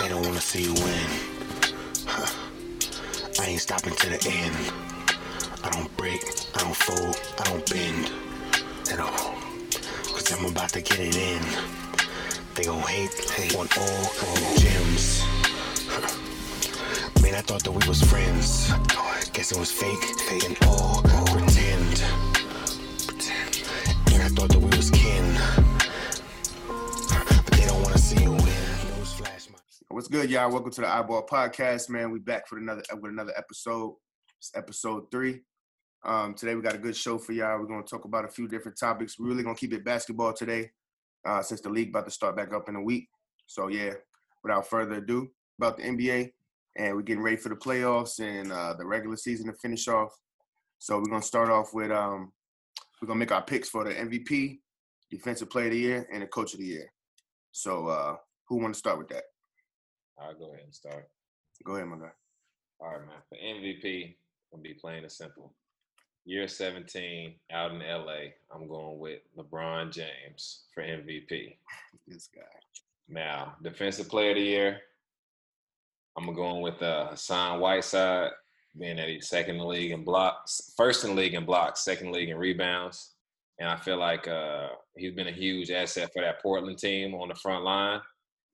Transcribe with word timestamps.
They 0.00 0.08
don't 0.08 0.24
wanna 0.24 0.40
see 0.40 0.62
you 0.62 0.72
win. 0.72 1.10
I 3.38 3.44
ain't 3.46 3.60
stopping 3.60 3.94
to 3.94 4.08
the 4.08 4.30
end. 4.30 4.56
I 5.62 5.68
don't 5.70 5.94
break, 5.98 6.24
I 6.54 6.60
don't 6.60 6.74
fold, 6.74 7.20
I 7.38 7.44
don't 7.44 7.68
bend 7.68 8.10
at 8.90 8.98
all. 8.98 9.34
Cause 10.12 10.32
I'm 10.32 10.46
about 10.46 10.70
to 10.70 10.80
get 10.80 11.00
it 11.00 11.16
in. 11.16 11.42
They 12.54 12.64
gon' 12.64 12.80
hate, 12.80 13.12
hate 13.30 13.54
on 13.56 13.68
all, 13.76 14.04
all 14.24 14.56
gems. 14.56 15.22
Man, 17.22 17.34
I 17.34 17.42
thought 17.42 17.62
that 17.64 17.72
we 17.72 17.86
was 17.86 18.02
friends. 18.02 18.72
Guess 19.34 19.52
it 19.52 19.58
was 19.58 19.70
fake, 19.70 20.02
fake 20.28 20.44
and 20.44 20.56
all, 20.66 21.04
all 21.14 21.49
What's 30.00 30.08
good, 30.08 30.30
y'all? 30.30 30.50
Welcome 30.50 30.70
to 30.70 30.80
the 30.80 30.86
iBall 30.86 31.28
Podcast, 31.28 31.90
man. 31.90 32.10
We 32.10 32.20
back 32.20 32.48
for 32.48 32.56
another 32.56 32.82
with 33.02 33.12
another 33.12 33.34
episode. 33.36 33.96
It's 34.38 34.50
episode 34.54 35.10
three. 35.10 35.42
Um, 36.02 36.32
today 36.32 36.54
we 36.54 36.62
got 36.62 36.74
a 36.74 36.78
good 36.78 36.96
show 36.96 37.18
for 37.18 37.32
y'all. 37.32 37.58
We're 37.58 37.66
gonna 37.66 37.82
talk 37.82 38.06
about 38.06 38.24
a 38.24 38.28
few 38.28 38.48
different 38.48 38.78
topics. 38.78 39.18
We're 39.18 39.28
really 39.28 39.42
gonna 39.42 39.56
keep 39.56 39.74
it 39.74 39.84
basketball 39.84 40.32
today, 40.32 40.70
uh, 41.26 41.42
since 41.42 41.60
the 41.60 41.68
league 41.68 41.90
about 41.90 42.06
to 42.06 42.10
start 42.10 42.34
back 42.34 42.54
up 42.54 42.70
in 42.70 42.76
a 42.76 42.82
week. 42.82 43.10
So 43.44 43.68
yeah, 43.68 43.92
without 44.42 44.66
further 44.66 44.94
ado, 44.94 45.28
about 45.58 45.76
the 45.76 45.82
NBA, 45.82 46.32
and 46.78 46.96
we're 46.96 47.02
getting 47.02 47.22
ready 47.22 47.36
for 47.36 47.50
the 47.50 47.56
playoffs 47.56 48.20
and 48.20 48.50
uh, 48.50 48.72
the 48.78 48.86
regular 48.86 49.16
season 49.16 49.48
to 49.48 49.52
finish 49.52 49.86
off. 49.86 50.18
So 50.78 50.96
we're 50.96 51.10
gonna 51.10 51.20
start 51.20 51.50
off 51.50 51.74
with 51.74 51.90
um, 51.90 52.32
we're 53.02 53.08
gonna 53.08 53.18
make 53.18 53.32
our 53.32 53.42
picks 53.42 53.68
for 53.68 53.84
the 53.84 53.90
MVP, 53.90 54.60
Defensive 55.10 55.50
Player 55.50 55.66
of 55.66 55.72
the 55.72 55.78
Year, 55.78 56.08
and 56.10 56.22
the 56.22 56.26
Coach 56.26 56.54
of 56.54 56.60
the 56.60 56.64
Year. 56.64 56.90
So 57.52 57.88
uh, 57.88 58.16
who 58.48 58.56
want 58.56 58.72
to 58.72 58.78
start 58.78 58.96
with 58.96 59.08
that? 59.08 59.24
I'll 60.20 60.34
go 60.34 60.52
ahead 60.52 60.64
and 60.64 60.74
start. 60.74 61.08
Go 61.64 61.76
ahead, 61.76 61.88
my 61.88 61.96
guy. 61.96 62.10
All 62.80 62.90
right, 62.90 63.00
man. 63.00 63.16
For 63.28 63.36
MVP, 63.36 64.04
I'm 64.52 64.58
gonna 64.58 64.62
be 64.62 64.74
plain 64.74 65.02
and 65.02 65.12
simple. 65.12 65.52
Year 66.24 66.46
17 66.46 67.34
out 67.52 67.72
in 67.72 67.80
LA, 67.80 68.32
I'm 68.54 68.68
going 68.68 68.98
with 68.98 69.20
LeBron 69.36 69.90
James 69.92 70.64
for 70.74 70.82
MVP. 70.82 71.56
This 72.06 72.28
guy. 72.34 72.42
Now, 73.08 73.54
Defensive 73.62 74.08
Player 74.08 74.30
of 74.30 74.36
the 74.36 74.42
Year, 74.42 74.80
I'm 76.16 76.24
gonna 76.24 76.36
go 76.36 76.56
in 76.56 76.62
with 76.62 76.82
uh, 76.82 77.08
Hassan 77.08 77.60
Whiteside, 77.60 78.30
being 78.78 78.96
that 78.96 79.08
he's 79.08 79.28
second 79.28 79.56
in 79.56 79.60
the 79.60 79.66
league 79.66 79.92
in 79.92 80.04
blocks, 80.04 80.72
first 80.76 81.04
in 81.04 81.10
the 81.10 81.16
league 81.16 81.34
in 81.34 81.44
blocks, 81.44 81.84
second 81.84 82.06
in 82.06 82.12
the 82.12 82.18
league 82.18 82.28
in 82.30 82.36
rebounds, 82.36 83.14
and 83.58 83.68
I 83.68 83.76
feel 83.76 83.98
like 83.98 84.26
uh, 84.26 84.68
he's 84.96 85.14
been 85.14 85.28
a 85.28 85.32
huge 85.32 85.70
asset 85.70 86.10
for 86.12 86.22
that 86.22 86.42
Portland 86.42 86.78
team 86.78 87.14
on 87.14 87.28
the 87.28 87.34
front 87.34 87.64
line 87.64 88.00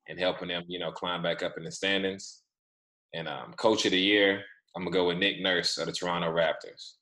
and 0.08 0.18
helping 0.18 0.48
them, 0.48 0.64
you 0.68 0.78
know, 0.78 0.92
climb 0.92 1.22
back 1.22 1.42
up 1.42 1.54
in 1.56 1.64
the 1.64 1.70
standings. 1.70 2.42
And 3.14 3.28
um, 3.28 3.54
Coach 3.56 3.84
of 3.84 3.92
the 3.92 4.00
Year, 4.00 4.42
I'm 4.74 4.84
gonna 4.84 4.92
go 4.92 5.08
with 5.08 5.18
Nick 5.18 5.40
Nurse 5.40 5.78
of 5.78 5.86
the 5.86 5.92
Toronto 5.92 6.28
Raptors. 6.28 6.94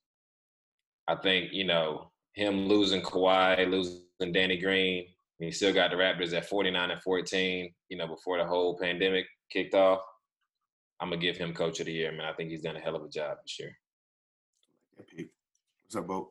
I 1.08 1.16
think 1.16 1.52
you 1.52 1.64
know 1.64 2.10
him 2.34 2.66
losing 2.66 3.02
Kawhi, 3.02 3.68
losing 3.70 4.32
Danny 4.32 4.56
Green, 4.58 5.06
and 5.40 5.46
he 5.46 5.50
still 5.50 5.72
got 5.72 5.90
the 5.90 5.96
Raptors 5.96 6.32
at 6.34 6.48
49 6.48 6.90
and 6.90 7.02
14. 7.02 7.72
You 7.88 7.96
know, 7.96 8.06
before 8.06 8.38
the 8.38 8.44
whole 8.44 8.78
pandemic 8.78 9.26
kicked 9.50 9.74
off, 9.74 10.00
I'm 11.00 11.10
gonna 11.10 11.20
give 11.20 11.36
him 11.36 11.52
Coach 11.52 11.80
of 11.80 11.86
the 11.86 11.92
Year, 11.92 12.12
man. 12.12 12.26
I 12.26 12.32
think 12.32 12.50
he's 12.50 12.62
done 12.62 12.76
a 12.76 12.80
hell 12.80 12.96
of 12.96 13.04
a 13.04 13.08
job 13.08 13.38
this 13.42 13.58
year. 13.58 13.76
What's 14.96 15.96
up, 15.96 16.06
Bo? 16.06 16.28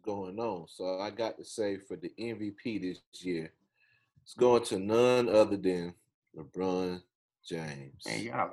what's 0.00 0.04
going 0.04 0.38
on. 0.38 0.66
So 0.68 1.00
I 1.00 1.10
got 1.10 1.38
to 1.38 1.44
say 1.44 1.76
for 1.76 1.96
the 1.96 2.10
MVP 2.18 2.80
this 2.82 3.00
year, 3.24 3.52
it's 4.30 4.38
going 4.38 4.62
to 4.62 4.78
none 4.78 5.28
other 5.28 5.56
than 5.56 5.92
LeBron 6.36 7.02
James. 7.44 8.06
Man, 8.06 8.22
y'all. 8.22 8.50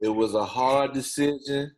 It 0.00 0.08
was 0.08 0.34
a 0.34 0.44
hard 0.44 0.94
decision, 0.94 1.72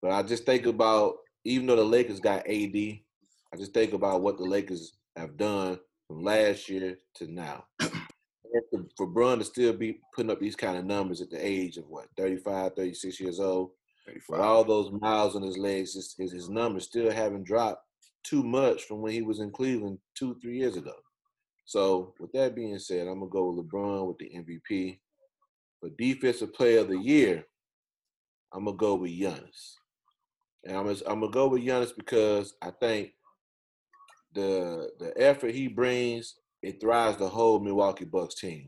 but 0.00 0.12
I 0.12 0.22
just 0.22 0.46
think 0.46 0.64
about 0.64 1.16
even 1.44 1.66
though 1.66 1.76
the 1.76 1.84
Lakers 1.84 2.20
got 2.20 2.48
AD, 2.48 2.74
I 2.74 3.56
just 3.58 3.74
think 3.74 3.92
about 3.92 4.22
what 4.22 4.38
the 4.38 4.44
Lakers 4.44 4.94
have 5.14 5.36
done 5.36 5.78
from 6.06 6.22
last 6.22 6.70
year 6.70 6.96
to 7.16 7.30
now. 7.30 7.66
For, 8.96 9.06
Bron 9.06 9.40
to 9.40 9.44
still 9.44 9.74
be 9.74 10.00
putting 10.14 10.30
up 10.30 10.40
these 10.40 10.56
kind 10.56 10.78
of 10.78 10.86
numbers 10.86 11.20
at 11.20 11.28
the 11.28 11.46
age 11.46 11.76
of 11.76 11.84
what 11.86 12.06
35, 12.16 12.72
36 12.74 13.20
years 13.20 13.40
old, 13.40 13.72
with 14.26 14.40
all 14.40 14.64
those 14.64 14.90
miles 15.02 15.36
on 15.36 15.42
his 15.42 15.58
legs, 15.58 15.92
his, 15.92 16.14
his 16.16 16.48
numbers 16.48 16.84
still 16.84 17.10
haven't 17.10 17.44
dropped 17.44 17.84
too 18.24 18.42
much 18.42 18.84
from 18.84 19.02
when 19.02 19.12
he 19.12 19.20
was 19.20 19.40
in 19.40 19.50
Cleveland 19.50 19.98
two, 20.14 20.34
three 20.40 20.56
years 20.56 20.78
ago. 20.78 20.94
So, 21.68 22.14
with 22.18 22.32
that 22.32 22.54
being 22.54 22.78
said, 22.78 23.06
I'm 23.06 23.18
gonna 23.18 23.30
go 23.30 23.50
with 23.50 23.66
LeBron 23.66 24.06
with 24.06 24.16
the 24.16 24.30
MVP. 24.34 25.00
For 25.80 25.90
Defensive 25.98 26.54
Player 26.54 26.80
of 26.80 26.88
the 26.88 26.96
Year, 26.96 27.44
I'm 28.54 28.64
gonna 28.64 28.74
go 28.78 28.94
with 28.94 29.10
Giannis, 29.10 29.74
and 30.64 30.78
I'm 30.78 30.86
gonna, 30.86 30.98
I'm 31.06 31.20
gonna 31.20 31.30
go 31.30 31.48
with 31.48 31.62
Giannis 31.62 31.90
because 31.94 32.54
I 32.62 32.70
think 32.80 33.10
the 34.32 34.88
the 34.98 35.12
effort 35.18 35.54
he 35.54 35.68
brings 35.68 36.36
it 36.62 36.80
thrives 36.80 37.18
the 37.18 37.28
whole 37.28 37.60
Milwaukee 37.60 38.06
Bucks 38.06 38.36
team. 38.36 38.66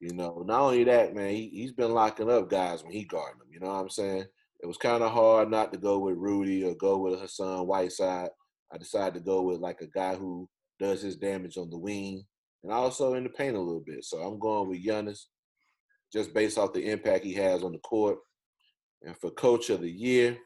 You 0.00 0.14
know, 0.14 0.42
not 0.46 0.62
only 0.62 0.82
that, 0.84 1.14
man, 1.14 1.34
he, 1.34 1.50
he's 1.50 1.72
been 1.72 1.92
locking 1.92 2.30
up 2.30 2.48
guys 2.48 2.82
when 2.82 2.92
he 2.92 3.04
guarding 3.04 3.38
them. 3.38 3.48
You 3.52 3.60
know 3.60 3.66
what 3.66 3.82
I'm 3.82 3.90
saying? 3.90 4.24
It 4.62 4.66
was 4.66 4.78
kind 4.78 5.02
of 5.02 5.12
hard 5.12 5.50
not 5.50 5.74
to 5.74 5.78
go 5.78 5.98
with 5.98 6.16
Rudy 6.16 6.64
or 6.64 6.74
go 6.74 6.96
with 6.96 7.20
Hassan 7.20 7.66
Whiteside. 7.66 8.30
I 8.72 8.78
decided 8.78 9.12
to 9.12 9.20
go 9.20 9.42
with 9.42 9.60
like 9.60 9.82
a 9.82 9.86
guy 9.88 10.14
who 10.14 10.48
does 10.80 11.02
his 11.02 11.16
damage 11.16 11.56
on 11.56 11.70
the 11.70 11.78
wing 11.78 12.24
and 12.62 12.72
also 12.72 13.14
in 13.14 13.24
the 13.24 13.30
paint 13.30 13.56
a 13.56 13.60
little 13.60 13.84
bit. 13.86 14.04
So 14.04 14.18
I'm 14.18 14.38
going 14.38 14.68
with 14.68 14.84
Giannis 14.84 15.26
just 16.12 16.34
based 16.34 16.58
off 16.58 16.72
the 16.72 16.90
impact 16.90 17.24
he 17.24 17.34
has 17.34 17.62
on 17.62 17.72
the 17.72 17.78
court. 17.78 18.18
And 19.02 19.16
for 19.16 19.30
coach 19.30 19.70
of 19.70 19.80
the 19.80 19.90
year, 19.90 20.36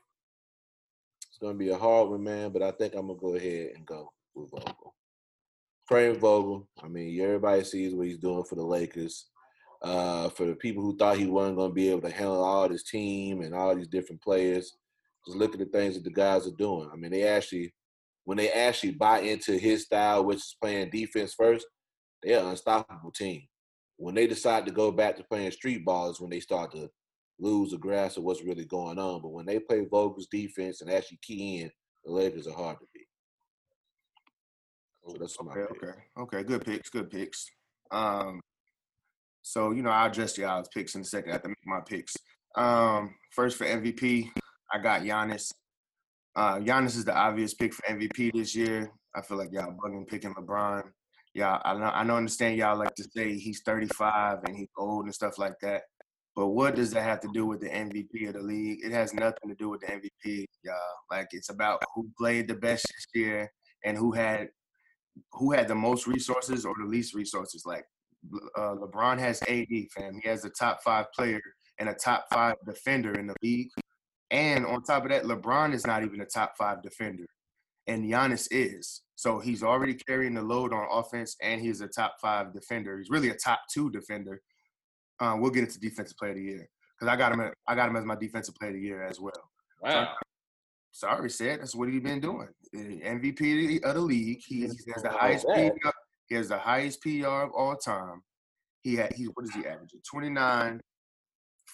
it's 1.29 1.39
going 1.41 1.55
to 1.55 1.59
be 1.59 1.71
a 1.71 1.79
hard 1.79 2.11
one, 2.11 2.23
man, 2.23 2.51
but 2.51 2.63
I 2.63 2.71
think 2.71 2.95
I'm 2.95 3.07
going 3.07 3.19
to 3.19 3.23
go 3.23 3.35
ahead 3.35 3.73
and 3.75 3.87
go 3.87 4.13
with 4.35 4.51
Vogel. 4.51 4.95
Frank 5.87 6.19
Vogel, 6.19 6.69
I 6.83 6.89
mean, 6.89 7.21
everybody 7.21 7.65
sees 7.65 7.95
what 7.95 8.07
he's 8.07 8.19
doing 8.19 8.45
for 8.45 8.55
the 8.55 8.65
Lakers. 8.65 9.27
Uh, 9.83 10.31
for 10.31 10.47
the 10.47 10.55
people 10.55 10.83
who 10.83 10.97
thought 10.97 11.19
he 11.19 11.27
wasn't 11.27 11.57
going 11.57 11.71
to 11.71 11.75
be 11.75 11.91
able 11.91 12.01
to 12.01 12.11
handle 12.11 12.43
all 12.43 12.67
this 12.67 12.85
team 12.85 13.43
and 13.43 13.55
all 13.55 13.77
these 13.77 13.89
different 13.89 14.23
players, 14.23 14.79
just 15.27 15.37
look 15.37 15.53
at 15.53 15.59
the 15.59 15.67
things 15.67 15.95
that 15.95 16.05
the 16.05 16.11
guys 16.11 16.47
are 16.47 16.57
doing. 16.57 16.89
I 16.91 16.97
mean, 16.97 17.11
they 17.11 17.25
actually, 17.25 17.75
when 18.25 18.39
they 18.39 18.51
actually 18.51 18.93
buy 18.93 19.21
into 19.21 19.57
his 19.59 19.83
style, 19.85 20.25
which 20.25 20.39
is 20.39 20.57
playing 20.61 20.91
defense 20.91 21.35
first, 21.35 21.67
they're 22.23 22.41
an 22.41 22.47
unstoppable 22.49 23.13
team. 23.13 23.43
When 23.97 24.15
they 24.15 24.27
decide 24.27 24.67
to 24.67 24.73
go 24.73 24.91
back 24.91 25.17
to 25.17 25.25
playing 25.25 25.53
street 25.53 25.85
ball 25.85 26.11
is 26.11 26.21
when 26.21 26.31
they 26.31 26.41
start 26.41 26.73
to 26.73 26.89
lose 27.39 27.71
the 27.71 27.79
grasp 27.79 28.19
of 28.19 28.25
what's 28.25 28.43
really 28.43 28.65
going 28.65 28.99
on. 28.99 29.23
But 29.23 29.33
when 29.33 29.47
they 29.47 29.59
play 29.59 29.87
Vogel's 29.91 30.27
defense 30.31 30.81
and 30.81 30.91
actually 30.91 31.19
key 31.23 31.61
in, 31.61 31.71
the 32.05 32.13
Lakers 32.13 32.47
are 32.47 32.55
hard 32.55 32.79
to 32.79 32.87
beat. 32.93 33.07
So 35.07 35.17
that's 35.19 35.37
Okay, 35.39 35.61
pick. 35.61 35.83
okay, 35.83 35.99
okay. 36.19 36.43
Good 36.43 36.65
picks, 36.65 36.89
good 36.91 37.11
picks. 37.11 37.47
Um, 37.91 38.41
so 39.43 39.73
you 39.73 39.83
know, 39.83 39.91
I'll 39.91 40.09
address 40.09 40.39
y'all's 40.39 40.69
picks 40.73 40.95
in 40.95 41.03
a 41.03 41.05
second. 41.05 41.31
I 41.31 41.33
have 41.35 41.43
to 41.43 41.49
make 41.49 41.67
my 41.67 41.81
picks. 41.81 42.17
Um, 42.57 43.15
first 43.31 43.59
for 43.59 43.67
MVP, 43.67 44.31
I 44.73 44.79
got 44.79 45.03
Giannis. 45.03 45.53
Uh, 46.37 46.59
Giannis 46.59 46.97
is 46.97 47.05
the 47.05 47.15
obvious 47.15 47.55
pick 47.55 47.73
for 47.73 47.83
MVP 47.87 48.33
this 48.35 48.55
year. 48.55 48.91
I 49.15 49.23
feel 49.23 49.39
like 49.39 49.51
y'all 49.53 49.75
bugging 49.75 50.07
picking 50.07 50.35
LeBron. 50.35 50.83
Yeah, 51.33 51.59
I 51.65 51.75
know, 51.75 51.87
I 51.87 52.05
know, 52.05 52.17
understand 52.17 52.57
y'all 52.57 52.79
like 52.79 52.95
to 52.97 53.05
say 53.05 53.35
he's 53.35 53.63
35 53.65 54.39
and 54.47 54.57
he's 54.57 54.69
old 54.77 55.05
and 55.05 55.15
stuff 55.15 55.39
like 55.39 55.55
that. 55.63 55.83
But 56.37 56.49
what 56.49 56.75
does 56.75 56.91
that 56.93 57.03
have 57.03 57.21
to 57.21 57.29
do 57.33 57.47
with 57.47 57.61
the 57.61 57.69
MVP 57.69 58.29
of 58.29 58.35
the 58.35 58.43
league? 58.43 58.81
It 58.85 58.93
has 58.93 59.15
nothing 59.15 59.49
to 59.49 59.55
do 59.55 59.69
with 59.69 59.81
the 59.81 59.87
MVP, 59.87 60.47
y'all. 60.65 60.75
Like 61.11 61.29
it's 61.33 61.51
about 61.51 61.83
who 61.95 62.09
played 62.19 62.49
the 62.49 62.55
best 62.55 62.87
this 62.89 63.07
year 63.15 63.51
and 63.85 63.97
who 63.97 64.13
had 64.13 64.49
who 65.33 65.53
had 65.53 65.69
the 65.69 65.75
most 65.75 66.09
resources 66.09 66.65
or 66.65 66.75
the 66.81 66.89
least 66.89 67.15
resources. 67.15 67.65
Like 67.65 67.85
uh, 68.57 68.75
LeBron 68.75 69.19
has 69.21 69.43
AD, 69.43 69.69
fam. 69.95 70.19
He 70.21 70.29
has 70.29 70.45
a 70.45 70.51
top 70.51 70.83
five 70.83 71.07
player 71.13 71.41
and 71.79 71.89
a 71.89 71.95
top 71.95 72.27
five 72.33 72.57
defender 72.67 73.15
in 73.15 73.29
the 73.29 73.35
league. 73.43 73.71
And 74.35 74.67
on 74.67 74.83
top 74.83 75.05
of 75.05 75.11
that, 75.11 75.23
LeBron 75.23 75.73
is 75.73 75.87
not 75.87 76.03
even 76.03 76.21
a 76.21 76.27
top 76.27 76.55
five 76.59 76.83
defender, 76.83 77.25
and 77.87 78.05
Giannis 78.05 78.49
is. 78.51 79.03
So 79.15 79.39
he's 79.39 79.63
already 79.63 79.95
carrying 79.95 80.35
the 80.35 80.43
load 80.43 80.73
on 80.73 80.89
offense, 80.91 81.37
and 81.41 81.61
he's 81.61 81.81
a 81.81 81.87
top 81.87 82.17
five 82.21 82.53
defender. 82.53 82.99
He's 82.99 83.11
really 83.11 83.29
a 83.29 83.37
top 83.37 83.61
two 83.73 83.91
defender. 83.91 84.41
Uh, 85.21 85.37
we'll 85.39 85.53
get 85.53 85.63
into 85.63 85.79
defensive 85.79 86.17
player 86.17 86.33
of 86.33 86.39
the 86.39 86.43
year 86.43 86.69
because 86.99 87.13
I 87.13 87.15
got 87.15 87.31
him. 87.31 87.43
At, 87.43 87.55
I 87.69 87.77
got 87.77 87.89
him 87.89 87.95
as 87.95 88.05
my 88.05 88.17
defensive 88.17 88.57
player 88.57 88.71
of 88.71 88.75
the 88.77 88.83
year 88.83 89.05
as 89.05 89.21
well. 89.21 89.33
Wow. 89.81 90.15
Sorry, 90.91 91.31
said 91.31 91.61
that's 91.61 91.77
what 91.77 91.89
he's 91.89 92.03
been 92.03 92.21
doing. 92.21 92.49
MVP 92.75 93.85
of 93.85 93.95
the 93.95 94.01
league. 94.01 94.41
He, 94.45 94.63
he 94.63 94.63
has 94.63 95.03
the 95.05 95.11
highest. 95.11 95.47
PR, 95.47 95.91
he 96.27 96.35
has 96.35 96.49
the 96.49 96.59
highest 96.59 97.01
PR 97.03 97.29
of 97.29 97.53
all 97.53 97.77
time. 97.77 98.21
He 98.83 98.97
had 98.97 99.13
he 99.13 99.27
what 99.27 99.45
is 99.45 99.55
he 99.55 99.65
averaging? 99.65 100.01
29, 100.11 100.81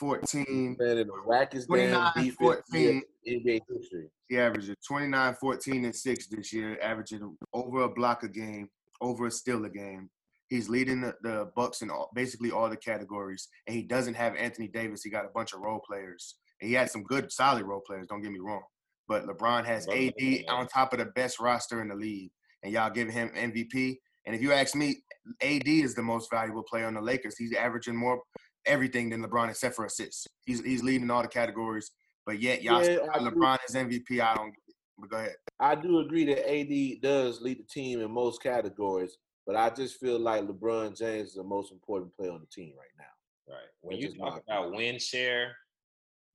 14. 0.00 0.76
Man, 0.81 0.99
in 0.99 1.06
the 1.06 1.12
wackest 1.29 1.67
29, 1.67 2.12
damn 2.17 2.31
14. 2.31 3.02
NBA 3.29 3.61
history. 3.69 4.06
He 4.29 4.38
averaging 4.38 4.75
29, 4.87 5.37
14, 5.38 5.85
and 5.85 5.94
6 5.94 6.26
this 6.29 6.52
year, 6.52 6.79
averaging 6.82 7.37
over 7.52 7.82
a 7.82 7.88
block 7.88 8.23
a 8.23 8.29
game, 8.29 8.69
over 9.02 9.26
a 9.26 9.31
steal 9.31 9.64
a 9.67 9.69
game. 9.69 10.08
He's 10.49 10.69
leading 10.69 11.02
the, 11.02 11.14
the 11.23 11.50
Bucks 11.55 11.82
in 11.82 11.91
all, 11.91 12.11
basically 12.14 12.50
all 12.50 12.70
the 12.70 12.76
categories, 12.76 13.49
and 13.67 13.76
he 13.76 13.82
doesn't 13.82 14.14
have 14.14 14.35
Anthony 14.35 14.69
Davis. 14.69 15.02
He 15.05 15.11
got 15.11 15.26
a 15.26 15.31
bunch 15.35 15.52
of 15.52 15.61
role 15.61 15.81
players, 15.87 16.37
and 16.61 16.69
he 16.69 16.75
had 16.75 16.91
some 16.91 17.05
good, 17.05 17.31
solid 17.31 17.64
role 17.64 17.82
players. 17.87 18.06
Don't 18.08 18.23
get 18.23 18.32
me 18.32 18.41
wrong, 18.41 18.62
but 19.06 19.26
LeBron 19.26 19.64
has 19.67 19.87
AD 19.88 20.44
on 20.49 20.67
top 20.67 20.93
of 20.93 20.99
the 20.99 21.05
best 21.14 21.38
roster 21.38 21.82
in 21.82 21.88
the 21.88 21.94
league, 21.94 22.31
and 22.62 22.73
y'all 22.73 22.91
giving 22.91 23.12
him 23.12 23.31
MVP. 23.37 23.99
And 24.26 24.35
if 24.35 24.43
you 24.43 24.53
ask 24.53 24.75
me, 24.75 25.03
AD 25.43 25.69
is 25.69 25.94
the 25.94 26.03
most 26.03 26.31
valuable 26.31 26.62
player 26.62 26.87
on 26.87 26.94
the 26.94 27.00
Lakers. 27.00 27.37
He's 27.37 27.55
averaging 27.55 27.96
more 27.96 28.20
everything 28.66 29.10
than 29.10 29.22
LeBron 29.22 29.48
except 29.48 29.74
for 29.74 29.84
assists. 29.84 30.26
He's 30.44 30.60
he's 30.62 30.82
leading 30.82 31.10
all 31.10 31.22
the 31.22 31.28
categories, 31.28 31.90
but 32.26 32.40
yet 32.40 32.62
y'all 32.62 32.78
Yeah, 32.78 32.84
still 32.84 33.08
I 33.12 33.18
do. 33.18 33.24
LeBron 33.30 33.58
is 33.68 33.74
MVP. 33.74 34.20
I 34.20 34.34
don't. 34.34 34.54
But 34.98 35.10
go 35.10 35.16
ahead. 35.16 35.36
I 35.58 35.74
do 35.74 36.00
agree 36.00 36.26
that 36.26 36.50
AD 36.50 37.00
does 37.02 37.40
lead 37.40 37.58
the 37.58 37.64
team 37.64 38.00
in 38.00 38.10
most 38.10 38.42
categories, 38.42 39.16
but 39.46 39.56
I 39.56 39.70
just 39.70 39.98
feel 39.98 40.18
like 40.18 40.46
LeBron 40.46 40.96
James 40.96 41.30
is 41.30 41.34
the 41.34 41.42
most 41.42 41.72
important 41.72 42.14
player 42.16 42.32
on 42.32 42.40
the 42.40 42.46
team 42.46 42.74
right 42.76 42.88
now. 42.98 43.54
Right. 43.54 43.68
When 43.80 43.98
you 43.98 44.14
talk 44.14 44.42
about 44.46 44.72
win 44.72 44.98
share 44.98 45.56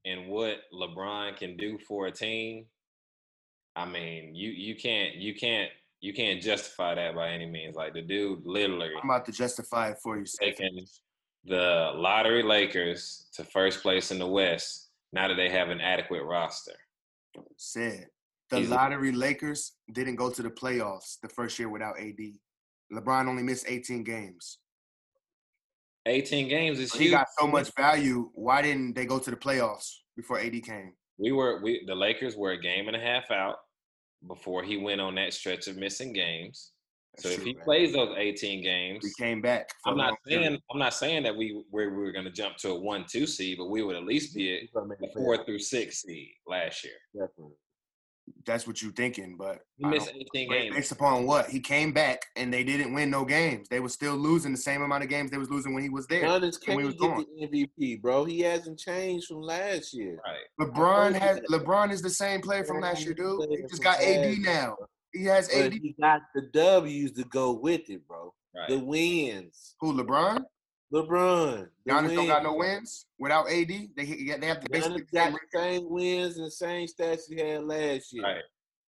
and 0.03 0.27
what 0.27 0.57
LeBron 0.73 1.37
can 1.37 1.55
do 1.55 1.77
for 1.87 2.07
a 2.07 2.11
team, 2.11 2.65
I 3.75 3.85
mean, 3.85 4.35
you 4.35 4.49
you 4.49 4.75
can't 4.75 5.15
you 5.15 5.35
can't 5.35 5.69
you 6.01 6.13
can't 6.13 6.41
justify 6.41 6.95
that 6.95 7.15
by 7.15 7.29
any 7.29 7.45
means. 7.45 7.75
Like 7.75 7.93
the 7.93 8.01
dude 8.01 8.45
literally 8.45 8.89
I'm 9.01 9.09
about 9.09 9.25
to 9.25 9.31
justify 9.31 9.89
it 9.89 9.97
for 10.01 10.17
you. 10.17 10.25
Seth. 10.25 10.39
taking 10.57 10.85
the 11.45 11.91
lottery 11.95 12.43
Lakers 12.43 13.27
to 13.33 13.43
first 13.43 13.81
place 13.81 14.11
in 14.11 14.19
the 14.19 14.27
West 14.27 14.89
now 15.13 15.27
that 15.27 15.35
they 15.35 15.49
have 15.49 15.69
an 15.69 15.79
adequate 15.81 16.23
roster. 16.23 16.73
Said 17.57 18.07
the 18.49 18.57
He's- 18.59 18.69
lottery 18.69 19.11
Lakers 19.11 19.73
didn't 19.91 20.15
go 20.15 20.29
to 20.29 20.41
the 20.41 20.49
playoffs 20.49 21.19
the 21.21 21.29
first 21.29 21.57
year 21.59 21.69
without 21.69 21.99
AD. 21.99 22.39
LeBron 22.91 23.27
only 23.27 23.43
missed 23.43 23.65
18 23.67 24.03
games. 24.03 24.59
18 26.07 26.47
games 26.47 26.79
is 26.79 26.93
He 26.93 27.05
huge. 27.05 27.11
got 27.13 27.27
so 27.39 27.47
much 27.47 27.71
value. 27.75 28.29
Why 28.35 28.61
didn't 28.61 28.93
they 28.93 29.05
go 29.05 29.17
to 29.19 29.31
the 29.31 29.37
playoffs 29.37 29.91
before 30.15 30.39
AD 30.39 30.61
came? 30.61 30.93
We 31.17 31.31
were 31.31 31.59
we 31.61 31.83
the 31.85 31.95
Lakers 31.95 32.35
were 32.35 32.51
a 32.51 32.61
game 32.61 32.87
and 32.87 32.95
a 32.95 32.99
half 32.99 33.31
out 33.31 33.57
before 34.27 34.63
he 34.63 34.77
went 34.77 35.01
on 35.01 35.15
that 35.15 35.33
stretch 35.33 35.67
of 35.67 35.77
missing 35.77 36.13
games. 36.13 36.71
So 37.17 37.29
That's 37.29 37.35
if 37.37 37.43
true, 37.43 37.45
he 37.45 37.53
man. 37.55 37.63
plays 37.63 37.93
those 37.93 38.15
18 38.17 38.63
games, 38.63 39.03
we 39.03 39.11
came 39.25 39.41
back. 39.41 39.69
I'm 39.85 39.97
not 39.97 40.07
long 40.07 40.17
period. 40.27 40.47
saying 40.49 40.59
I'm 40.71 40.79
not 40.79 40.93
saying 40.93 41.23
that 41.23 41.35
we 41.35 41.63
we 41.71 41.87
we 41.87 41.95
were 42.03 42.11
going 42.11 42.25
to 42.25 42.31
jump 42.31 42.57
to 42.57 42.69
a 42.71 42.79
one 42.79 43.05
two 43.09 43.25
seed, 43.27 43.57
but 43.57 43.69
we 43.69 43.83
would 43.83 43.95
at 43.95 44.03
least 44.05 44.35
be 44.35 44.59
He's 44.59 44.69
a 44.75 45.13
four 45.13 45.43
through 45.45 45.59
six 45.59 46.01
seed 46.01 46.29
last 46.47 46.83
year. 46.83 46.93
definitely. 47.13 47.55
that's 48.45 48.65
what 48.65 48.81
you're 48.81 48.91
thinking, 48.93 49.37
but 49.37 49.59
He 49.77 49.85
missed 49.85 50.09
18 50.09 50.49
ba- 50.49 50.55
games. 50.55 50.75
based 50.75 50.91
upon 50.91 51.25
what 51.27 51.47
he 51.47 51.59
came 51.59 51.91
back 51.93 52.19
and 52.35 52.51
they 52.51 52.63
didn't 52.63 52.93
win 52.93 53.09
no 53.11 53.23
games. 53.23 53.67
They 53.69 53.79
were 53.79 53.89
still 53.89 54.15
losing 54.15 54.51
the 54.51 54.57
same 54.57 54.81
amount 54.81 55.03
of 55.03 55.09
games 55.09 55.29
they 55.31 55.37
was 55.37 55.49
losing 55.51 55.73
when 55.75 55.83
he 55.83 55.89
was 55.89 56.07
there. 56.07 56.23
Giannis 56.23 56.57
when 56.67 56.77
we 56.77 56.83
can't 56.93 57.17
was 57.17 57.25
get 57.45 57.51
the 57.51 57.67
MVP, 57.77 58.01
bro. 58.01 58.25
He 58.25 58.39
hasn't 58.41 58.79
changed 58.79 59.27
from 59.27 59.41
last 59.41 59.93
year. 59.93 60.17
Right. 60.25 60.67
LeBron 60.67 61.13
has. 61.13 61.39
LeBron 61.51 61.91
is 61.91 62.01
the 62.01 62.09
same 62.09 62.41
player 62.41 62.63
from 62.63 62.81
last 62.81 63.05
year, 63.05 63.13
dude. 63.13 63.41
He 63.41 63.47
Player 63.47 63.67
just 63.69 63.83
got 63.83 64.01
AD 64.01 64.25
last 64.25 64.39
now. 64.39 64.75
Year. 65.15 65.23
He 65.23 65.29
has 65.29 65.47
But 65.47 65.73
he 65.73 65.95
got 65.99 66.21
the 66.33 66.41
W's 66.53 67.11
to 67.13 67.23
go 67.25 67.53
with 67.53 67.89
it, 67.89 68.07
bro. 68.07 68.33
Right. 68.55 68.69
The 68.69 68.79
wins. 68.79 69.75
Who 69.81 69.93
LeBron? 69.93 70.43
LeBron. 70.93 71.67
The 71.85 71.91
Giannis 71.91 72.15
don't 72.15 72.27
got 72.27 72.43
no 72.43 72.53
wins. 72.53 72.69
wins 72.77 73.05
without 73.19 73.49
AD. 73.49 73.67
They 73.67 73.87
they 74.39 74.47
have 74.47 74.61
to 74.61 74.69
basically 74.69 75.01
Giannis 75.01 75.11
got 75.13 75.33
the 75.33 75.59
same 75.59 75.89
wins 75.89 76.37
and 76.37 76.45
the 76.47 76.51
same 76.51 76.87
stats 76.87 77.21
he 77.27 77.37
had 77.39 77.63
last 77.65 78.13
year. 78.13 78.23
Right. 78.23 78.41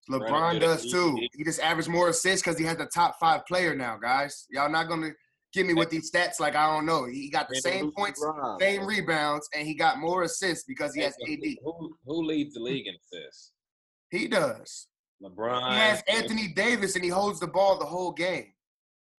LeBron 0.10 0.28
Brandon 0.30 0.62
does 0.62 0.90
too. 0.90 1.16
He- 1.16 1.30
He 1.36 1.44
just 1.44 1.60
averaged 1.60 1.90
more 1.90 2.10
assists 2.10 2.42
because 2.46 2.58
he 2.58 2.64
has 2.66 2.78
the 2.78 2.86
top 2.86 3.20
five 3.20 3.46
player 3.46 3.76
now, 3.76 3.98
guys. 3.98 4.48
Y'all 4.50 4.70
not 4.72 4.88
gonna 4.88 5.12
give 5.52 5.66
me 5.68 5.74
with 5.74 5.90
these 5.90 6.10
stats 6.10 6.40
like 6.40 6.56
I 6.56 6.74
don't 6.74 6.86
know. 6.86 7.06
He 7.06 7.30
got 7.30 7.50
the 7.50 7.60
Brandon 7.62 7.82
same 7.84 7.92
points, 7.92 8.24
LeBron. 8.24 8.60
same 8.62 8.86
rebounds, 8.86 9.50
and 9.54 9.68
he 9.68 9.74
got 9.74 10.00
more 10.00 10.24
assists 10.24 10.64
because 10.66 10.94
he 10.94 11.02
has 11.02 11.14
AD. 11.28 11.58
Who 11.64 11.98
who 12.06 12.24
leads 12.24 12.54
the 12.54 12.62
league 12.62 12.88
in 12.88 12.96
assists? 12.96 13.52
He 14.10 14.30
does. 14.30 14.88
LeBron. 15.24 15.72
He 15.72 15.78
has 15.78 16.04
Anthony 16.08 16.48
Davis, 16.50 16.96
and 16.96 17.04
he 17.04 17.10
holds 17.10 17.40
the 17.40 17.48
ball 17.48 17.78
the 17.80 17.86
whole 17.86 18.12
game. 18.12 18.54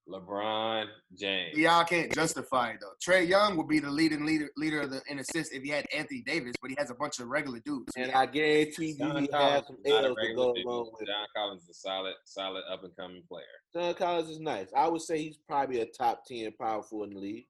LeBron 0.09 0.87
James. 1.19 1.55
Y'all 1.59 1.85
can't 1.85 2.11
justify 2.15 2.71
it 2.71 2.79
though. 2.81 2.93
Trae 2.99 3.29
Young 3.29 3.59
would 3.59 3.69
be 3.69 3.79
the 3.79 3.91
leading 3.91 4.25
leader 4.25 4.49
leader 4.57 4.81
of 4.81 4.91
the 4.91 5.03
in 5.09 5.19
assists 5.19 5.53
if 5.53 5.63
he 5.63 5.69
had 5.69 5.85
Anthony 5.95 6.23
Davis, 6.23 6.55
but 6.63 6.71
he 6.71 6.77
has 6.79 6.91
a 6.91 6.95
bunch 6.95 7.19
of 7.19 7.29
regular 7.29 7.59
dudes. 7.61 7.93
And 7.95 8.11
I 8.13 8.25
guarantee 8.25 8.93
you 8.93 8.97
John 8.99 9.23
he 9.23 9.29
has 9.33 9.67
some 9.67 9.77
is 9.85 9.93
not 9.93 10.05
a 10.05 10.07
L's 10.09 10.15
to 10.17 10.21
regular 10.23 10.47
go 10.47 10.55
dude. 10.55 10.65
along 10.65 10.91
with 10.93 11.03
it. 11.03 11.09
John 11.13 11.27
Collins 11.37 11.63
is 11.65 11.69
a 11.69 11.75
solid, 11.75 12.15
solid 12.25 12.63
up 12.73 12.85
and 12.85 12.97
coming 12.97 13.23
player. 13.29 13.45
John 13.75 13.93
Collins 13.95 14.31
is 14.31 14.41
nice. 14.41 14.69
I 14.75 14.89
would 14.89 15.03
say 15.03 15.19
he's 15.23 15.37
probably 15.47 15.81
a 15.83 15.87
top 15.87 16.25
10 16.27 16.53
powerful 16.59 17.05
in 17.05 17.11
the 17.11 17.19
league. 17.19 17.47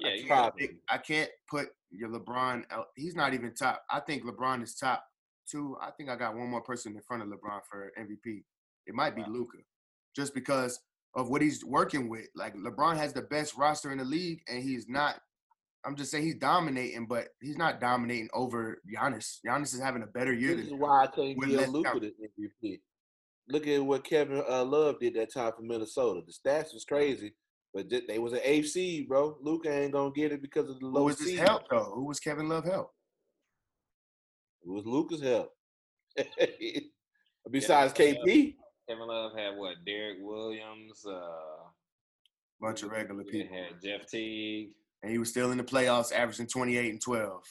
Yeah, 0.00 0.08
I 0.08 0.12
you 0.14 0.18
can't, 0.18 0.28
probably. 0.28 0.66
pick- 0.66 0.76
I 0.88 0.98
can't 0.98 1.30
put 1.48 1.66
your 1.92 2.08
LeBron. 2.08 2.64
He's 2.96 3.14
not 3.14 3.34
even 3.34 3.54
top. 3.54 3.84
I 3.88 4.00
think 4.00 4.24
LeBron 4.24 4.64
is 4.64 4.74
top 4.74 5.04
two. 5.50 5.76
I 5.80 5.90
think 5.92 6.08
I 6.10 6.16
got 6.16 6.36
one 6.36 6.48
more 6.48 6.62
person 6.62 6.94
in 6.94 7.02
front 7.02 7.22
of 7.22 7.28
LeBron 7.28 7.60
for 7.70 7.92
MVP. 7.98 8.42
It 8.86 8.94
might 8.94 9.14
be 9.16 9.22
Wow. 9.22 9.28
Luka, 9.30 9.58
just 10.14 10.34
because 10.34 10.78
of 11.14 11.30
what 11.30 11.42
he's 11.42 11.64
working 11.64 12.08
with. 12.08 12.26
Like 12.34 12.54
LeBron 12.54 12.96
has 12.96 13.12
the 13.12 13.22
best 13.22 13.56
roster 13.56 13.92
in 13.92 13.98
the 13.98 14.04
league, 14.04 14.40
and 14.48 14.62
he's 14.62 14.88
not. 14.88 15.16
I'm 15.86 15.96
just 15.96 16.10
saying 16.10 16.24
he's 16.24 16.36
dominating, 16.36 17.06
but 17.06 17.28
he's 17.42 17.58
not 17.58 17.78
dominating 17.80 18.30
over 18.32 18.80
Giannis. 18.90 19.38
Giannis 19.46 19.74
is 19.74 19.80
having 19.80 20.02
a 20.02 20.06
better 20.06 20.32
year 20.32 20.54
This 20.56 20.68
is 20.68 20.72
why 20.72 21.02
I 21.04 21.06
can't 21.08 21.38
give 21.38 21.58
talent. 21.58 21.84
the 22.00 22.12
MVP. 22.64 22.80
Look 23.50 23.66
at 23.66 23.84
what 23.84 24.02
Kevin 24.04 24.42
uh, 24.48 24.64
Love 24.64 24.98
did 24.98 25.14
that 25.14 25.32
time 25.32 25.52
for 25.54 25.60
Minnesota. 25.62 26.22
The 26.26 26.32
stats 26.32 26.72
was 26.72 26.86
crazy, 26.86 27.34
but 27.74 27.86
they 28.08 28.18
was 28.18 28.32
an 28.32 28.40
eighth 28.42 28.68
seed, 28.70 29.08
bro. 29.08 29.36
Luka 29.42 29.70
ain't 29.70 29.92
gonna 29.92 30.10
get 30.12 30.32
it 30.32 30.40
because 30.40 30.70
of 30.70 30.80
the 30.80 30.86
Who 30.86 30.92
low 30.92 31.04
was 31.04 31.20
his 31.20 31.38
help 31.38 31.68
though? 31.68 31.92
Who 31.94 32.06
was 32.06 32.18
Kevin 32.18 32.48
Love 32.48 32.64
help? 32.64 32.90
It 34.64 34.70
was 34.70 34.86
Luka's 34.86 35.20
help. 35.22 35.50
Besides 37.50 37.92
KP, 37.92 38.54
Kevin 38.88 39.06
Love 39.06 39.32
had 39.36 39.56
what? 39.56 39.74
Derrick 39.86 40.18
Williams. 40.20 41.04
Uh, 41.06 41.68
Bunch 42.60 42.82
of 42.82 42.90
regular 42.90 43.24
people, 43.24 43.54
had 43.54 43.82
Jeff 43.82 44.06
Teague. 44.08 44.70
and 45.02 45.12
he 45.12 45.18
was 45.18 45.28
still 45.28 45.50
in 45.50 45.58
the 45.58 45.64
playoffs, 45.64 46.12
averaging 46.12 46.46
28 46.46 46.90
and 46.92 47.00
12. 47.00 47.42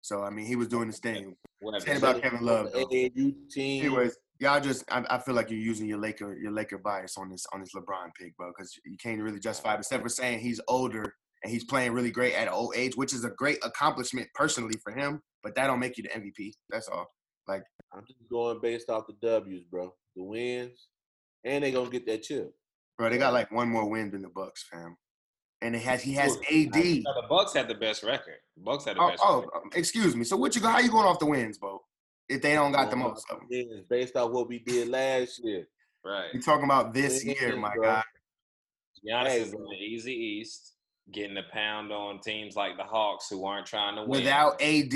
So 0.00 0.22
I 0.24 0.30
mean, 0.30 0.46
he 0.46 0.56
was 0.56 0.66
doing 0.66 0.88
his 0.88 0.98
thing. 0.98 1.36
What 1.60 1.80
Saying 1.82 1.98
about 1.98 2.20
Kevin 2.20 2.44
Love, 2.44 2.72
though. 2.72 2.86
AAU 2.86 3.34
team. 3.50 3.84
Anyways, 3.84 4.16
y'all 4.40 4.60
just 4.60 4.84
I, 4.90 5.04
I 5.08 5.18
feel 5.18 5.34
like 5.34 5.50
you're 5.50 5.60
using 5.60 5.86
your 5.86 5.98
Laker 5.98 6.36
your 6.36 6.50
Laker 6.50 6.78
bias 6.78 7.16
on 7.16 7.30
this 7.30 7.46
on 7.52 7.60
this 7.60 7.72
LeBron 7.76 8.10
pick, 8.18 8.36
bro, 8.36 8.50
because 8.50 8.76
you 8.84 8.96
can't 9.00 9.22
really 9.22 9.38
justify 9.38 9.74
it 9.74 9.78
except 9.78 10.02
for 10.02 10.08
saying 10.08 10.40
he's 10.40 10.60
older 10.66 11.14
and 11.44 11.52
he's 11.52 11.64
playing 11.64 11.92
really 11.92 12.10
great 12.10 12.34
at 12.34 12.48
an 12.48 12.54
old 12.54 12.74
age, 12.76 12.96
which 12.96 13.12
is 13.12 13.24
a 13.24 13.30
great 13.30 13.58
accomplishment 13.62 14.26
personally 14.34 14.74
for 14.82 14.92
him. 14.92 15.20
But 15.42 15.54
that 15.56 15.66
don't 15.66 15.80
make 15.80 15.96
you 15.96 16.04
the 16.04 16.08
MVP. 16.10 16.52
That's 16.70 16.88
all. 16.88 17.06
Like 17.48 17.62
I'm 17.92 18.04
just 18.06 18.20
going 18.30 18.60
based 18.62 18.88
off 18.90 19.04
the 19.08 19.14
W's, 19.26 19.64
bro. 19.64 19.92
The 20.16 20.22
wins, 20.22 20.88
and 21.44 21.64
they 21.64 21.72
gonna 21.72 21.90
get 21.90 22.06
that 22.06 22.22
chip. 22.22 22.52
Bro, 22.98 23.10
they 23.10 23.18
got 23.18 23.32
like 23.32 23.50
one 23.50 23.68
more 23.68 23.88
win 23.88 24.10
than 24.10 24.22
the 24.22 24.28
Bucks, 24.28 24.64
fam. 24.70 24.96
And 25.60 25.74
it 25.76 25.82
has 25.82 26.02
he 26.02 26.12
has 26.14 26.36
AD. 26.50 26.74
No, 26.74 27.14
the 27.20 27.26
Bucks 27.28 27.52
had 27.54 27.68
the 27.68 27.74
best 27.74 28.02
record. 28.02 28.36
The 28.56 28.62
Bucks 28.62 28.84
had 28.84 28.96
the 28.96 29.00
Oh, 29.02 29.10
best 29.10 29.22
oh, 29.24 29.40
record. 29.42 29.72
excuse 29.74 30.14
me. 30.14 30.24
So 30.24 30.36
what 30.36 30.54
you 30.54 30.60
go? 30.60 30.68
How 30.68 30.78
you 30.80 30.90
going 30.90 31.06
off 31.06 31.18
the 31.18 31.26
wins, 31.26 31.58
bro? 31.58 31.80
If 32.28 32.42
they 32.42 32.54
don't 32.54 32.72
got 32.72 32.90
the 32.90 32.96
most 32.96 33.24
off 33.30 33.36
of 33.36 33.38
them, 33.40 33.48
the 33.50 33.66
wins 33.68 33.86
Based 33.88 34.16
off 34.16 34.30
what 34.30 34.48
we 34.48 34.60
did 34.60 34.88
last 34.88 35.40
year. 35.44 35.66
Right. 36.04 36.28
we 36.34 36.40
talking 36.40 36.64
about 36.64 36.92
this 36.94 37.24
Wins, 37.24 37.40
year, 37.40 37.56
my 37.56 37.74
bro. 37.74 37.84
guy. 37.84 38.02
Giannis 39.08 39.26
Hey, 39.28 39.40
is 39.40 39.52
in 39.52 39.62
the 39.64 39.76
easy 39.76 40.12
East, 40.12 40.74
getting 41.12 41.36
a 41.36 41.42
pound 41.52 41.92
on 41.92 42.20
teams 42.20 42.56
like 42.56 42.76
the 42.76 42.84
Hawks 42.84 43.28
who 43.30 43.44
aren't 43.44 43.66
trying 43.66 43.96
to 43.96 44.02
win. 44.02 44.10
Without 44.10 44.60
AD, 44.60 44.92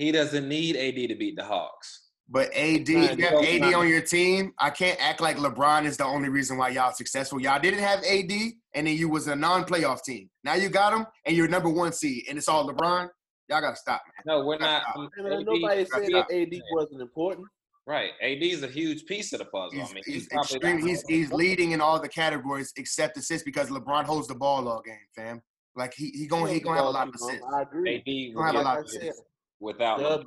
he 0.00 0.10
doesn't 0.10 0.48
need 0.48 0.76
AD 0.76 1.08
to 1.08 1.14
beat 1.14 1.36
the 1.36 1.44
Hawks. 1.44 2.08
But 2.28 2.54
AD, 2.54 2.88
you 2.88 3.00
have 3.00 3.44
AD 3.44 3.74
on 3.74 3.88
your 3.88 4.00
team, 4.00 4.52
I 4.58 4.70
can't 4.70 4.98
act 5.00 5.20
like 5.20 5.36
LeBron 5.36 5.84
is 5.84 5.96
the 5.96 6.04
only 6.04 6.28
reason 6.28 6.56
why 6.56 6.68
y'all 6.68 6.92
successful. 6.92 7.40
Y'all 7.40 7.60
didn't 7.60 7.80
have 7.80 7.98
AD, 8.04 8.30
and 8.74 8.86
then 8.86 8.96
you 8.96 9.08
was 9.08 9.26
a 9.26 9.34
non-playoff 9.34 10.02
team. 10.02 10.30
Now 10.44 10.54
you 10.54 10.68
got 10.68 10.92
him, 10.92 11.06
and 11.26 11.36
you're 11.36 11.48
number 11.48 11.68
one 11.68 11.92
seed, 11.92 12.24
and 12.28 12.38
it's 12.38 12.48
all 12.48 12.66
LeBron. 12.66 13.08
Y'all 13.48 13.60
gotta 13.60 13.76
stop, 13.76 14.00
man. 14.06 14.22
No, 14.38 14.46
we're 14.46 14.58
not. 14.58 14.84
Um, 14.94 15.10
AD 15.18 15.44
nobody 15.44 15.84
said 15.84 16.06
that 16.12 16.32
AD 16.32 16.62
wasn't 16.72 17.02
important. 17.02 17.48
Right. 17.84 18.12
AD 18.22 18.42
is 18.42 18.62
a 18.62 18.68
huge 18.68 19.04
piece 19.06 19.32
of 19.32 19.40
the 19.40 19.46
puzzle. 19.46 19.80
He's, 19.80 19.90
I 19.90 19.94
mean, 19.94 20.04
he's, 20.06 20.28
probably 20.28 20.56
extreme. 20.56 20.86
He's 20.86 21.02
he's 21.08 21.32
leading 21.32 21.72
in 21.72 21.80
all 21.80 22.00
the 22.00 22.08
categories 22.08 22.72
except 22.76 23.16
assists 23.16 23.42
because 23.42 23.68
LeBron 23.68 24.04
holds 24.04 24.28
the 24.28 24.36
ball 24.36 24.68
all 24.68 24.80
game, 24.82 24.94
fam. 25.16 25.42
Like 25.74 25.94
he 25.94 26.10
he 26.10 26.26
gonna 26.28 26.52
he 26.52 26.60
gonna 26.60 26.76
have 26.76 26.86
a 26.86 26.90
lot 26.90 27.08
of 27.08 27.14
assists. 27.14 27.42
I 27.52 27.62
agree. 27.62 27.96
AD 27.96 28.34
Gonna 28.36 28.46
have 28.46 28.54
a 28.54 28.58
lot 28.60 28.78
of 28.78 28.84
Like 28.84 28.88
I 28.88 28.92
said, 28.92 29.02
assists. 29.02 29.22
Without. 29.60 30.24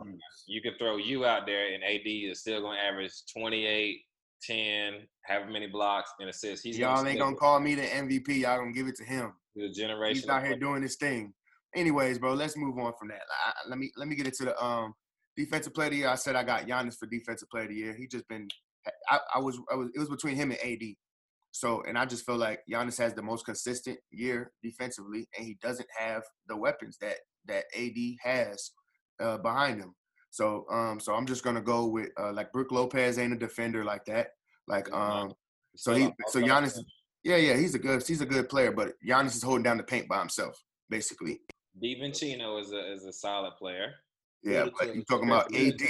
You 0.47 0.61
can 0.61 0.73
throw 0.77 0.97
you 0.97 1.25
out 1.25 1.45
there, 1.45 1.73
and 1.73 1.83
AD 1.83 2.01
is 2.05 2.41
still 2.41 2.61
going 2.61 2.77
to 2.77 2.83
average 2.83 3.11
28, 3.35 4.01
10, 4.43 4.93
however 5.23 5.49
many 5.49 5.67
blocks 5.67 6.11
and 6.19 6.29
assists. 6.29 6.63
He's 6.63 6.77
Y'all 6.77 6.97
gonna 6.97 7.09
ain't 7.09 7.19
gonna 7.19 7.35
call 7.35 7.59
me 7.59 7.75
the 7.75 7.83
MVP. 7.83 8.39
Y'all 8.39 8.59
gonna 8.59 8.71
give 8.71 8.87
it 8.87 8.95
to 8.95 9.03
him. 9.03 9.33
the 9.55 9.71
generation. 9.71 10.21
He's 10.21 10.29
out 10.29 10.45
here 10.45 10.57
doing 10.57 10.81
his 10.81 10.95
thing. 10.95 11.33
Anyways, 11.75 12.19
bro, 12.19 12.33
let's 12.33 12.55
move 12.55 12.77
on 12.77 12.93
from 12.99 13.09
that. 13.09 13.21
I, 13.47 13.69
let 13.69 13.79
me 13.79 13.91
let 13.97 14.07
me 14.07 14.15
get 14.15 14.27
into 14.27 14.45
the 14.45 14.63
um 14.63 14.93
defensive 15.35 15.73
player 15.73 15.87
of 15.87 15.91
the 15.91 15.97
year. 15.99 16.09
I 16.09 16.15
said 16.15 16.35
I 16.35 16.43
got 16.43 16.67
Giannis 16.67 16.97
for 16.97 17.07
defensive 17.07 17.49
player 17.49 17.63
of 17.63 17.69
the 17.69 17.75
year. 17.75 17.95
He 17.97 18.07
just 18.07 18.27
been. 18.27 18.47
I, 19.09 19.19
I 19.35 19.39
was 19.39 19.57
I 19.71 19.75
was 19.75 19.89
it 19.95 19.99
was 19.99 20.09
between 20.09 20.35
him 20.35 20.51
and 20.51 20.59
AD. 20.59 20.95
So, 21.51 21.83
and 21.87 21.97
I 21.99 22.05
just 22.05 22.25
feel 22.25 22.35
like 22.35 22.61
Giannis 22.69 22.97
has 22.97 23.13
the 23.13 23.21
most 23.21 23.45
consistent 23.45 23.99
year 24.11 24.51
defensively, 24.63 25.27
and 25.37 25.45
he 25.45 25.57
doesn't 25.61 25.87
have 25.97 26.23
the 26.47 26.57
weapons 26.57 26.97
that 26.99 27.17
that 27.45 27.65
AD 27.77 27.97
has 28.23 28.71
uh, 29.19 29.37
behind 29.37 29.79
him. 29.79 29.95
So, 30.29 30.65
um, 30.71 30.99
so 30.99 31.13
I'm 31.13 31.25
just 31.25 31.43
gonna 31.43 31.61
go 31.61 31.85
with 31.85 32.09
uh, 32.19 32.33
like 32.33 32.51
Brook 32.51 32.71
Lopez 32.71 33.19
ain't 33.19 33.33
a 33.33 33.37
defender 33.37 33.83
like 33.83 34.05
that. 34.05 34.29
Like, 34.67 34.91
um, 34.91 35.33
so 35.75 35.93
he, 35.93 36.09
so 36.27 36.41
Giannis, 36.41 36.79
yeah, 37.23 37.35
yeah, 37.35 37.55
he's 37.55 37.75
a 37.75 37.79
good, 37.79 38.05
he's 38.05 38.21
a 38.21 38.25
good 38.25 38.49
player, 38.49 38.71
but 38.71 38.93
Giannis 39.05 39.35
is 39.35 39.43
holding 39.43 39.63
down 39.63 39.77
the 39.77 39.83
paint 39.83 40.07
by 40.07 40.19
himself, 40.19 40.59
basically. 40.89 41.39
DiVincenzo 41.81 42.61
is 42.61 42.71
a 42.71 42.93
is 42.93 43.05
a 43.05 43.13
solid 43.13 43.55
player. 43.57 43.93
Yeah, 44.43 44.67
but 44.77 44.95
you 44.95 45.03
talking 45.03 45.29
about 45.29 45.53
AD, 45.55 45.81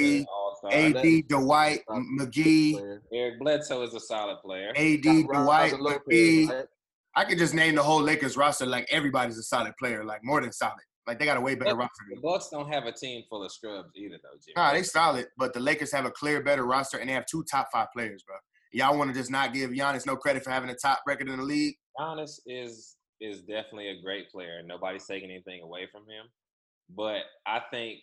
AD, 0.71 1.27
Dwight, 1.27 1.81
McGee, 1.89 2.99
Eric 3.11 3.39
Bledsoe 3.39 3.81
is 3.81 3.93
a 3.95 3.99
solid 3.99 4.37
player. 4.43 4.69
AD, 4.75 5.01
Dwight, 5.01 5.73
McGee. 5.73 6.65
I 7.15 7.25
could 7.25 7.37
just 7.37 7.53
name 7.53 7.75
the 7.75 7.83
whole 7.83 8.01
Lakers 8.01 8.37
roster 8.37 8.65
like 8.65 8.87
everybody's 8.91 9.37
a 9.37 9.43
solid 9.43 9.73
player, 9.77 10.03
like 10.03 10.23
more 10.23 10.41
than 10.41 10.51
solid. 10.51 10.83
Like 11.05 11.19
they 11.19 11.25
got 11.25 11.37
a 11.37 11.41
way 11.41 11.55
better 11.55 11.75
roster. 11.75 12.05
The 12.09 12.21
Bucks 12.21 12.49
don't 12.49 12.71
have 12.71 12.85
a 12.85 12.91
team 12.91 13.23
full 13.29 13.43
of 13.43 13.51
scrubs 13.51 13.89
either, 13.95 14.17
though, 14.23 14.37
Jim. 14.45 14.53
Nah, 14.55 14.71
they 14.71 14.83
solid, 14.83 15.27
but 15.37 15.53
the 15.53 15.59
Lakers 15.59 15.91
have 15.91 16.05
a 16.05 16.11
clear 16.11 16.41
better 16.41 16.65
roster 16.65 16.97
and 16.97 17.09
they 17.09 17.13
have 17.13 17.25
two 17.25 17.43
top 17.43 17.67
five 17.73 17.87
players, 17.93 18.23
bro. 18.23 18.35
Y'all 18.71 18.97
want 18.97 19.13
to 19.13 19.13
just 19.13 19.29
not 19.29 19.53
give 19.53 19.69
Giannis 19.71 20.05
no 20.05 20.15
credit 20.15 20.43
for 20.43 20.49
having 20.49 20.69
a 20.69 20.75
top 20.75 21.01
record 21.05 21.29
in 21.29 21.37
the 21.37 21.43
league? 21.43 21.75
Giannis 21.99 22.39
is 22.45 22.95
is 23.21 23.41
definitely 23.41 23.89
a 23.89 24.01
great 24.01 24.29
player. 24.31 24.61
Nobody's 24.65 25.05
taking 25.05 25.29
anything 25.29 25.61
away 25.61 25.87
from 25.91 26.01
him. 26.01 26.25
But 26.89 27.21
I 27.45 27.61
think, 27.71 27.99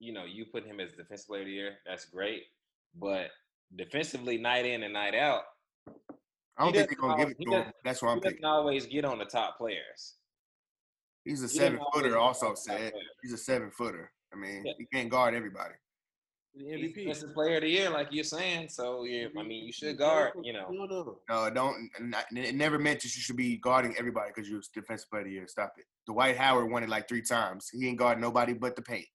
you 0.00 0.12
know, 0.12 0.24
you 0.24 0.44
put 0.44 0.66
him 0.66 0.80
as 0.80 0.92
defensive 0.92 1.26
player 1.26 1.42
of 1.42 1.46
the 1.46 1.52
year, 1.52 1.74
that's 1.86 2.06
great. 2.06 2.42
But 2.94 3.28
defensively, 3.76 4.36
night 4.36 4.66
in 4.66 4.82
and 4.82 4.92
night 4.92 5.14
out, 5.14 5.42
I 6.58 6.64
don't 6.64 6.74
think 6.74 6.88
they're 6.88 6.98
gonna 6.98 7.16
give 7.16 7.30
it 7.30 7.44
to 7.44 7.50
him. 7.52 7.72
That's 7.84 8.02
why 8.02 8.10
I'm 8.10 8.18
doesn't 8.18 8.32
picking. 8.32 8.44
always 8.44 8.86
get 8.86 9.04
on 9.04 9.18
the 9.18 9.24
top 9.24 9.56
players. 9.58 10.14
He's 11.28 11.42
a 11.42 11.48
seven 11.48 11.78
always 11.78 11.90
footer. 12.06 12.18
Also 12.18 12.54
said 12.54 12.92
he's 13.22 13.32
a 13.32 13.38
seven 13.38 13.70
footer. 13.70 14.10
I 14.32 14.36
mean, 14.36 14.64
Yeah. 14.64 14.72
he 14.78 14.86
can't 14.86 15.10
guard 15.10 15.34
everybody. 15.34 15.74
The 16.54 16.64
He's 16.64 16.74
MVP. 16.74 16.94
defensive 17.04 17.34
player 17.34 17.56
of 17.56 17.62
the 17.62 17.68
year, 17.68 17.90
like 17.90 18.08
you're 18.10 18.24
saying. 18.24 18.70
So 18.70 19.04
yeah, 19.04 19.28
I 19.38 19.42
mean, 19.42 19.66
you 19.66 19.72
should 19.72 19.98
guard. 19.98 20.32
You 20.42 20.54
know, 20.54 20.68
No, 20.70 20.86
no. 20.86 21.20
No, 21.28 21.50
don't. 21.50 21.90
not- 22.00 22.24
It 22.32 22.54
never 22.54 22.78
meant 22.78 23.00
that 23.02 23.14
you 23.14 23.20
should 23.22 23.36
be 23.36 23.58
guarding 23.58 23.94
everybody 23.98 24.32
because 24.34 24.48
you're 24.48 24.62
defensive 24.74 25.08
player 25.10 25.22
of 25.22 25.26
the 25.28 25.32
year. 25.34 25.46
Stop 25.46 25.74
it. 25.76 25.84
Dwight 26.06 26.36
Howard 26.38 26.70
won 26.70 26.82
it 26.82 26.88
like 26.88 27.06
three 27.08 27.22
times. 27.22 27.68
He 27.70 27.86
ain't 27.88 27.98
guard 27.98 28.18
nobody 28.20 28.54
but 28.54 28.74
the 28.74 28.82
paint. 28.82 29.06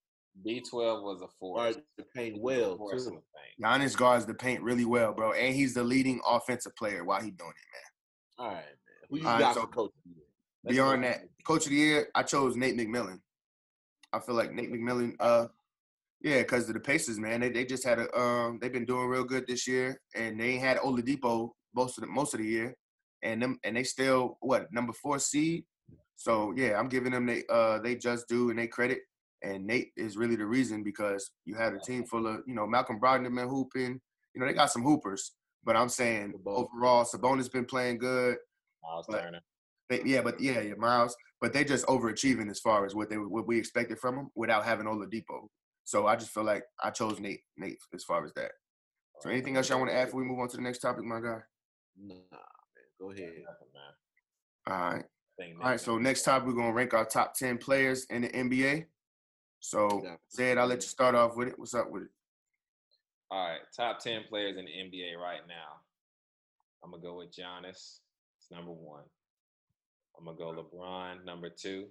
B12 0.45 1.03
was 1.03 1.21
a 1.21 1.27
four. 1.39 1.57
Guard 1.57 1.83
the 1.97 2.03
paint 2.15 2.39
well 2.39 2.77
Force 2.77 3.05
too. 3.05 3.11
paint. 3.11 3.23
Giannis 3.61 3.95
guards 3.97 4.25
the 4.25 4.33
paint 4.33 4.61
really 4.61 4.85
well, 4.85 5.13
bro, 5.13 5.33
and 5.33 5.55
he's 5.55 5.73
the 5.73 5.83
leading 5.83 6.21
offensive 6.27 6.75
player 6.75 7.03
while 7.03 7.21
he 7.21 7.29
doing 7.31 7.51
it, 7.51 7.67
man. 7.73 8.47
All 8.47 8.47
right, 8.53 8.55
man. 8.65 8.65
Who 9.09 9.17
you 9.19 9.27
All 9.27 9.33
right, 9.33 9.39
got 9.39 9.53
so- 9.55 9.61
for 9.61 9.67
coach? 9.67 9.91
Of 10.65 10.69
the 10.69 10.75
year? 10.75 10.83
Let's 10.83 10.91
Beyond 10.91 11.03
that, 11.03 11.21
coach 11.45 11.65
of 11.65 11.71
the 11.71 11.77
year, 11.77 12.07
I 12.15 12.23
chose 12.23 12.55
Nate 12.55 12.77
McMillan. 12.77 13.19
I 14.11 14.19
feel 14.19 14.35
like 14.35 14.53
Nate 14.53 14.71
McMillan, 14.71 15.15
uh, 15.19 15.47
yeah, 16.21 16.39
because 16.39 16.67
of 16.69 16.75
the 16.75 16.79
Pacers, 16.79 17.19
man. 17.19 17.41
They 17.41 17.49
they 17.49 17.65
just 17.65 17.83
had 17.83 17.99
a 17.99 18.17
um, 18.17 18.59
they've 18.61 18.71
been 18.71 18.85
doing 18.85 19.07
real 19.07 19.25
good 19.25 19.45
this 19.47 19.67
year, 19.67 19.99
and 20.15 20.39
they 20.39 20.57
had 20.57 20.77
Oladipo 20.77 21.49
most 21.75 21.97
of 21.97 22.03
the 22.03 22.07
most 22.07 22.33
of 22.33 22.39
the 22.39 22.45
year, 22.45 22.75
and 23.23 23.41
them 23.41 23.59
and 23.63 23.75
they 23.75 23.83
still 23.83 24.37
what 24.39 24.71
number 24.71 24.93
four 24.93 25.19
seed. 25.19 25.65
So 26.15 26.53
yeah, 26.55 26.79
I'm 26.79 26.87
giving 26.87 27.11
them 27.11 27.25
they 27.25 27.43
uh 27.49 27.79
they 27.79 27.95
just 27.95 28.27
do 28.29 28.49
and 28.49 28.59
they 28.59 28.67
credit. 28.67 28.99
And 29.41 29.67
Nate 29.67 29.91
is 29.97 30.15
really 30.15 30.37
the 30.37 30.45
reason 30.45 30.83
because 30.83 31.31
you 31.43 31.55
had 31.55 31.73
a 31.73 31.79
team 31.79 32.05
full 32.05 32.27
of 32.27 32.41
you 32.47 32.55
know 32.55 32.65
Malcolm 32.65 32.99
Brogdon 32.99 33.35
been 33.35 33.49
hooping. 33.49 33.99
You 34.33 34.41
know 34.41 34.47
they 34.47 34.53
got 34.53 34.71
some 34.71 34.83
hoopers, 34.83 35.33
but 35.65 35.75
I'm 35.75 35.89
saying 35.89 36.33
overall 36.45 37.03
Sabonis 37.03 37.51
been 37.51 37.65
playing 37.65 37.97
good. 37.97 38.37
Miles 38.81 39.07
Turner. 39.11 39.41
They, 39.93 40.09
yeah, 40.09 40.21
but 40.21 40.39
yeah, 40.39 40.59
yeah, 40.59 40.73
Miles. 40.75 41.15
But 41.39 41.53
they 41.53 41.63
just 41.63 41.85
overachieving 41.85 42.49
as 42.49 42.59
far 42.59 42.85
as 42.85 42.95
what 42.95 43.09
they 43.09 43.17
what 43.17 43.47
we 43.47 43.59
expected 43.59 43.99
from 43.99 44.15
them 44.15 44.31
without 44.33 44.65
having 44.65 44.87
Oladipo. 44.87 45.47
So 45.83 46.07
I 46.07 46.15
just 46.15 46.31
feel 46.31 46.43
like 46.43 46.63
I 46.81 46.89
chose 46.89 47.19
Nate, 47.19 47.41
Nate, 47.57 47.77
as 47.93 48.03
far 48.03 48.25
as 48.25 48.33
that. 48.33 48.51
So 49.21 49.29
anything 49.29 49.55
else 49.55 49.69
y'all 49.69 49.79
want 49.79 49.91
to 49.91 49.95
add 49.95 50.05
before 50.05 50.21
we 50.21 50.27
move 50.27 50.39
on 50.39 50.47
to 50.49 50.57
the 50.57 50.63
next 50.63 50.79
topic, 50.79 51.03
my 51.03 51.19
guy? 51.19 51.39
Nah, 52.01 52.15
man. 52.15 52.23
Go 52.99 53.11
ahead. 53.11 53.33
All 54.65 54.73
right. 54.73 55.03
All 55.61 55.69
right. 55.69 55.79
So 55.79 55.97
next 55.97 56.23
topic, 56.23 56.47
we're 56.47 56.53
gonna 56.53 56.73
rank 56.73 56.93
our 56.93 57.05
top 57.05 57.35
ten 57.35 57.57
players 57.57 58.05
in 58.09 58.23
the 58.23 58.29
NBA. 58.29 58.85
So 59.59 60.03
Zed, 60.33 60.57
I'll 60.57 60.67
let 60.67 60.81
you 60.81 60.87
start 60.87 61.13
off 61.13 61.35
with 61.35 61.49
it. 61.49 61.59
What's 61.59 61.75
up 61.75 61.91
with 61.91 62.03
it? 62.03 62.09
All 63.29 63.47
right, 63.47 63.59
top 63.75 63.99
ten 63.99 64.23
players 64.27 64.57
in 64.57 64.65
the 64.65 64.71
NBA 64.71 65.17
right 65.17 65.41
now. 65.47 65.81
I'm 66.83 66.91
gonna 66.91 67.03
go 67.03 67.17
with 67.17 67.31
Giannis. 67.31 67.99
It's 68.39 68.51
number 68.51 68.71
one. 68.71 69.03
I'm 70.17 70.25
gonna 70.25 70.37
go 70.37 70.63
LeBron 70.63 71.25
number 71.25 71.49
two. 71.49 71.87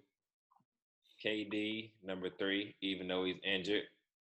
KD 1.24 1.92
number 2.02 2.30
three. 2.30 2.74
Even 2.80 3.08
though 3.08 3.24
he's 3.24 3.36
injured, 3.44 3.84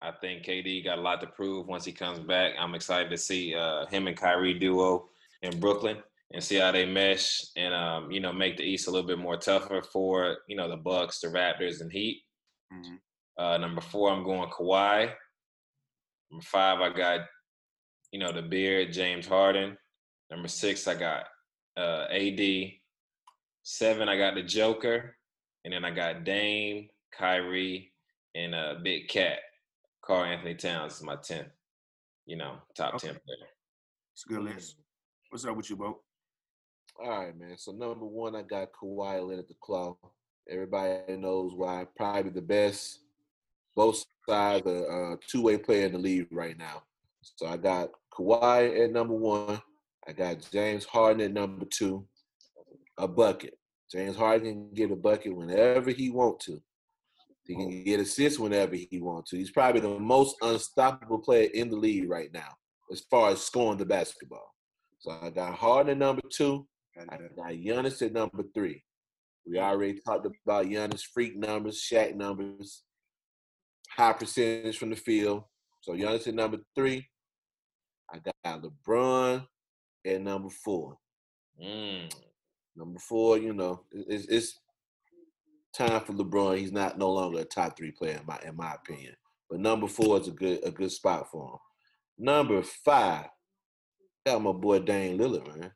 I 0.01 0.11
think 0.11 0.43
KD 0.43 0.83
got 0.83 0.99
a 0.99 1.01
lot 1.01 1.21
to 1.21 1.27
prove 1.27 1.67
once 1.67 1.85
he 1.85 1.91
comes 1.91 2.19
back. 2.19 2.53
I'm 2.59 2.75
excited 2.75 3.09
to 3.09 3.17
see 3.17 3.55
uh, 3.55 3.85
him 3.87 4.07
and 4.07 4.15
Kyrie 4.15 4.57
duo 4.57 5.09
in 5.41 5.59
Brooklyn 5.59 5.97
and 6.33 6.43
see 6.43 6.57
how 6.57 6.71
they 6.71 6.85
mesh 6.85 7.41
and 7.55 7.73
um, 7.73 8.11
you 8.11 8.19
know 8.19 8.33
make 8.33 8.57
the 8.57 8.63
East 8.63 8.87
a 8.87 8.91
little 8.91 9.07
bit 9.07 9.19
more 9.19 9.37
tougher 9.37 9.81
for 9.81 10.37
you 10.47 10.55
know 10.55 10.69
the 10.69 10.77
Bucks, 10.77 11.19
the 11.19 11.27
Raptors, 11.27 11.81
and 11.81 11.91
Heat. 11.91 12.23
Mhm. 12.73 12.99
Uh, 13.37 13.57
number 13.57 13.81
four, 13.81 14.11
I'm 14.11 14.23
going 14.23 14.49
Kawhi. 14.49 15.13
Number 16.31 16.43
five, 16.43 16.81
I 16.81 16.89
got, 16.89 17.21
you 18.11 18.19
know, 18.19 18.31
the 18.31 18.41
beard, 18.41 18.91
James 18.91 19.27
Harden. 19.27 19.77
Number 20.31 20.47
six, 20.47 20.87
I 20.87 20.95
got 20.95 21.25
uh, 21.77 22.07
AD. 22.09 22.71
Seven, 23.69 24.07
I 24.07 24.17
got 24.17 24.35
the 24.35 24.43
Joker. 24.43 25.17
And 25.65 25.73
then 25.73 25.83
I 25.83 25.91
got 25.91 26.23
Dame, 26.23 26.87
Kyrie, 27.11 27.91
and 28.33 28.55
uh, 28.55 28.75
Big 28.81 29.09
Cat. 29.09 29.39
Karl-Anthony 30.05 30.55
Towns 30.55 30.95
is 30.95 31.03
my 31.03 31.17
10th, 31.17 31.49
you 32.25 32.37
know, 32.37 32.59
top 32.77 32.95
Okay. 32.95 33.07
10 33.07 33.17
player. 33.25 33.49
It's 34.13 34.25
a 34.25 34.29
good 34.29 34.43
list. 34.43 34.77
What's 35.29 35.43
up 35.43 35.57
with 35.57 35.69
you, 35.69 35.75
Bo? 35.75 35.99
All 37.03 37.25
right, 37.25 37.37
man. 37.37 37.57
So 37.57 37.73
number 37.73 38.05
one, 38.05 38.37
I 38.37 38.43
got 38.43 38.69
Kawhi 38.71 39.19
Leonard 39.21 39.39
at 39.39 39.47
the 39.49 39.55
Claw. 39.61 39.97
Everybody 40.49 41.17
knows 41.17 41.51
why. 41.53 41.87
Probably 41.97 42.31
the 42.31 42.41
best, 42.41 43.01
both 43.75 44.01
sides, 44.29 44.65
a 44.65 44.85
uh, 44.85 45.15
two-way 45.27 45.57
player 45.57 45.87
in 45.87 45.91
the 45.91 45.99
league 45.99 46.27
right 46.31 46.57
now. 46.57 46.83
So 47.21 47.45
I 47.47 47.57
got 47.57 47.89
Kawhi 48.13 48.85
at 48.85 48.93
number 48.93 49.13
one. 49.15 49.61
I 50.07 50.13
got 50.13 50.47
James 50.53 50.85
Harden 50.85 51.19
at 51.19 51.33
number 51.33 51.65
two. 51.65 52.07
A 52.97 53.07
bucket. 53.07 53.57
James 53.91 54.15
Harden 54.15 54.53
can 54.53 54.73
get 54.73 54.91
a 54.91 54.95
bucket 54.95 55.35
whenever 55.35 55.91
he 55.91 56.09
want 56.09 56.39
to. 56.41 56.61
He 57.45 57.55
can 57.55 57.83
get 57.83 58.01
assists 58.01 58.37
whenever 58.37 58.75
he 58.75 58.99
want 58.99 59.25
to. 59.27 59.37
He's 59.37 59.51
probably 59.51 59.79
the 59.79 59.97
most 59.99 60.35
unstoppable 60.41 61.19
player 61.19 61.49
in 61.53 61.69
the 61.69 61.77
league 61.77 62.09
right 62.09 62.29
now, 62.33 62.49
as 62.91 63.01
far 63.09 63.29
as 63.29 63.41
scoring 63.41 63.77
the 63.77 63.85
basketball. 63.85 64.53
So 64.99 65.17
I 65.21 65.29
got 65.29 65.55
Harden 65.55 65.91
at 65.91 65.97
number 65.97 66.23
two. 66.29 66.67
I 66.99 67.17
got 67.17 67.51
Giannis 67.51 68.01
at 68.05 68.11
number 68.11 68.43
three. 68.53 68.83
We 69.45 69.59
already 69.59 70.01
talked 70.05 70.25
about 70.25 70.65
Giannis 70.65 71.03
freak 71.13 71.37
numbers, 71.37 71.81
Shaq 71.81 72.15
numbers, 72.15 72.83
high 73.89 74.13
percentage 74.13 74.77
from 74.77 74.89
the 74.89 74.95
field. 74.97 75.43
So 75.81 75.93
Giannis 75.93 76.27
at 76.27 76.35
number 76.35 76.57
three. 76.75 77.07
I 78.11 78.19
got 78.19 78.61
LeBron 78.61 79.45
at 80.05 80.21
number 80.21 80.49
four. 80.49 80.97
Mm. 81.61 82.11
Number 82.77 82.99
four, 82.99 83.37
you 83.37 83.53
know, 83.53 83.81
it's, 83.91 84.25
it's 84.27 84.59
time 85.73 86.01
for 86.01 86.13
LeBron. 86.13 86.57
He's 86.57 86.71
not 86.71 86.97
no 86.97 87.11
longer 87.11 87.39
a 87.39 87.45
top 87.45 87.75
three 87.75 87.91
player 87.91 88.19
in 88.19 88.25
my 88.25 88.39
in 88.45 88.55
my 88.55 88.73
opinion. 88.73 89.15
But 89.49 89.59
number 89.59 89.87
four 89.87 90.19
is 90.19 90.27
a 90.27 90.31
good 90.31 90.59
a 90.63 90.71
good 90.71 90.91
spot 90.91 91.29
for 91.31 91.49
him. 91.49 91.59
Number 92.19 92.61
five, 92.61 93.25
got 94.25 94.41
my 94.41 94.51
boy 94.51 94.79
Dame 94.79 95.17
Lillard, 95.17 95.47
man. 95.47 95.71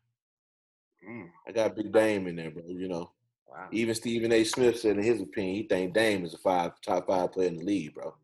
Mm. 1.08 1.30
I 1.48 1.52
got 1.52 1.76
Big 1.76 1.92
Dame 1.92 2.28
in 2.28 2.36
there, 2.36 2.52
bro. 2.52 2.64
You 2.68 2.88
know, 2.88 3.12
Wow. 3.52 3.68
Even 3.72 3.96
Stephen 3.96 4.32
A. 4.32 4.44
Smith 4.46 4.80
said 4.80 4.98
in 4.98 5.04
his 5.04 5.20
opinion, 5.22 5.56
he 5.56 5.64
think 5.64 5.94
Dame 5.94 6.24
is 6.24 6.34
a 6.34 6.38
five 6.38 6.72
top 6.82 7.08
five 7.08 7.34
player 7.34 7.50
in 7.50 7.58
the 7.58 7.66
league, 7.66 7.94
bro. 7.94 8.16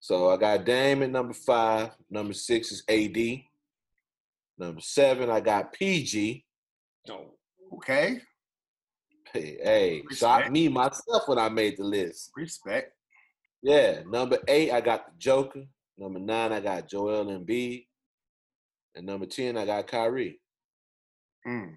So 0.00 0.30
I 0.30 0.36
got 0.36 0.66
Dame 0.66 1.02
at 1.02 1.10
number 1.10 1.32
five. 1.32 1.92
Number 2.10 2.34
six 2.34 2.72
is 2.72 2.84
AD. 2.88 3.16
Number 4.58 4.80
seven, 4.80 5.30
I 5.30 5.40
got 5.40 5.72
PG. 5.72 6.44
No. 7.08 7.35
Okay, 7.76 8.20
Hey, 9.32 9.58
hey 9.62 10.02
shocked 10.12 10.50
me 10.50 10.68
myself 10.68 11.26
when 11.26 11.38
I 11.38 11.48
made 11.48 11.76
the 11.76 11.84
list. 11.84 12.30
respect. 12.36 12.92
Yeah. 13.62 14.02
Number 14.06 14.38
eight, 14.48 14.70
I 14.70 14.80
got 14.80 15.06
the 15.06 15.12
Joker. 15.18 15.64
Number 15.98 16.18
nine, 16.20 16.52
I 16.52 16.60
got 16.60 16.88
Joel 16.88 17.26
Embiid. 17.26 17.86
And 18.94 19.06
number 19.06 19.26
ten, 19.26 19.56
I 19.56 19.66
got 19.66 19.86
Kyrie. 19.86 20.40
Mm. 21.46 21.76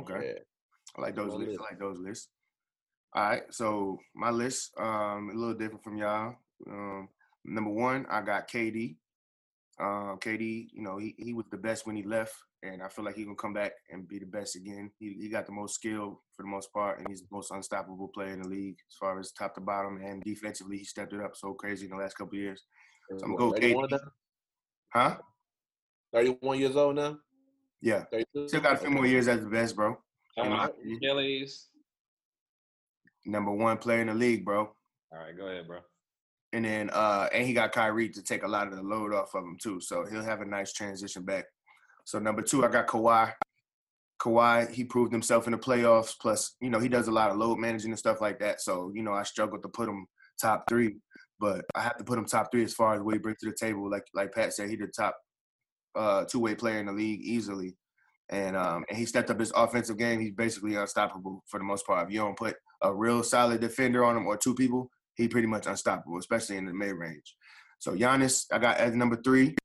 Okay. 0.00 0.26
Yeah. 0.26 0.38
I 0.98 1.00
like 1.02 1.16
those 1.16 1.32
lists. 1.32 1.52
list. 1.52 1.60
I 1.60 1.64
like 1.72 1.78
those 1.78 1.98
lists. 1.98 2.28
All 3.14 3.28
right, 3.28 3.42
so 3.50 3.98
my 4.14 4.30
list 4.30 4.72
um 4.78 5.30
a 5.32 5.38
little 5.38 5.54
different 5.54 5.82
from 5.82 5.96
y'all. 5.96 6.34
Um, 6.68 7.08
number 7.44 7.70
one, 7.70 8.06
I 8.10 8.20
got 8.20 8.48
KD. 8.48 8.96
Um, 9.80 10.18
KD, 10.20 10.68
you 10.72 10.82
know, 10.82 10.98
he, 10.98 11.14
he 11.18 11.32
was 11.32 11.46
the 11.50 11.56
best 11.56 11.86
when 11.86 11.96
he 11.96 12.02
left, 12.02 12.34
and 12.62 12.82
I 12.82 12.88
feel 12.88 13.04
like 13.04 13.14
he 13.16 13.24
gonna 13.24 13.36
come 13.36 13.54
back 13.54 13.72
and 13.90 14.06
be 14.06 14.18
the 14.18 14.26
best 14.26 14.56
again. 14.56 14.90
He, 14.98 15.14
he 15.20 15.28
got 15.28 15.46
the 15.46 15.52
most 15.52 15.74
skill 15.74 16.22
for 16.36 16.42
the 16.42 16.48
most 16.48 16.72
part, 16.72 16.98
and 16.98 17.08
he's 17.08 17.20
the 17.22 17.28
most 17.32 17.50
unstoppable 17.50 18.08
player 18.08 18.32
in 18.34 18.42
the 18.42 18.48
league 18.48 18.76
as 18.90 18.96
far 18.98 19.18
as 19.18 19.32
top 19.32 19.54
to 19.54 19.60
bottom 19.60 20.00
and 20.02 20.22
defensively. 20.22 20.78
He 20.78 20.84
stepped 20.84 21.12
it 21.12 21.20
up 21.22 21.36
so 21.36 21.54
crazy 21.54 21.86
in 21.86 21.90
the 21.92 21.96
last 21.96 22.14
couple 22.16 22.36
of 22.36 22.42
years. 22.42 22.64
So 23.18 23.24
I'm 23.24 23.36
gonna 23.36 23.50
go 23.52 23.52
31 23.58 23.88
KD. 23.88 23.98
Huh? 24.92 25.16
31 26.12 26.58
years 26.58 26.76
old 26.76 26.96
now? 26.96 27.18
Yeah. 27.80 28.04
32? 28.10 28.48
Still 28.48 28.60
got 28.60 28.74
a 28.74 28.76
few 28.76 28.90
more 28.90 29.06
years 29.06 29.26
as 29.28 29.40
the 29.40 29.46
best, 29.48 29.74
bro. 29.74 29.96
How 30.36 30.42
And 30.42 30.52
much? 30.52 30.70
I- 30.70 30.96
Achilles. 30.96 31.68
Number 33.26 33.52
one 33.52 33.78
player 33.78 34.00
in 34.00 34.06
the 34.08 34.14
league, 34.14 34.44
bro. 34.44 34.60
All 35.12 35.18
right, 35.18 35.36
go 35.36 35.46
ahead, 35.46 35.66
bro. 35.66 35.78
And 36.52 36.64
then 36.64 36.90
uh 36.90 37.28
and 37.32 37.46
he 37.46 37.52
got 37.52 37.70
Kyrie 37.72 38.08
to 38.08 38.22
take 38.22 38.42
a 38.42 38.48
lot 38.48 38.66
of 38.66 38.74
the 38.76 38.82
load 38.82 39.14
off 39.14 39.34
of 39.34 39.44
him 39.44 39.56
too. 39.62 39.80
So 39.80 40.04
he'll 40.04 40.24
have 40.24 40.40
a 40.40 40.44
nice 40.44 40.72
transition 40.72 41.24
back. 41.24 41.44
So 42.04 42.18
number 42.18 42.42
two, 42.42 42.64
I 42.64 42.68
got 42.68 42.86
Kawhi. 42.86 43.32
Kawhi, 44.20 44.70
he 44.70 44.84
proved 44.84 45.12
himself 45.12 45.46
in 45.46 45.52
the 45.52 45.58
playoffs. 45.58 46.14
Plus, 46.20 46.56
you 46.60 46.70
know, 46.70 46.78
he 46.78 46.88
does 46.88 47.08
a 47.08 47.12
lot 47.12 47.30
of 47.30 47.38
load 47.38 47.58
managing 47.58 47.90
and 47.90 47.98
stuff 47.98 48.20
like 48.20 48.38
that. 48.40 48.60
So, 48.60 48.92
you 48.94 49.02
know, 49.02 49.12
I 49.12 49.22
struggled 49.22 49.62
to 49.62 49.68
put 49.68 49.88
him 49.88 50.06
top 50.40 50.64
three, 50.68 50.96
but 51.38 51.64
I 51.74 51.80
have 51.80 51.96
to 51.96 52.04
put 52.04 52.18
him 52.18 52.26
top 52.26 52.50
three 52.52 52.64
as 52.64 52.74
far 52.74 52.94
as 52.94 53.00
what 53.00 53.14
he 53.14 53.18
brings 53.18 53.38
to 53.38 53.50
the 53.50 53.56
table. 53.56 53.90
Like 53.90 54.04
like 54.14 54.32
Pat 54.32 54.52
said, 54.52 54.68
he 54.68 54.76
the 54.76 54.88
top 54.88 55.16
uh 55.94 56.24
two 56.24 56.38
way 56.38 56.54
player 56.54 56.78
in 56.78 56.86
the 56.86 56.92
league 56.92 57.20
easily. 57.22 57.76
And 58.28 58.56
um 58.56 58.84
and 58.88 58.98
he 58.98 59.06
stepped 59.06 59.30
up 59.30 59.40
his 59.40 59.52
offensive 59.52 59.98
game. 59.98 60.20
He's 60.20 60.32
basically 60.32 60.76
unstoppable 60.76 61.42
for 61.46 61.58
the 61.58 61.64
most 61.64 61.86
part. 61.86 62.06
If 62.06 62.12
you 62.12 62.20
don't 62.20 62.36
put 62.36 62.56
a 62.82 62.94
real 62.94 63.22
solid 63.22 63.60
defender 63.60 64.04
on 64.04 64.16
him 64.16 64.26
or 64.26 64.36
two 64.36 64.54
people, 64.54 64.90
he 65.14 65.28
pretty 65.28 65.48
much 65.48 65.66
unstoppable, 65.66 66.18
especially 66.18 66.56
in 66.56 66.66
the 66.66 66.72
mid 66.72 66.94
range. 66.94 67.34
So 67.78 67.94
Giannis, 67.94 68.44
I 68.52 68.58
got 68.58 68.76
as 68.76 68.94
number 68.94 69.16
three. 69.16 69.56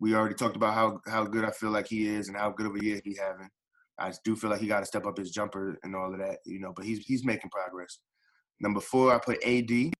We 0.00 0.14
already 0.14 0.34
talked 0.34 0.56
about 0.56 0.74
how 0.74 1.00
how 1.06 1.24
good 1.24 1.44
I 1.44 1.50
feel 1.50 1.70
like 1.70 1.88
he 1.88 2.08
is 2.08 2.28
and 2.28 2.36
how 2.36 2.50
good 2.50 2.66
of 2.66 2.76
a 2.76 2.84
year 2.84 3.00
he 3.04 3.16
having. 3.16 3.48
I 3.98 4.12
do 4.24 4.36
feel 4.36 4.50
like 4.50 4.60
he 4.60 4.68
got 4.68 4.80
to 4.80 4.86
step 4.86 5.06
up 5.06 5.18
his 5.18 5.32
jumper 5.32 5.76
and 5.82 5.96
all 5.96 6.12
of 6.12 6.20
that, 6.20 6.38
you 6.46 6.60
know. 6.60 6.72
But 6.74 6.84
he's 6.84 7.00
he's 7.04 7.24
making 7.24 7.50
progress. 7.50 7.98
Number 8.60 8.80
four, 8.80 9.12
I 9.14 9.18
put 9.18 9.42
AD. 9.44 9.92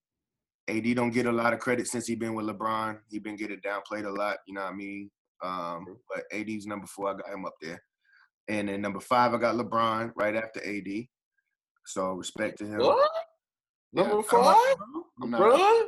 AD 0.69 0.95
don't 0.95 1.11
get 1.11 1.27
a 1.27 1.33
lot 1.33 1.53
of 1.53 1.61
credit 1.61 1.87
since 1.89 2.07
he 2.07 2.15
been 2.15 2.35
with 2.35 2.47
LeBron. 2.47 2.99
He 3.11 3.19
been 3.19 3.37
getting 3.37 3.61
downplayed 3.61 4.05
a 4.05 4.11
lot, 4.11 4.37
you 4.47 4.55
know 4.55 4.63
what 4.63 4.73
I 4.73 4.77
mean? 4.77 5.11
Um, 5.43 5.97
but 6.09 6.25
AD's 6.33 6.67
number 6.67 6.87
four. 6.87 7.11
I 7.11 7.15
got 7.15 7.33
him 7.33 7.47
up 7.47 7.55
there. 7.63 7.83
And 8.49 8.69
then 8.69 8.81
number 8.81 9.01
five, 9.01 9.33
I 9.33 9.39
got 9.39 9.55
LeBron 9.55 10.13
right 10.15 10.37
after 10.37 10.61
AD. 10.61 11.07
So 11.87 12.13
respect 12.13 12.59
to 12.59 12.67
him. 12.67 12.79
What? 12.79 13.11
Number 13.93 14.17
I'm 14.19 14.23
five? 14.25 14.77
I'm 15.23 15.31
not- 15.31 15.41
LeBron? 15.41 15.87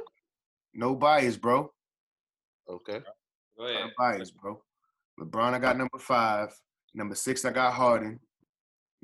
no 0.75 0.95
bias, 0.95 1.37
bro. 1.37 1.71
Okay. 2.69 3.01
Go 3.61 3.67
No 3.67 3.73
ahead. 3.73 3.91
bias, 3.99 4.31
bro. 4.31 4.61
LeBron, 5.21 5.53
I 5.53 5.59
got 5.59 5.77
number 5.77 5.99
five. 5.99 6.49
Number 6.95 7.15
six, 7.15 7.45
I 7.45 7.51
got 7.51 7.75
Harden. 7.75 8.19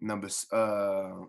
Number 0.00 0.28
uh, 0.50 1.26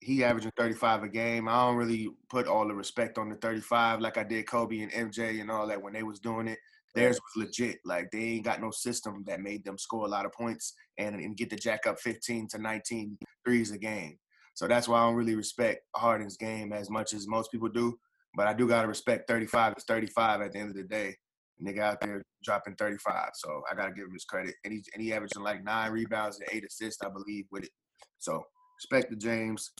he 0.00 0.22
averaging 0.22 0.52
35 0.56 1.02
a 1.02 1.08
game. 1.08 1.48
I 1.48 1.66
don't 1.66 1.76
really 1.76 2.08
put 2.28 2.46
all 2.46 2.66
the 2.66 2.74
respect 2.74 3.18
on 3.18 3.28
the 3.28 3.34
35 3.36 4.00
like 4.00 4.16
I 4.16 4.22
did 4.22 4.46
Kobe 4.46 4.80
and 4.80 4.92
MJ 4.92 5.40
and 5.40 5.50
all 5.50 5.66
that 5.66 5.82
when 5.82 5.92
they 5.92 6.04
was 6.04 6.20
doing 6.20 6.46
it. 6.46 6.58
Theirs 6.94 7.20
was 7.20 7.44
legit. 7.46 7.78
Like 7.84 8.10
they 8.10 8.18
ain't 8.18 8.44
got 8.44 8.60
no 8.60 8.70
system 8.70 9.24
that 9.26 9.40
made 9.40 9.64
them 9.64 9.76
score 9.78 10.06
a 10.06 10.08
lot 10.10 10.26
of 10.26 10.32
points 10.32 10.74
and, 10.96 11.16
and 11.16 11.36
get 11.36 11.50
the 11.50 11.56
jack 11.56 11.86
up 11.86 11.98
15 12.00 12.48
to 12.48 12.58
19 12.58 13.18
threes 13.44 13.72
a 13.72 13.78
game. 13.78 14.16
So 14.54 14.66
that's 14.66 14.88
why 14.88 14.98
I 14.98 15.06
don't 15.06 15.16
really 15.16 15.36
respect 15.36 15.82
Harden's 15.96 16.36
game 16.36 16.72
as 16.72 16.88
much 16.88 17.14
as 17.14 17.26
most 17.28 17.50
people 17.50 17.68
do. 17.68 17.98
But 18.36 18.46
I 18.46 18.54
do 18.54 18.68
gotta 18.68 18.88
respect 18.88 19.28
35 19.28 19.74
is 19.76 19.84
35 19.84 20.40
at 20.40 20.52
the 20.52 20.58
end 20.58 20.70
of 20.70 20.76
the 20.76 20.84
day. 20.84 21.16
Nigga 21.64 21.80
out 21.80 22.00
there 22.00 22.22
dropping 22.42 22.74
35. 22.76 23.30
So 23.34 23.62
I 23.70 23.74
gotta 23.74 23.92
give 23.92 24.06
him 24.06 24.12
his 24.12 24.24
credit. 24.24 24.54
And 24.64 24.72
he's 24.72 24.86
and 24.94 25.02
he 25.02 25.12
averaging 25.12 25.42
like 25.42 25.62
nine 25.64 25.92
rebounds 25.92 26.38
and 26.38 26.48
eight 26.52 26.64
assists, 26.64 27.02
I 27.02 27.08
believe, 27.08 27.46
with 27.50 27.64
it. 27.64 27.70
So 28.18 28.42
respect 28.78 29.10
to 29.10 29.16
James. 29.16 29.70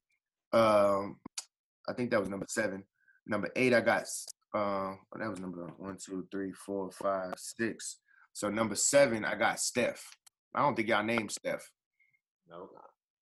Um, 0.53 1.17
I 1.89 1.93
think 1.95 2.11
that 2.11 2.21
was 2.21 2.29
number 2.29 2.47
seven. 2.49 2.85
Number 3.27 3.51
eight, 3.57 3.75
I 3.75 3.81
got 3.81 4.05
uh 4.55 4.95
that 5.19 5.31
was 5.31 5.41
number 5.41 5.71
one, 5.79 5.97
two, 6.05 6.27
three, 6.31 6.53
four, 6.53 6.91
five, 6.91 7.35
six. 7.37 7.99
So 8.33 8.49
number 8.49 8.75
seven, 8.75 9.25
I 9.25 9.35
got 9.35 9.61
Steph. 9.61 10.05
I 10.55 10.63
don't 10.63 10.75
think 10.75 10.89
y'all 10.89 11.05
named 11.05 11.31
Steph. 11.31 11.71
No. 12.49 12.69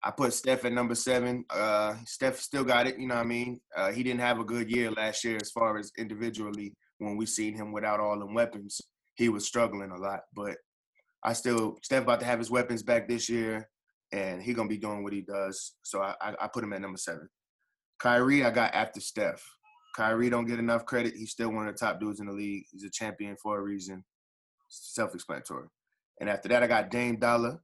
I 0.02 0.12
put 0.12 0.32
Steph 0.32 0.64
at 0.64 0.72
number 0.72 0.94
seven. 0.94 1.44
Uh, 1.50 1.96
Steph 2.06 2.38
still 2.38 2.64
got 2.64 2.86
it. 2.86 2.98
You 2.98 3.08
know 3.08 3.16
what 3.16 3.24
I 3.24 3.28
mean? 3.28 3.60
Uh, 3.76 3.90
he 3.90 4.02
didn't 4.02 4.20
have 4.20 4.38
a 4.38 4.44
good 4.44 4.70
year 4.70 4.90
last 4.92 5.24
year 5.24 5.38
as 5.40 5.50
far 5.50 5.76
as 5.76 5.90
individually. 5.98 6.72
When 6.98 7.16
we 7.16 7.26
seen 7.26 7.54
him 7.54 7.72
without 7.72 8.00
all 8.00 8.18
them 8.18 8.34
weapons, 8.34 8.80
he 9.14 9.28
was 9.28 9.46
struggling 9.46 9.90
a 9.90 9.96
lot. 9.96 10.20
But 10.34 10.56
I 11.24 11.32
still 11.32 11.78
Steph 11.82 12.02
about 12.02 12.20
to 12.20 12.26
have 12.26 12.38
his 12.38 12.50
weapons 12.50 12.82
back 12.82 13.08
this 13.08 13.28
year, 13.28 13.68
and 14.12 14.42
he 14.42 14.54
gonna 14.54 14.68
be 14.68 14.78
doing 14.78 15.02
what 15.02 15.12
he 15.12 15.22
does. 15.22 15.74
So 15.82 16.02
I, 16.02 16.14
I, 16.20 16.34
I 16.42 16.48
put 16.48 16.64
him 16.64 16.72
at 16.72 16.80
number 16.80 16.98
seven. 16.98 17.28
Kyrie, 17.98 18.44
I 18.44 18.50
got 18.50 18.74
after 18.74 19.00
Steph. 19.00 19.44
Kyrie 19.96 20.30
don't 20.30 20.46
get 20.46 20.60
enough 20.60 20.86
credit. 20.86 21.14
He's 21.16 21.32
still 21.32 21.50
one 21.50 21.66
of 21.66 21.74
the 21.74 21.78
top 21.78 21.98
dudes 21.98 22.20
in 22.20 22.26
the 22.26 22.32
league. 22.32 22.64
He's 22.70 22.84
a 22.84 22.90
champion 22.90 23.36
for 23.42 23.58
a 23.58 23.62
reason. 23.62 24.04
Self-explanatory. 24.68 25.66
And 26.20 26.30
after 26.30 26.48
that, 26.50 26.62
I 26.62 26.66
got 26.68 26.90
Dame 26.90 27.16
Dollar. 27.16 27.60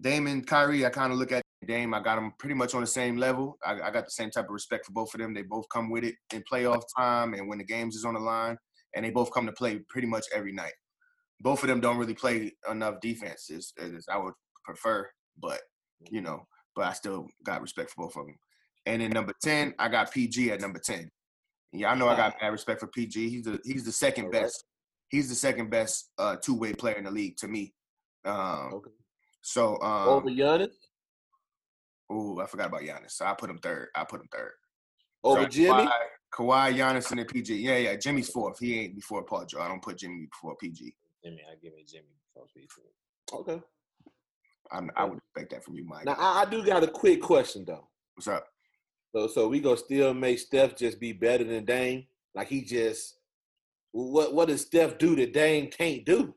Dame 0.00 0.26
and 0.26 0.46
Kyrie, 0.46 0.84
I 0.84 0.90
kind 0.90 1.12
of 1.12 1.18
look 1.18 1.32
at 1.32 1.42
Dame. 1.66 1.94
I 1.94 2.02
got 2.02 2.16
them 2.16 2.32
pretty 2.38 2.54
much 2.54 2.74
on 2.74 2.82
the 2.82 2.86
same 2.86 3.16
level. 3.16 3.58
I, 3.64 3.80
I 3.80 3.90
got 3.90 4.04
the 4.04 4.10
same 4.10 4.30
type 4.30 4.44
of 4.44 4.50
respect 4.50 4.86
for 4.86 4.92
both 4.92 5.14
of 5.14 5.20
them. 5.20 5.34
They 5.34 5.42
both 5.42 5.66
come 5.72 5.90
with 5.90 6.04
it 6.04 6.14
in 6.32 6.44
playoff 6.50 6.82
time 6.96 7.34
and 7.34 7.48
when 7.48 7.58
the 7.58 7.64
games 7.64 7.96
is 7.96 8.04
on 8.04 8.14
the 8.14 8.20
line, 8.20 8.56
and 8.98 9.06
they 9.06 9.10
both 9.10 9.30
come 9.30 9.46
to 9.46 9.52
play 9.52 9.78
pretty 9.88 10.08
much 10.08 10.26
every 10.34 10.50
night. 10.50 10.72
Both 11.40 11.62
of 11.62 11.68
them 11.68 11.80
don't 11.80 11.98
really 11.98 12.14
play 12.14 12.52
enough 12.68 13.00
defense 13.00 13.48
as, 13.48 13.72
as 13.78 14.06
I 14.10 14.18
would 14.18 14.34
prefer, 14.64 15.08
but 15.40 15.60
you 16.10 16.20
know, 16.20 16.48
but 16.74 16.86
I 16.86 16.92
still 16.94 17.28
got 17.44 17.62
respect 17.62 17.90
for 17.90 18.06
both 18.06 18.16
of 18.16 18.26
them. 18.26 18.34
And 18.86 19.00
then 19.00 19.10
number 19.10 19.32
ten, 19.40 19.72
I 19.78 19.88
got 19.88 20.10
PG 20.10 20.50
at 20.50 20.60
number 20.60 20.80
ten. 20.80 21.08
Yeah, 21.72 21.92
I 21.92 21.94
know 21.94 22.08
I 22.08 22.16
got 22.16 22.34
mad 22.42 22.48
respect 22.48 22.80
for 22.80 22.88
PG. 22.88 23.28
He's 23.28 23.44
the 23.44 23.60
he's 23.64 23.84
the 23.84 23.92
second 23.92 24.32
best. 24.32 24.64
He's 25.10 25.28
the 25.28 25.36
second 25.36 25.70
best 25.70 26.10
uh, 26.18 26.34
two 26.42 26.56
way 26.58 26.72
player 26.72 26.96
in 26.96 27.04
the 27.04 27.10
league 27.12 27.36
to 27.36 27.46
me. 27.46 27.72
Um, 28.24 28.70
Okay. 28.74 28.90
so 29.42 29.80
um, 29.80 30.08
Over 30.08 30.30
Giannis? 30.30 30.74
Oh, 32.10 32.40
I 32.40 32.46
forgot 32.46 32.66
about 32.66 32.80
Giannis. 32.82 33.12
So 33.12 33.26
I 33.26 33.34
put 33.34 33.48
him 33.48 33.58
third. 33.58 33.90
I 33.94 34.02
put 34.02 34.20
him 34.22 34.28
third. 34.32 34.54
Over 35.22 35.42
So 35.42 35.48
Jimmy? 35.48 35.88
Kawhi, 36.32 36.76
Giannis, 36.76 37.10
and 37.10 37.18
then 37.18 37.26
PG. 37.26 37.56
Yeah, 37.56 37.76
yeah. 37.76 37.96
Jimmy's 37.96 38.28
fourth. 38.28 38.58
He 38.58 38.80
ain't 38.80 38.94
before 38.94 39.22
Paul 39.22 39.46
George. 39.46 39.62
I 39.62 39.68
don't 39.68 39.82
put 39.82 39.98
Jimmy 39.98 40.26
before 40.30 40.56
PG. 40.56 40.94
Jimmy, 41.24 41.40
I 41.50 41.54
give 41.62 41.74
me 41.74 41.84
Jimmy 41.86 42.08
before 42.34 42.46
PG. 42.54 42.68
Okay. 43.32 43.60
I'm, 44.70 44.90
I 44.96 45.04
would 45.04 45.18
expect 45.18 45.52
that 45.52 45.64
from 45.64 45.74
you, 45.74 45.84
Mike. 45.84 46.04
Now 46.04 46.16
I, 46.18 46.42
I 46.42 46.44
do 46.44 46.64
got 46.64 46.84
a 46.84 46.88
quick 46.88 47.22
question 47.22 47.64
though. 47.66 47.88
What's 48.14 48.28
up? 48.28 48.46
So 49.14 49.26
so 49.26 49.48
we 49.48 49.60
gonna 49.60 49.76
still 49.76 50.12
make 50.12 50.38
Steph 50.38 50.76
just 50.76 51.00
be 51.00 51.12
better 51.12 51.44
than 51.44 51.64
Dame? 51.64 52.06
Like 52.34 52.48
he 52.48 52.62
just 52.62 53.18
what 53.92 54.34
what 54.34 54.48
does 54.48 54.62
Steph 54.62 54.98
do 54.98 55.16
that 55.16 55.32
Dame 55.32 55.68
can't 55.68 56.04
do? 56.04 56.34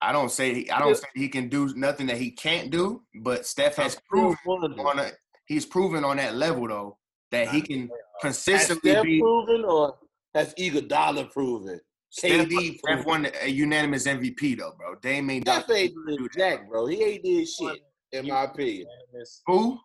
I 0.00 0.10
don't 0.10 0.32
say 0.32 0.52
he, 0.52 0.70
I 0.70 0.80
don't 0.80 0.96
say 0.96 1.06
he 1.14 1.28
can 1.28 1.48
do 1.48 1.72
nothing 1.76 2.08
that 2.08 2.16
he 2.16 2.32
can't 2.32 2.70
do, 2.70 3.02
but 3.22 3.46
Steph 3.46 3.76
has 3.76 3.96
proven 4.08 4.36
on 4.80 4.98
a 4.98 5.12
he's 5.46 5.64
proven 5.64 6.04
on 6.04 6.16
that 6.16 6.34
level 6.34 6.66
though 6.66 6.98
that 7.30 7.48
he 7.48 7.62
can 7.62 7.82
Has 7.82 7.90
consistently 8.22 8.90
Steph 8.92 9.04
be. 9.04 9.20
proven 9.20 9.64
or 9.64 9.98
has 10.34 10.54
Iguodala 10.54 11.30
proven? 11.30 11.80
Steph, 12.10 12.48
KD 12.48 12.78
Steph 12.78 13.06
won 13.06 13.26
a 13.42 13.48
unanimous 13.48 14.06
MVP 14.06 14.58
though, 14.58 14.74
bro. 14.78 14.94
Dame 14.96 15.30
ain't 15.30 15.44
done 15.44 15.62
Steph 15.64 15.76
ain't 15.76 15.94
do 16.06 16.28
jack, 16.36 16.68
bro. 16.68 16.86
He 16.86 17.02
ain't 17.02 17.24
did 17.24 17.48
shit, 17.48 17.80
in 18.12 18.28
my 18.28 18.44
opinion. 18.44 18.86
Unanimous. 19.10 19.42
Who? 19.46 19.78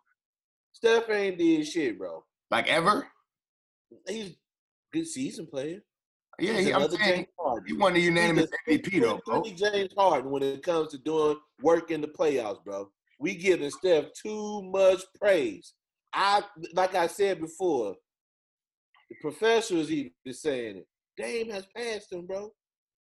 Steph 0.72 1.08
ain't 1.10 1.38
did 1.38 1.66
shit, 1.66 1.98
bro. 1.98 2.22
Like 2.50 2.68
ever? 2.68 3.06
He's 4.06 4.36
good 4.92 5.06
season 5.06 5.46
player. 5.46 5.80
Yeah, 6.38 6.52
He's 6.52 6.66
he, 6.66 6.72
I'm 6.72 6.82
another 6.82 6.96
saying 6.98 7.14
James 7.14 7.26
Harden. 7.38 7.64
he 7.66 7.72
won 7.72 7.94
the 7.94 8.00
unanimous 8.00 8.50
He's 8.66 8.78
MVP 8.78 9.00
though, 9.00 9.20
bro. 9.26 9.40
Really 9.40 9.54
James 9.54 9.92
Harden 9.96 10.30
when 10.30 10.42
it 10.42 10.62
comes 10.62 10.88
to 10.90 10.98
doing 10.98 11.38
work 11.62 11.90
in 11.90 12.00
the 12.00 12.08
playoffs, 12.08 12.62
bro. 12.62 12.88
We 13.18 13.34
giving 13.34 13.70
Steph 13.70 14.04
too 14.22 14.62
much 14.70 15.00
praise. 15.20 15.74
I 16.12 16.42
like 16.74 16.94
I 16.94 17.06
said 17.06 17.40
before, 17.40 17.96
the 19.08 19.16
professors 19.20 19.90
even 19.90 20.12
saying 20.30 20.78
it. 20.78 20.86
Dame 21.16 21.50
has 21.50 21.66
passed 21.76 22.12
him, 22.12 22.26
bro. 22.26 22.52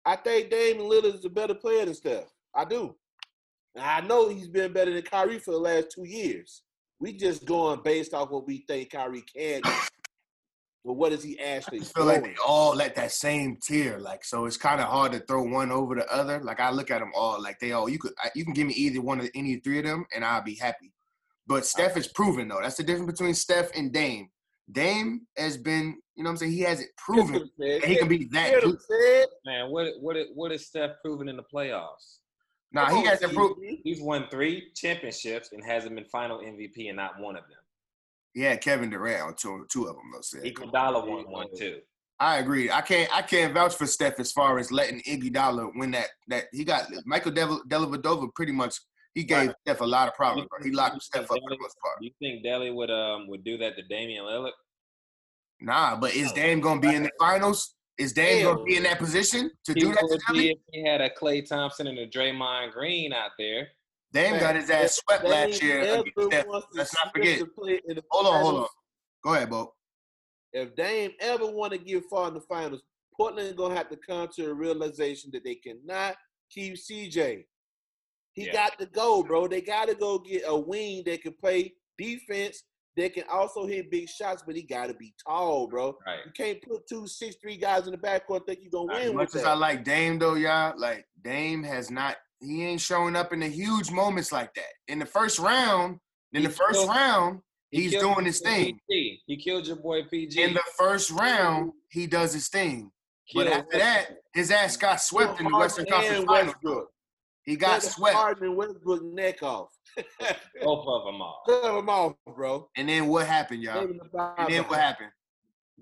I 0.04 0.16
think 0.16 0.50
Dame 0.50 0.80
and 0.80 0.90
Lillard 0.90 1.14
is 1.14 1.24
a 1.24 1.30
better 1.30 1.54
player 1.54 1.84
than 1.84 1.94
Steph. 1.94 2.32
I 2.54 2.64
do. 2.64 2.96
And 3.74 3.84
I 3.84 4.00
know 4.00 4.28
he's 4.28 4.48
been 4.48 4.72
better 4.72 4.92
than 4.92 5.02
Kyrie 5.02 5.38
for 5.38 5.52
the 5.52 5.58
last 5.58 5.92
two 5.94 6.04
years. 6.04 6.62
We 6.98 7.12
just 7.12 7.44
going 7.44 7.80
based 7.84 8.14
off 8.14 8.30
what 8.30 8.46
we 8.46 8.64
think 8.66 8.90
Kyrie 8.90 9.24
can 9.34 9.60
do. 9.62 9.70
But 10.84 10.94
what 10.94 11.12
is 11.12 11.22
he 11.22 11.38
actually 11.38 11.80
I 11.80 11.84
feel 11.84 12.06
like 12.06 12.22
they 12.22 12.34
all 12.46 12.80
at 12.80 12.94
that 12.94 13.12
same 13.12 13.58
tier, 13.62 13.98
like 13.98 14.24
so. 14.24 14.46
It's 14.46 14.56
kind 14.56 14.80
of 14.80 14.86
hard 14.86 15.12
to 15.12 15.20
throw 15.20 15.42
one 15.42 15.70
over 15.70 15.94
the 15.94 16.10
other. 16.10 16.40
Like 16.40 16.58
I 16.58 16.70
look 16.70 16.90
at 16.90 17.00
them 17.00 17.12
all, 17.14 17.40
like 17.40 17.58
they 17.60 17.72
all. 17.72 17.88
You 17.88 17.98
could, 17.98 18.12
you 18.34 18.44
can 18.44 18.54
give 18.54 18.66
me 18.66 18.72
either 18.74 19.02
one 19.02 19.20
of 19.20 19.28
any 19.34 19.56
three 19.56 19.78
of 19.78 19.84
them, 19.84 20.06
and 20.14 20.24
I'll 20.24 20.42
be 20.42 20.54
happy. 20.54 20.92
But 21.46 21.66
Steph 21.66 21.98
is 21.98 22.08
proven 22.08 22.48
though. 22.48 22.60
That's 22.62 22.76
the 22.76 22.82
difference 22.82 23.12
between 23.12 23.34
Steph 23.34 23.70
and 23.76 23.92
Dame. 23.92 24.30
Dame 24.72 25.22
has 25.36 25.56
been, 25.56 25.96
you 26.16 26.22
know 26.24 26.30
what 26.30 26.34
I'm 26.34 26.36
saying? 26.38 26.52
He 26.52 26.60
hasn't 26.60 26.88
proven 26.96 27.32
what 27.34 27.42
it 27.42 27.48
said. 27.60 27.82
that 27.82 27.88
he 27.88 27.96
can 27.96 28.08
be 28.08 28.24
that 28.26 28.50
Here's 28.50 28.64
what 28.64 28.78
good. 28.88 28.96
it 28.98 29.22
said. 29.22 29.28
Man, 29.44 29.70
what 29.70 29.86
what 30.00 30.16
what 30.34 30.52
is 30.52 30.66
Steph 30.66 30.92
proven 31.04 31.28
in 31.28 31.36
the 31.36 31.42
playoffs? 31.52 32.18
Nah, 32.72 32.88
Come 32.88 32.98
he 32.98 33.06
hasn't 33.06 33.34
proved. 33.34 33.60
CP. 33.60 33.80
He's 33.82 34.00
won 34.00 34.26
three 34.30 34.70
championships 34.76 35.50
and 35.52 35.64
hasn't 35.64 35.94
been 35.96 36.04
final 36.04 36.38
MVP 36.38 36.88
in 36.88 36.96
not 36.96 37.18
one 37.18 37.36
of 37.36 37.42
them. 37.48 37.58
Yeah, 38.34 38.54
Kevin 38.56 38.90
Durant 38.90 39.22
on 39.22 39.34
two, 39.34 39.66
two 39.72 39.86
of 39.88 39.96
them, 39.96 40.04
though. 40.12 40.20
Said. 40.20 40.44
Iguodala 40.44 41.04
won 41.06 41.24
one 41.30 41.48
too. 41.56 41.80
I 42.20 42.36
agree. 42.38 42.70
I 42.70 42.80
can't. 42.82 43.10
I 43.16 43.22
can't 43.22 43.52
vouch 43.54 43.74
for 43.74 43.86
Steph 43.86 44.20
as 44.20 44.30
far 44.30 44.58
as 44.58 44.70
letting 44.70 45.00
Iggy 45.02 45.32
Dollar 45.32 45.68
win 45.74 45.90
that. 45.92 46.08
That 46.28 46.44
he 46.52 46.64
got 46.64 46.84
Michael 47.06 47.32
Del- 47.32 47.62
Dellavedova 47.66 48.28
pretty 48.36 48.52
much. 48.52 48.76
He 49.14 49.24
gave 49.24 49.48
Right. 49.48 49.56
Steph 49.66 49.80
a 49.80 49.84
lot 49.84 50.08
of 50.08 50.14
problems. 50.14 50.48
Bro. 50.48 50.64
He 50.64 50.70
locked 50.70 51.02
Steph 51.02 51.22
up 51.22 51.28
for 51.28 51.38
the 51.50 51.58
most 51.60 51.76
part. 51.82 51.96
Do 52.00 52.06
you 52.06 52.12
think 52.20 52.44
Delly 52.44 52.74
would 52.74 52.90
um 52.90 53.26
would 53.28 53.44
do 53.44 53.58
that 53.58 53.76
to 53.76 53.82
Damian 53.82 54.24
Lillard? 54.24 54.52
Nah, 55.60 55.96
but 55.96 56.14
is 56.14 56.32
Dame 56.32 56.60
gonna 56.60 56.80
be 56.80 56.94
in 56.94 57.02
the 57.02 57.10
finals? 57.18 57.74
Is 57.98 58.12
Dame 58.12 58.44
gonna 58.44 58.64
be 58.64 58.76
in 58.76 58.82
that 58.84 58.98
position 58.98 59.50
to 59.64 59.74
He 59.74 59.80
do 59.80 59.88
that? 59.88 59.98
To 60.00 60.34
if 60.36 60.58
he 60.72 60.82
had 60.86 61.00
a 61.00 61.10
Klay 61.10 61.46
Thompson 61.46 61.86
and 61.86 61.98
a 61.98 62.06
Draymond 62.06 62.72
Green 62.72 63.12
out 63.12 63.32
there. 63.38 63.68
Dame 64.12 64.40
got 64.40 64.56
his 64.56 64.70
ass 64.70 65.00
swept 65.04 65.22
Dame 65.22 65.30
last 65.32 65.62
year 65.62 65.80
ever 65.80 66.00
against 66.00 66.32
Steph. 66.32 66.46
wants 66.46 66.66
to 66.72 66.78
Let's 66.78 66.94
not 66.94 67.12
forget. 67.12 67.38
to 67.40 67.46
play 67.46 67.80
in 67.88 68.00
Hold 68.10 68.26
on, 68.26 68.40
hold 68.40 68.60
on. 68.62 68.66
Go 69.22 69.34
ahead, 69.34 69.50
Bo. 69.50 69.74
If 70.52 70.74
Dame 70.74 71.12
ever 71.20 71.46
want 71.46 71.72
to 71.72 71.78
get 71.78 72.02
far 72.10 72.28
in 72.28 72.34
the 72.34 72.40
finals, 72.40 72.82
Portland 73.16 73.56
gonna 73.56 73.74
have 73.76 73.88
to 73.90 73.96
come 73.96 74.28
to 74.36 74.50
a 74.50 74.54
realization 74.54 75.30
that 75.32 75.44
they 75.44 75.56
cannot 75.56 76.16
keep 76.50 76.74
CJ. 76.74 77.44
He 78.34 78.46
Yeah. 78.46 78.52
got 78.52 78.78
to 78.78 78.86
go, 78.86 79.22
bro. 79.22 79.48
They 79.48 79.60
got 79.60 79.88
to 79.88 79.94
go 79.94 80.18
get 80.18 80.42
a 80.46 80.58
wing 80.58 81.02
that 81.06 81.22
can 81.22 81.32
play 81.34 81.74
defense. 81.98 82.62
That 82.96 83.14
can 83.14 83.24
also 83.30 83.66
hit 83.66 83.90
big 83.90 84.08
shots, 84.08 84.42
but 84.44 84.56
he 84.56 84.62
got 84.62 84.88
to 84.88 84.94
be 84.94 85.14
tall, 85.26 85.68
bro. 85.68 85.96
Right. 86.06 86.18
You 86.26 86.32
can't 86.36 86.60
put 86.60 86.86
two 86.88 87.06
six 87.06 87.36
three 87.40 87.56
guys 87.56 87.86
in 87.86 87.92
the 87.92 87.98
backcourt 87.98 88.38
and 88.38 88.46
think 88.46 88.58
you're 88.62 88.70
gonna 88.70 88.92
win. 88.92 89.02
As 89.02 89.08
win 89.08 89.16
much 89.16 89.26
as 89.28 89.42
that. 89.42 89.46
I 89.46 89.54
like 89.54 89.84
Dame, 89.84 90.18
though, 90.18 90.34
y'all, 90.34 90.74
like 90.78 91.06
Dame 91.22 91.62
has 91.62 91.90
not. 91.90 92.16
He 92.40 92.64
ain't 92.64 92.80
showing 92.80 93.14
up 93.16 93.32
in 93.32 93.40
the 93.40 93.48
huge 93.48 93.90
moments 93.92 94.32
like 94.32 94.52
that. 94.54 94.72
In 94.88 94.98
the 94.98 95.06
first 95.06 95.38
round, 95.38 95.98
in 96.32 96.40
He 96.42 96.46
the 96.48 96.52
first 96.52 96.80
still- 96.80 96.92
round, 96.92 97.40
He 97.70 97.82
he's 97.82 97.92
killed 97.92 98.14
doing 98.14 98.26
his 98.26 98.40
thing. 98.40 98.80
PG. 98.90 99.22
He 99.26 99.36
killed 99.36 99.66
your 99.68 99.76
boy 99.76 100.02
PG. 100.10 100.42
In 100.42 100.54
the 100.54 100.62
first 100.76 101.10
round, 101.12 101.72
he 101.90 102.08
does 102.08 102.32
his 102.32 102.48
thing. 102.48 102.90
But 103.32 103.44
Killed 103.46 103.56
after 103.60 103.78
that, 103.78 104.08
his 104.34 104.50
ass 104.50 104.76
got 104.76 105.00
swept 105.00 105.38
in 105.38 105.46
the 105.48 105.56
Western 105.56 105.86
Conference 105.86 106.24
Finals. 106.24 106.46
Westbrook. 106.54 106.90
He 107.44 107.56
got 107.56 107.80
Cut 107.80 107.90
swept. 107.90 108.16
Harden 108.16 108.44
and 108.48 108.56
Westbrook 108.56 109.02
neck 109.02 109.42
off. 109.42 109.68
both 109.96 110.86
of 110.86 111.04
them 111.06 111.22
all. 111.22 111.42
Cut 111.46 111.62
them 111.74 111.88
off, 111.88 112.14
bro. 112.36 112.68
And 112.76 112.88
then 112.88 113.06
what 113.08 113.26
happened, 113.26 113.62
y'all? 113.62 113.80
Leave 113.80 114.00
And 114.38 114.48
then 114.52 114.64
what 114.64 114.78
happened? 114.78 115.10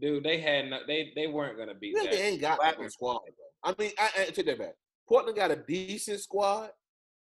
Dude, 0.00 0.22
they 0.22 0.40
had 0.40 0.70
no, 0.70 0.78
they 0.86 1.12
they 1.16 1.26
weren't 1.26 1.58
gonna 1.58 1.74
beat 1.74 1.94
Really 1.94 2.08
that. 2.10 2.20
ain't 2.24 2.40
got 2.40 2.58
What 2.58 2.80
no 2.80 2.88
squad, 2.88 3.20
bro. 3.24 3.46
I 3.64 3.74
mean, 3.78 3.90
I, 3.98 4.10
I 4.22 4.24
take 4.26 4.46
that 4.46 4.58
back. 4.58 4.74
Portland 5.08 5.36
got 5.36 5.50
a 5.50 5.56
decent 5.56 6.20
squad, 6.20 6.70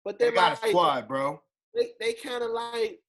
but 0.05 0.19
They 0.19 0.31
they, 0.31 0.35
got 0.37 0.53
a 0.65 0.69
squad, 0.69 1.09
bro. 1.09 1.43
They, 1.75 1.89
they 1.99 2.13
kind 2.13 2.45
of 2.45 2.51
like. 2.51 3.01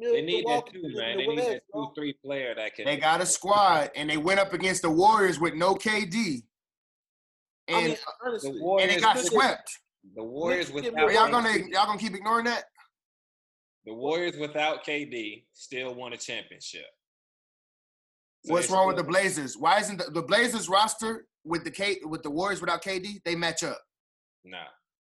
They 0.00 0.22
need 0.22 0.44
that 0.46 0.48
Milwaukee 0.48 0.72
too, 0.72 0.98
man. 0.98 1.16
the 1.18 1.22
They 1.22 1.26
need 1.28 1.36
West, 1.36 1.48
that 1.48 1.62
bro. 1.72 1.86
two 1.86 1.92
three 1.94 2.12
player 2.24 2.54
that 2.54 2.74
can. 2.74 2.84
They 2.84 2.96
got 2.96 3.20
a 3.20 3.26
squad, 3.26 3.90
and 3.94 4.10
they 4.10 4.16
went 4.16 4.40
up 4.40 4.52
against 4.52 4.82
the 4.82 4.90
Warriors 4.90 5.38
with 5.40 5.54
no 5.54 5.74
KD. 5.74 6.42
I 7.68 7.72
And, 7.72 7.86
mean, 7.88 7.96
honestly, 8.24 8.50
The 8.50 8.56
and 8.56 8.64
Warriors 8.64 8.94
they 8.94 9.00
got 9.00 9.18
swept. 9.18 9.78
The 10.16 10.24
Warriors 10.24 10.70
Look 10.70 10.84
without 10.84 11.04
Are 11.04 11.12
y'all 11.12 11.30
gonna 11.30 11.56
y'all 11.70 11.86
gonna 11.86 11.98
keep 11.98 12.14
ignoring 12.14 12.44
that? 12.46 12.64
the 13.84 13.94
Warriors 13.94 14.36
without 14.36 14.84
KD 14.84 15.44
still 15.52 15.94
won 15.94 16.12
a 16.12 16.16
championship. 16.16 16.84
So 18.44 18.52
What's 18.54 18.66
they 18.68 18.74
wrong 18.74 18.88
with 18.88 18.96
the 18.96 19.04
Blazers? 19.04 19.56
Why 19.56 19.78
isn't 19.78 19.98
the, 19.98 20.10
the 20.10 20.22
Blazers 20.22 20.68
roster 20.68 21.26
with 21.44 21.64
the 21.64 21.70
K 21.70 21.98
with 22.04 22.22
the 22.22 22.30
Warriors 22.30 22.60
without 22.60 22.82
KD? 22.82 23.22
They 23.24 23.34
match 23.36 23.62
up. 23.62 23.80
Nah, 24.44 24.58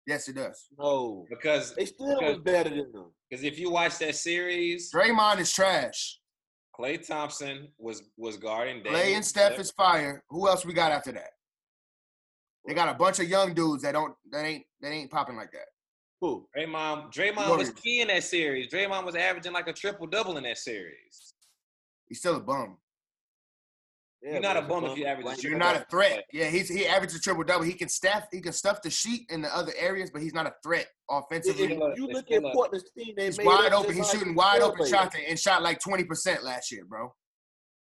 Yes, 0.07 0.29
it 0.29 0.37
does. 0.37 0.67
Oh. 0.79 0.85
no, 0.85 1.27
because 1.29 1.75
they 1.75 1.85
still 1.85 2.07
was 2.07 2.19
because- 2.19 2.39
better 2.43 2.71
than 2.71 2.91
them. 2.93 3.13
because 3.29 3.45
if 3.45 3.59
you 3.59 3.71
watch 3.71 3.99
that 3.99 4.15
series, 4.15 4.91
Draymond 4.93 5.41
is 5.41 5.53
trash. 5.53 6.19
Klay 6.79 7.07
Thompson 7.07 7.69
was 7.79 8.03
was 8.17 8.37
guarding. 8.37 8.83
Klay 8.83 9.15
and 9.15 9.25
Steph 9.25 9.53
Lillard. 9.57 9.61
is 9.61 9.71
fire. 9.73 10.23
Who 10.31 10.49
else 10.49 10.65
we 10.65 10.73
got 10.75 10.93
after 10.93 11.13
that? 11.13 11.31
They 12.67 12.75
got 12.75 12.89
a 12.89 12.95
bunch 12.95 13.19
of 13.21 13.29
young 13.29 13.55
dudes 13.55 13.83
that 13.83 13.93
don't 13.93 14.15
that 14.33 14.45
ain't 14.45 14.65
that 14.81 14.91
ain't 14.93 15.11
popping 15.11 15.37
like 15.37 15.53
that. 15.53 15.67
Who? 16.21 16.49
Draymond. 16.57 17.13
Draymond 17.13 17.59
was 17.59 17.71
key 17.71 18.01
in 18.01 18.09
that 18.09 18.25
series. 18.25 18.69
Draymond 18.73 19.05
was 19.05 19.15
averaging 19.15 19.53
like 19.53 19.69
a 19.69 19.73
triple 19.73 20.07
double 20.07 20.37
in 20.39 20.45
that 20.45 20.59
series. 20.59 21.35
He's 22.09 22.19
still 22.19 22.37
a 22.37 22.41
bum. 22.41 22.79
Yeah, 24.23 24.33
You're 24.33 24.41
not 24.41 24.57
a 24.57 24.63
bum 24.63 24.85
if 24.87 24.97
you 24.97 25.05
average 25.05 25.39
a 25.39 25.43
You're 25.43 25.59
not 25.59 25.77
a 25.77 25.87
threat. 25.91 26.25
Yeah, 26.33 26.49
he's 26.49 26.69
he 26.69 26.87
averages 26.87 27.21
triple 27.21 27.45
double. 27.45 27.65
He 27.65 27.75
can 27.75 27.89
staff 27.89 28.25
he 28.33 28.41
can 28.41 28.53
stuff 28.53 28.81
the 28.83 28.91
sheet 28.91 29.27
in 29.29 29.43
the 29.43 29.55
other 29.55 29.73
areas, 29.79 30.11
but 30.11 30.23
he's 30.23 30.33
not 30.35 30.47
a 30.47 30.55
threat 30.65 30.87
If 31.11 31.25
offensively. 31.25 31.67
Still 31.67 31.93
you 31.97 32.07
look 32.09 32.31
at 32.33 32.43
a- 32.43 32.51
Portland's 32.51 32.91
team, 32.97 33.15
they 33.17 33.27
He's 33.27 33.39
made 33.39 33.47
wide 33.47 33.73
open. 33.73 33.95
He's 33.95 34.05
like 34.09 34.19
shooting 34.19 34.35
wide 34.35 34.63
open 34.63 34.81
Trailblazers. 34.87 34.89
shots 34.91 35.15
and- 35.17 35.25
and 35.27 35.39
shot 35.39 35.63
like 35.63 35.79
20% 35.81 36.43
last 36.43 36.73
year, 36.73 36.85
bro. 36.87 37.15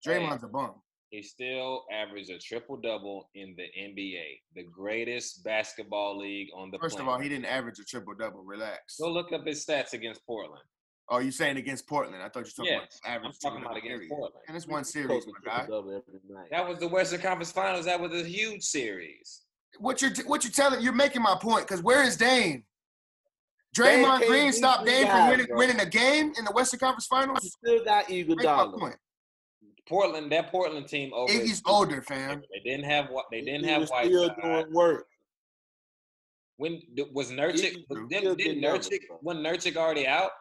Hey. 0.03 0.13
Draymond's 0.13 0.43
a 0.43 0.47
bum. 0.47 0.81
He 1.11 1.21
still 1.21 1.83
averaged 1.91 2.29
a 2.29 2.39
triple 2.39 2.77
double 2.77 3.29
in 3.35 3.53
the 3.57 3.65
NBA, 3.77 4.23
the 4.55 4.63
greatest 4.63 5.43
basketball 5.43 6.17
league 6.17 6.47
on 6.55 6.71
the 6.71 6.79
First 6.79 6.99
of 6.99 7.07
all, 7.09 7.19
he 7.19 7.27
didn't 7.27 7.45
average 7.45 7.79
a 7.79 7.83
triple 7.83 8.13
double. 8.17 8.43
Relax. 8.43 8.95
Go 8.97 9.11
look 9.11 9.33
up 9.33 9.45
his 9.45 9.65
stats 9.65 9.91
against 9.91 10.25
Portland. 10.25 10.63
Oh, 11.09 11.19
you 11.19 11.31
saying 11.31 11.57
against 11.57 11.85
Portland? 11.85 12.23
I 12.23 12.29
thought 12.29 12.45
you 12.45 12.53
were 12.57 12.63
talking 12.65 12.79
Yes, 12.81 12.99
about 13.03 13.13
average. 13.15 13.33
I'm 13.43 13.51
talking 13.51 13.65
about 13.65 13.75
against. 13.77 14.07
Portland. 14.09 14.33
And 14.47 14.55
it's 14.55 14.65
one 14.67 14.85
series, 14.85 15.27
my 15.27 15.33
guy. 15.43 15.57
triple-double 15.65 15.89
every 16.07 16.19
night. 16.29 16.47
That 16.49 16.65
was 16.65 16.79
the 16.79 16.87
Western 16.87 17.19
Conference 17.19 17.51
Finals. 17.51 17.83
That 17.85 17.99
was 17.99 18.13
a 18.13 18.23
huge 18.25 18.63
series. 18.63 19.41
What 19.79 20.01
you're 20.01 20.11
what 20.27 20.45
you're 20.45 20.51
telling? 20.53 20.79
You're 20.81 20.93
making 20.93 21.21
my 21.23 21.35
point. 21.41 21.67
Because 21.67 21.83
where 21.83 22.03
is 22.03 22.15
Dame? 22.15 22.63
Dame 23.73 24.05
Draymond 24.05 24.17
can't 24.19 24.27
Green 24.27 24.53
stopped 24.53 24.85
Dame 24.85 25.07
from 25.07 25.29
winning, 25.29 25.47
winning 25.51 25.79
a 25.81 25.85
game 25.85 26.31
in 26.37 26.45
the 26.45 26.51
Western 26.51 26.79
Conference 26.79 27.07
You 27.11 27.17
Finals. 27.17 27.57
still 27.65 27.83
got 27.83 28.09
Eagle 28.09 28.35
Make 28.37 28.45
my 28.45 28.51
Dollar. 28.51 28.77
point. 28.79 28.95
Portland, 29.91 30.31
that 30.31 30.49
Portland 30.51 30.87
team 30.87 31.11
over. 31.13 31.31
Iggy's 31.31 31.61
older, 31.65 32.01
fam. 32.01 32.41
They 32.53 32.71
didn't 32.71 32.85
have 32.85 33.09
what 33.09 33.25
they 33.29 33.41
didn't 33.41 33.65
He 33.65 33.69
have 33.69 33.81
was 33.81 33.89
White. 33.89 34.05
still 34.05 34.29
doing 34.41 34.73
work. 34.73 35.05
When 36.55 36.81
was 37.11 37.29
Nurkic? 37.29 37.75
Iggy 37.75 37.85
Was, 37.89 37.99
didn't, 38.09 38.09
didn't 38.09 38.37
getting 38.37 38.61
numbers, 38.61 38.87
Nurkic? 38.87 39.07
bro. 39.09 39.17
When 39.21 39.37
Nurkic 39.37 39.75
already 39.75 40.07
out? 40.07 40.31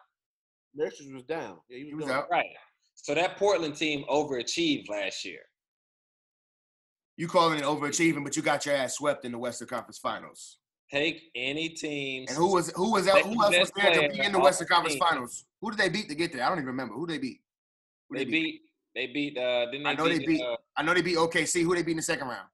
Nurses 0.73 1.11
was 1.11 1.23
down. 1.23 1.57
Yeah, 1.69 1.79
he 1.79 1.83
was, 1.83 1.89
He 1.89 1.95
was 1.95 2.09
out. 2.09 2.27
Right. 2.31 2.45
So 2.95 3.13
that 3.13 3.35
Portland 3.35 3.75
team 3.75 4.05
overachieved 4.09 4.87
last 4.87 5.25
year. 5.25 5.41
You 7.17 7.27
calling 7.27 7.59
it 7.59 7.65
overachieving, 7.65 8.23
but 8.23 8.37
you 8.37 8.41
got 8.41 8.65
your 8.65 8.75
ass 8.75 8.95
swept 8.95 9.25
in 9.25 9.33
the 9.33 9.37
Western 9.37 9.67
Conference 9.67 9.97
Finals. 9.97 10.59
Take 10.89 11.23
any 11.35 11.69
team. 11.69 12.25
And 12.29 12.37
who 12.37 12.53
was 12.53 12.71
who 12.75 12.91
was 12.93 13.07
out? 13.07 13.21
Who 13.21 13.43
else 13.43 13.57
was 13.57 13.71
there 13.75 13.93
to 13.93 14.09
be 14.13 14.21
in 14.21 14.31
the 14.31 14.39
Western 14.39 14.67
Conference 14.67 14.93
team. 14.95 15.03
Finals? 15.07 15.45
Who 15.61 15.71
did 15.71 15.79
they 15.79 15.89
beat 15.89 16.07
to 16.09 16.15
get 16.15 16.31
there? 16.31 16.43
I 16.45 16.49
don't 16.49 16.57
even 16.57 16.67
remember. 16.67 16.93
Who 16.93 17.05
they 17.05 17.17
beat? 17.17 17.41
Who 18.09 18.17
They 18.17 18.25
beat. 18.25 18.61
They 18.95 19.07
beat. 19.07 19.37
Uh, 19.37 19.65
didn't 19.71 19.83
they 19.83 19.89
I 19.89 19.93
know 19.93 20.07
they 20.07 20.19
beat- 20.19 20.41
Uh, 20.41 20.57
I 20.75 20.83
know 20.83 20.93
they 20.93 21.01
beat 21.01 21.17
OKC. 21.17 21.63
Who 21.63 21.75
they 21.75 21.83
beat 21.83 21.91
in 21.91 21.97
the 21.97 22.03
second 22.03 22.27
round? 22.27 22.47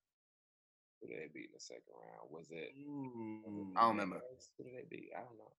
who 1.02 1.08
did 1.08 1.17
they 1.17 1.30
beat 1.34 1.45
in 1.45 1.52
the 1.54 1.60
second 1.60 1.84
round? 1.93 2.30
Was 2.30 2.47
it? 2.52 2.69
Mm. 2.78 3.71
I 3.76 3.82
don't 3.82 3.89
remember. 3.91 4.21
Who 4.58 4.63
did 4.63 4.73
they 4.73 4.86
beat? 4.89 5.10
I 5.15 5.19
don't 5.21 5.38
know. 5.38 5.52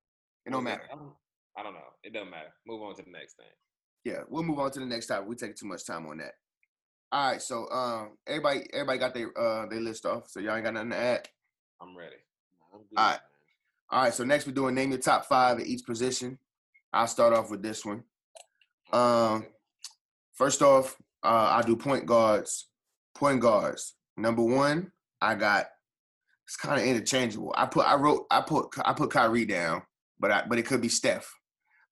It 0.47 0.51
don't 0.53 0.64
matter. 0.64 0.83
I 0.93 0.95
don't, 0.97 1.12
I 1.57 1.62
don't 1.62 1.75
know. 1.75 1.93
It 2.03 2.12
doesn't 2.12 2.31
matter. 2.31 2.53
Move 2.67 2.83
on 2.83 2.95
to 2.97 3.03
the 3.03 3.11
next 3.11 3.37
thing. 3.37 3.47
Yeah, 4.05 4.23
we'll 4.29 4.43
move 4.43 4.59
on 4.59 4.71
to 4.73 4.81
the 4.81 4.87
next 4.87 5.07
topic. 5.07 5.29
We 5.29 5.37
take 5.37 5.57
too 5.57 5.67
much 5.67 5.85
time 5.85 6.07
on 6.07 6.19
that. 6.19 6.33
All 7.11 7.31
right, 7.31 7.43
so 7.43 7.69
um, 7.71 8.19
everybody, 8.27 8.67
everybody 8.73 8.99
got 8.99 9.14
their 9.14 9.37
uh 9.38 9.67
their 9.67 9.81
list 9.81 10.07
off. 10.07 10.29
So 10.29 10.41
y'all 10.41 10.55
ain't 10.57 10.64
got 10.64 10.75
nothing 10.75 10.91
to 10.91 10.97
add. 10.97 11.29
I'm 11.81 11.97
ready. 11.97 12.17
I'm 12.75 12.81
good, 12.81 12.99
All 12.99 13.05
right. 13.05 13.11
man. 13.12 13.21
All 13.91 14.03
right, 14.03 14.14
so 14.14 14.25
next 14.25 14.47
we're 14.47 14.53
doing 14.53 14.75
name 14.75 14.91
your 14.91 14.99
top 15.01 15.27
five 15.27 15.59
at 15.61 15.67
each 15.67 15.85
position. 15.87 16.38
I'll 16.93 17.07
start 17.07 17.33
off 17.33 17.51
with 17.51 17.62
this 17.62 17.85
one. 17.85 18.05
Um, 18.93 19.47
first 20.38 20.62
off, 20.62 20.96
uh, 21.22 21.61
I 21.61 21.62
do 21.66 21.77
point 21.77 22.07
guards. 22.07 22.68
Point 23.14 23.40
guards. 23.40 23.94
Number 24.16 24.42
one, 24.42 24.92
I 25.20 25.35
got. 25.35 25.66
It's 26.46 26.57
kind 26.57 26.81
of 26.81 26.87
interchangeable. 26.87 27.55
I 27.59 27.66
put, 27.66 27.87
I 27.87 27.96
wrote, 27.96 28.24
I 28.31 28.40
put, 28.40 28.68
I 28.83 28.94
put 28.94 29.11
Kyrie 29.11 29.44
down, 29.44 29.83
but 30.18 30.31
I, 30.31 30.44
but 30.48 30.59
it 30.59 30.64
could 30.64 30.81
be 30.81 30.88
Steph. 30.88 31.31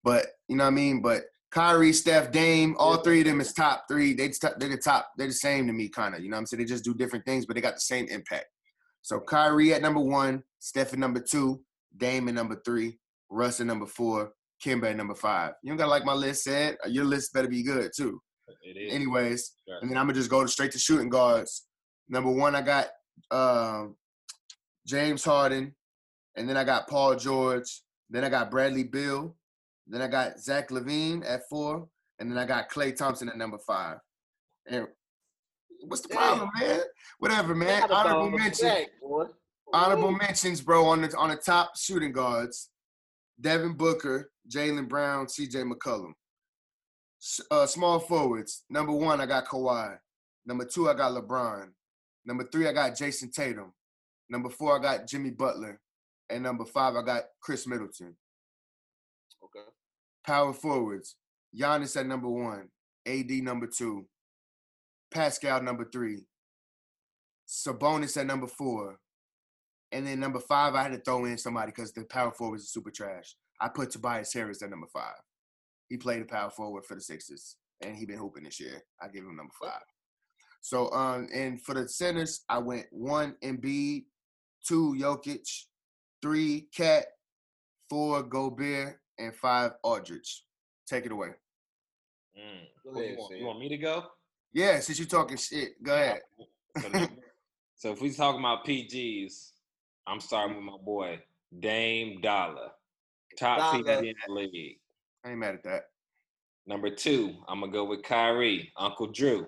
But 0.03 0.29
you 0.49 0.57
know 0.57 0.65
what 0.65 0.69
I 0.69 0.75
mean. 0.75 1.03
But 1.03 1.25
Kyrie, 1.51 1.93
Steph, 1.93 2.33
Dame, 2.33 2.75
all 2.79 2.97
three 2.99 3.21
of 3.21 3.27
them 3.27 3.43
is 3.43 3.53
top 3.53 3.85
three. 3.87 4.15
They 4.15 4.29
they're 4.59 4.71
the 4.71 4.81
top. 4.83 5.11
They're 5.19 5.27
the 5.27 5.35
same 5.35 5.67
to 5.67 5.75
me, 5.75 5.89
kind 5.89 6.15
of. 6.15 6.23
You 6.23 6.31
know 6.31 6.37
what 6.37 6.41
I'm 6.41 6.47
saying? 6.47 6.63
They 6.63 6.65
just 6.65 6.85
do 6.85 6.95
different 6.95 7.27
things, 7.27 7.45
but 7.45 7.55
they 7.55 7.61
got 7.61 7.75
the 7.75 7.81
same 7.81 8.07
impact. 8.07 8.47
So 9.03 9.21
Kyrie 9.21 9.75
at 9.75 9.83
number 9.83 10.01
one, 10.01 10.43
Steph 10.59 10.95
at 10.95 10.99
number 10.99 11.21
two, 11.21 11.61
Dame 11.97 12.29
at 12.29 12.35
number 12.35 12.61
three, 12.65 12.99
Russ 13.31 13.61
at 13.61 13.67
number 13.67 13.87
four, 13.87 14.33
Kemba 14.65 14.91
at 14.91 14.97
number 14.97 15.15
five. 15.15 15.53
You 15.63 15.71
don't 15.71 15.77
gotta 15.77 15.91
like 15.91 16.05
my 16.05 16.15
list, 16.15 16.45
said 16.45 16.77
your 16.87 17.05
list 17.05 17.33
better 17.33 17.49
be 17.49 17.63
good 17.63 17.91
too. 17.97 18.21
It 18.63 18.77
is. 18.77 18.93
Anyways, 18.93 19.53
and 19.81 19.91
then 19.91 19.97
I'm 19.97 20.07
gonna 20.07 20.15
just 20.15 20.31
go 20.31 20.45
straight 20.47 20.73
to 20.73 20.79
shooting 20.79 21.09
guards. 21.09 21.67
Number 22.09 22.31
one, 22.31 22.55
I 22.55 22.63
got 22.63 22.89
um, 23.31 23.97
James 24.87 25.25
Harden, 25.25 25.75
and 26.37 26.49
then 26.49 26.57
I 26.57 26.65
got 26.65 26.89
Paul 26.89 27.17
George. 27.17 27.83
Then 28.11 28.25
I 28.25 28.29
got 28.29 28.51
Bradley 28.51 28.85
Beal. 28.85 29.37
Then 29.87 30.03
I 30.03 30.09
got 30.09 30.39
Zach 30.41 30.71
LaVine 30.71 31.25
at 31.29 31.43
four. 31.49 31.89
and 32.19 32.31
then 32.31 32.39
I 32.39 32.45
got 32.47 32.71
Klay 32.71 32.97
Thompson 32.97 33.29
at 33.29 33.37
number 33.37 33.59
five. 33.59 33.99
And 34.69 34.87
what's 35.87 36.03
the 36.03 36.09
Damn. 36.09 36.19
problem, 36.19 36.51
man? 36.59 36.81
Whatever, 37.19 37.55
man. 37.55 37.91
Honorable 37.91 38.31
the 38.31 38.37
mention. 38.39 38.87
Honorable 39.73 40.13
mentions, 40.13 40.61
bro, 40.61 40.87
on 40.87 41.03
the 41.03 41.17
on 41.17 41.31
the 41.31 41.37
top 41.37 41.77
shooting 41.77 42.13
guards: 42.13 42.71
Devin 43.41 43.75
Booker, 43.75 44.31
Jaylen 44.49 44.89
Brown, 44.89 45.29
C.J. 45.29 45.63
McCollum. 45.63 46.13
Uh, 47.51 47.67
small 47.67 47.99
forwards: 47.99 48.65
number 48.69 48.93
one, 48.93 49.21
I 49.21 49.27
got 49.27 49.47
Kawhi. 49.47 49.97
Number 50.45 50.65
two, 50.65 50.89
I 50.89 50.95
got 50.95 51.13
LeBron. 51.13 51.69
Number 52.25 52.45
three, 52.51 52.69
I 52.69 52.73
got 52.73 52.97
Jayson 52.97 53.31
Tatum. 53.31 53.73
Number 54.29 54.51
four, 54.51 54.79
I 54.79 54.83
got 54.83 55.07
Jimmy 55.07 55.31
Butler, 55.31 55.81
and 56.29 56.43
number 56.43 56.65
five, 56.65 56.95
I 56.95 57.03
got 57.03 57.25
Khris 57.41 57.67
Middleton. 57.67 58.17
Okay. 59.45 59.69
Power 60.27 60.53
forwards: 60.53 61.17
Giannis 61.57 61.99
at 61.99 62.07
number 62.07 62.29
one, 62.29 62.69
AD 63.07 63.31
number 63.31 63.67
two, 63.67 64.07
Pascal 65.11 65.63
number 65.63 65.89
three, 65.91 66.27
Sabonis 67.49 68.17
at 68.17 68.27
number 68.27 68.47
four, 68.47 68.99
and 69.93 70.07
then 70.07 70.21
number 70.21 70.41
five, 70.41 70.75
I 70.75 70.83
had 70.83 70.93
to 70.93 70.99
throw 70.99 71.25
in 71.25 71.39
somebody 71.39 71.73
because 71.73 71.93
the 71.93 72.05
power 72.05 72.33
forwards 72.33 72.65
are 72.65 72.67
super 72.67 72.91
trash. 72.91 73.37
I 73.61 73.69
put 73.69 73.91
Tobias 73.91 74.33
Harris 74.33 74.63
at 74.63 74.71
number 74.71 74.89
five. 74.93 75.15
He 75.89 75.97
played 75.97 76.23
the 76.23 76.27
power 76.27 76.51
forward 76.51 76.85
for 76.85 76.95
the 76.95 77.01
Sixers, 77.01 77.57
and 77.83 77.97
he 77.97 78.07
been 78.07 78.19
hooping 78.19 78.45
this 78.45 78.61
year. 78.61 78.83
I 79.01 79.09
give 79.09 79.25
him 79.25 79.37
number 79.37 79.53
five. 79.61 79.83
So, 80.61 80.91
um, 80.93 81.29
and 81.33 81.63
for 81.63 81.75
the 81.75 81.89
centers, 81.89 82.45
I 82.49 82.59
went 82.59 82.87
one 82.91 83.37
Embiid, 83.43 84.07
two 84.67 84.97
Jokic, 84.99 85.49
three 86.21 86.69
Cat, 86.75 87.05
four 87.89 88.23
Gobert, 88.23 88.99
and 89.19 89.35
five 89.35 89.73
Aldridge. 89.85 90.45
Take 90.89 91.07
it 91.07 91.13
away. 91.13 91.31
Mm. 92.37 92.67
Go 92.85 92.93
Who 92.93 92.99
you, 92.99 93.05
ahead, 93.05 93.19
want, 93.19 93.39
you 93.39 93.47
want 93.47 93.61
me 93.61 93.69
to 93.69 93.77
go? 93.77 94.05
Yeah, 94.53 94.81
since 94.81 94.99
you're 94.99 95.09
talking 95.09 95.37
shit, 95.37 95.83
go 95.83 95.95
ahead. 95.95 96.21
So, 96.81 96.89
so 97.77 97.93
if 97.93 98.01
we 98.01 98.11
talking 98.11 98.41
about 98.41 98.65
PGs, 98.65 99.51
I'm 100.07 100.21
starting 100.21 100.57
with 100.57 100.65
my 100.65 100.79
boy 100.85 101.21
Dame 101.61 102.21
Dollar, 102.21 102.71
top 103.39 103.59
Dollar. 103.59 104.01
PG 104.01 104.09
in 104.09 104.15
the 104.27 104.33
league. 104.35 104.79
I 105.27 105.31
ain't 105.31 105.41
mad 105.41 105.55
at 105.55 105.65
that. 105.65 105.83
Number 106.69 106.89
two, 106.89 107.35
I'm 107.49 107.61
gonna 107.61 107.73
go 107.73 107.85
with 107.85 108.05
Kyrie, 108.05 108.73
Uncle 108.77 109.09
Drew. 109.09 109.47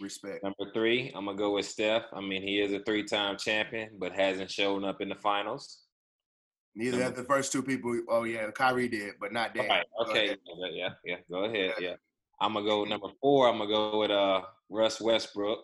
Respect. 0.00 0.44
Number 0.44 0.70
three, 0.74 1.10
I'm 1.14 1.24
gonna 1.24 1.38
go 1.38 1.54
with 1.54 1.64
Steph. 1.64 2.02
I 2.12 2.20
mean, 2.20 2.42
he 2.42 2.60
is 2.60 2.72
a 2.72 2.80
three-time 2.80 3.38
champion, 3.38 3.96
but 3.98 4.12
hasn't 4.12 4.50
shown 4.50 4.84
up 4.84 5.00
in 5.00 5.08
the 5.08 5.14
finals. 5.14 5.84
Neither 6.74 7.04
of 7.04 7.16
the 7.16 7.24
first 7.24 7.52
two 7.52 7.62
people. 7.62 7.98
Oh 8.10 8.24
yeah, 8.24 8.50
Kyrie 8.50 8.88
did, 8.88 9.14
but 9.18 9.32
not 9.32 9.54
Dan. 9.54 9.66
Right. 9.66 9.86
Okay. 10.06 10.36
Yeah, 10.72 10.90
yeah. 11.06 11.16
Go 11.30 11.44
ahead. 11.44 11.74
Yeah. 11.80 11.94
I'm 12.42 12.52
gonna 12.52 12.66
go 12.66 12.82
with 12.82 12.90
number 12.90 13.08
four. 13.22 13.48
I'm 13.48 13.56
gonna 13.56 13.70
go 13.70 14.00
with 14.00 14.10
uh 14.10 14.42
Russ 14.68 15.00
Westbrook. 15.00 15.60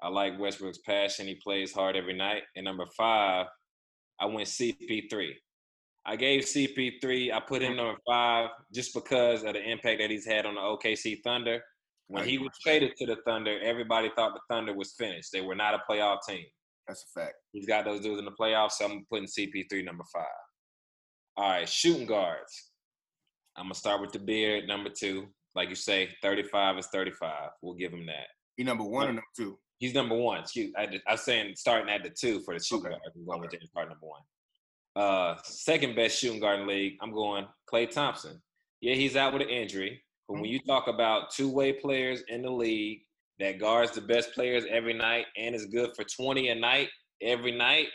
I 0.00 0.08
like 0.08 0.40
Westbrook's 0.40 0.78
passion. 0.78 1.26
He 1.26 1.34
plays 1.34 1.74
hard 1.74 1.94
every 1.94 2.14
night. 2.16 2.44
And 2.56 2.64
number 2.64 2.86
five, 2.96 3.48
I 4.18 4.24
went 4.24 4.48
CP3. 4.48 5.32
I 6.06 6.16
gave 6.16 6.44
CP3. 6.44 7.32
I 7.32 7.40
put 7.40 7.62
him 7.62 7.72
mm-hmm. 7.72 7.76
number 7.76 8.00
five 8.08 8.50
just 8.72 8.94
because 8.94 9.42
of 9.44 9.54
the 9.54 9.62
impact 9.62 10.00
that 10.00 10.10
he's 10.10 10.26
had 10.26 10.46
on 10.46 10.54
the 10.54 10.60
OKC 10.60 11.22
Thunder. 11.22 11.62
When 12.08 12.26
he 12.26 12.38
was 12.38 12.50
traded 12.60 12.96
to 12.96 13.06
the 13.06 13.18
Thunder, 13.24 13.60
everybody 13.60 14.10
thought 14.16 14.34
the 14.34 14.40
Thunder 14.52 14.74
was 14.74 14.94
finished. 14.98 15.30
They 15.32 15.42
were 15.42 15.54
not 15.54 15.74
a 15.74 15.82
playoff 15.88 16.18
team. 16.28 16.44
That's 16.88 17.04
a 17.04 17.20
fact. 17.20 17.34
He's 17.52 17.66
got 17.66 17.84
those 17.84 18.00
dudes 18.00 18.18
in 18.18 18.24
the 18.24 18.32
playoffs, 18.32 18.72
so 18.72 18.86
I'm 18.86 19.06
putting 19.08 19.28
CP3 19.28 19.84
number 19.84 20.02
five. 20.12 20.24
All 21.36 21.50
right, 21.50 21.68
shooting 21.68 22.06
guards. 22.06 22.72
I'm 23.56 23.64
gonna 23.64 23.74
start 23.74 24.00
with 24.00 24.10
the 24.10 24.18
beard, 24.18 24.66
number 24.66 24.90
two. 24.90 25.28
Like 25.54 25.68
you 25.68 25.76
say, 25.76 26.08
35 26.22 26.78
is 26.78 26.86
35. 26.88 27.50
We'll 27.62 27.74
give 27.74 27.92
him 27.92 28.06
that. 28.06 28.26
He 28.56 28.64
number 28.64 28.84
one 28.84 29.04
or 29.04 29.12
number 29.12 29.22
two? 29.36 29.58
He's 29.78 29.94
number 29.94 30.16
one. 30.16 30.40
Excuse, 30.40 30.72
I, 30.76 30.88
I 31.06 31.12
was 31.12 31.22
saying 31.22 31.54
starting 31.56 31.92
at 31.94 32.02
the 32.02 32.10
two 32.10 32.40
for 32.40 32.54
the 32.54 32.62
shooting 32.62 32.86
Okay. 32.86 32.94
guard. 32.94 33.12
I'm 33.14 33.24
going 33.24 33.40
with 33.40 33.50
James 33.52 33.70
Harden 33.72 33.92
number 33.92 34.06
one. 34.06 34.22
Uh, 34.96 35.36
second 35.44 35.94
best 35.94 36.18
shooting 36.18 36.40
guard 36.40 36.60
in 36.60 36.66
the 36.66 36.72
league. 36.72 36.94
I'm 37.00 37.12
going 37.12 37.46
Klay 37.72 37.90
Thompson. 37.90 38.40
Yeah, 38.80 38.94
he's 38.94 39.16
out 39.16 39.32
with 39.32 39.42
an 39.42 39.48
injury, 39.48 40.02
but 40.28 40.34
when 40.34 40.46
you 40.46 40.58
talk 40.60 40.88
about 40.88 41.30
two-way 41.30 41.72
players 41.72 42.22
in 42.28 42.42
the 42.42 42.50
league 42.50 43.00
that 43.38 43.58
guards 43.58 43.92
the 43.92 44.00
best 44.00 44.32
players 44.32 44.64
every 44.70 44.94
night 44.94 45.26
and 45.36 45.54
is 45.54 45.66
good 45.66 45.90
for 45.94 46.04
20 46.04 46.48
a 46.48 46.54
night 46.54 46.88
every 47.22 47.52
night, 47.52 47.88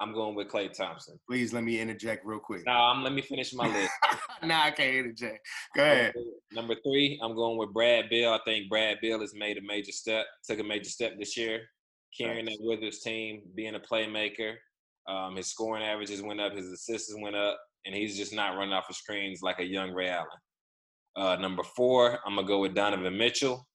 I'm 0.00 0.12
going 0.12 0.34
with 0.34 0.48
Klay 0.48 0.72
Thompson. 0.72 1.18
Please 1.28 1.52
let 1.52 1.64
me 1.64 1.80
interject 1.80 2.26
real 2.26 2.40
quick. 2.40 2.66
Now, 2.66 2.90
I'm, 2.90 3.02
let 3.02 3.12
me 3.12 3.22
finish 3.22 3.54
my 3.54 3.72
list. 3.72 3.92
nah, 4.42 4.64
I 4.64 4.70
can't 4.72 4.96
interject. 4.96 5.46
Go 5.76 5.82
ahead. 5.82 6.12
Number 6.52 6.74
three, 6.84 7.18
I'm 7.22 7.34
going 7.34 7.56
with 7.56 7.72
Brad 7.72 8.10
Beal. 8.10 8.32
I 8.32 8.40
think 8.44 8.68
Brad 8.68 8.98
Beal 9.00 9.20
has 9.20 9.34
made 9.34 9.56
a 9.56 9.62
major 9.62 9.92
step, 9.92 10.26
took 10.44 10.58
a 10.58 10.64
major 10.64 10.90
step 10.90 11.12
this 11.18 11.36
year, 11.36 11.62
carrying 12.16 12.46
that 12.46 12.58
Wizards 12.60 13.00
team, 13.00 13.42
being 13.54 13.76
a 13.76 13.80
playmaker. 13.80 14.54
Um, 15.06 15.36
his 15.36 15.48
scoring 15.48 15.84
averages 15.84 16.22
went 16.22 16.40
up, 16.40 16.54
his 16.54 16.72
assists 16.72 17.14
went 17.18 17.36
up, 17.36 17.58
and 17.84 17.94
he's 17.94 18.16
just 18.16 18.34
not 18.34 18.56
running 18.56 18.72
off 18.72 18.88
of 18.88 18.96
screens 18.96 19.42
like 19.42 19.60
a 19.60 19.64
young 19.64 19.92
Ray 19.92 20.08
Allen. 20.08 20.26
Uh, 21.16 21.36
number 21.36 21.62
four, 21.62 22.18
I'm 22.26 22.36
gonna 22.36 22.46
go 22.46 22.60
with 22.60 22.74
Donovan 22.74 23.16
Mitchell, 23.16 23.66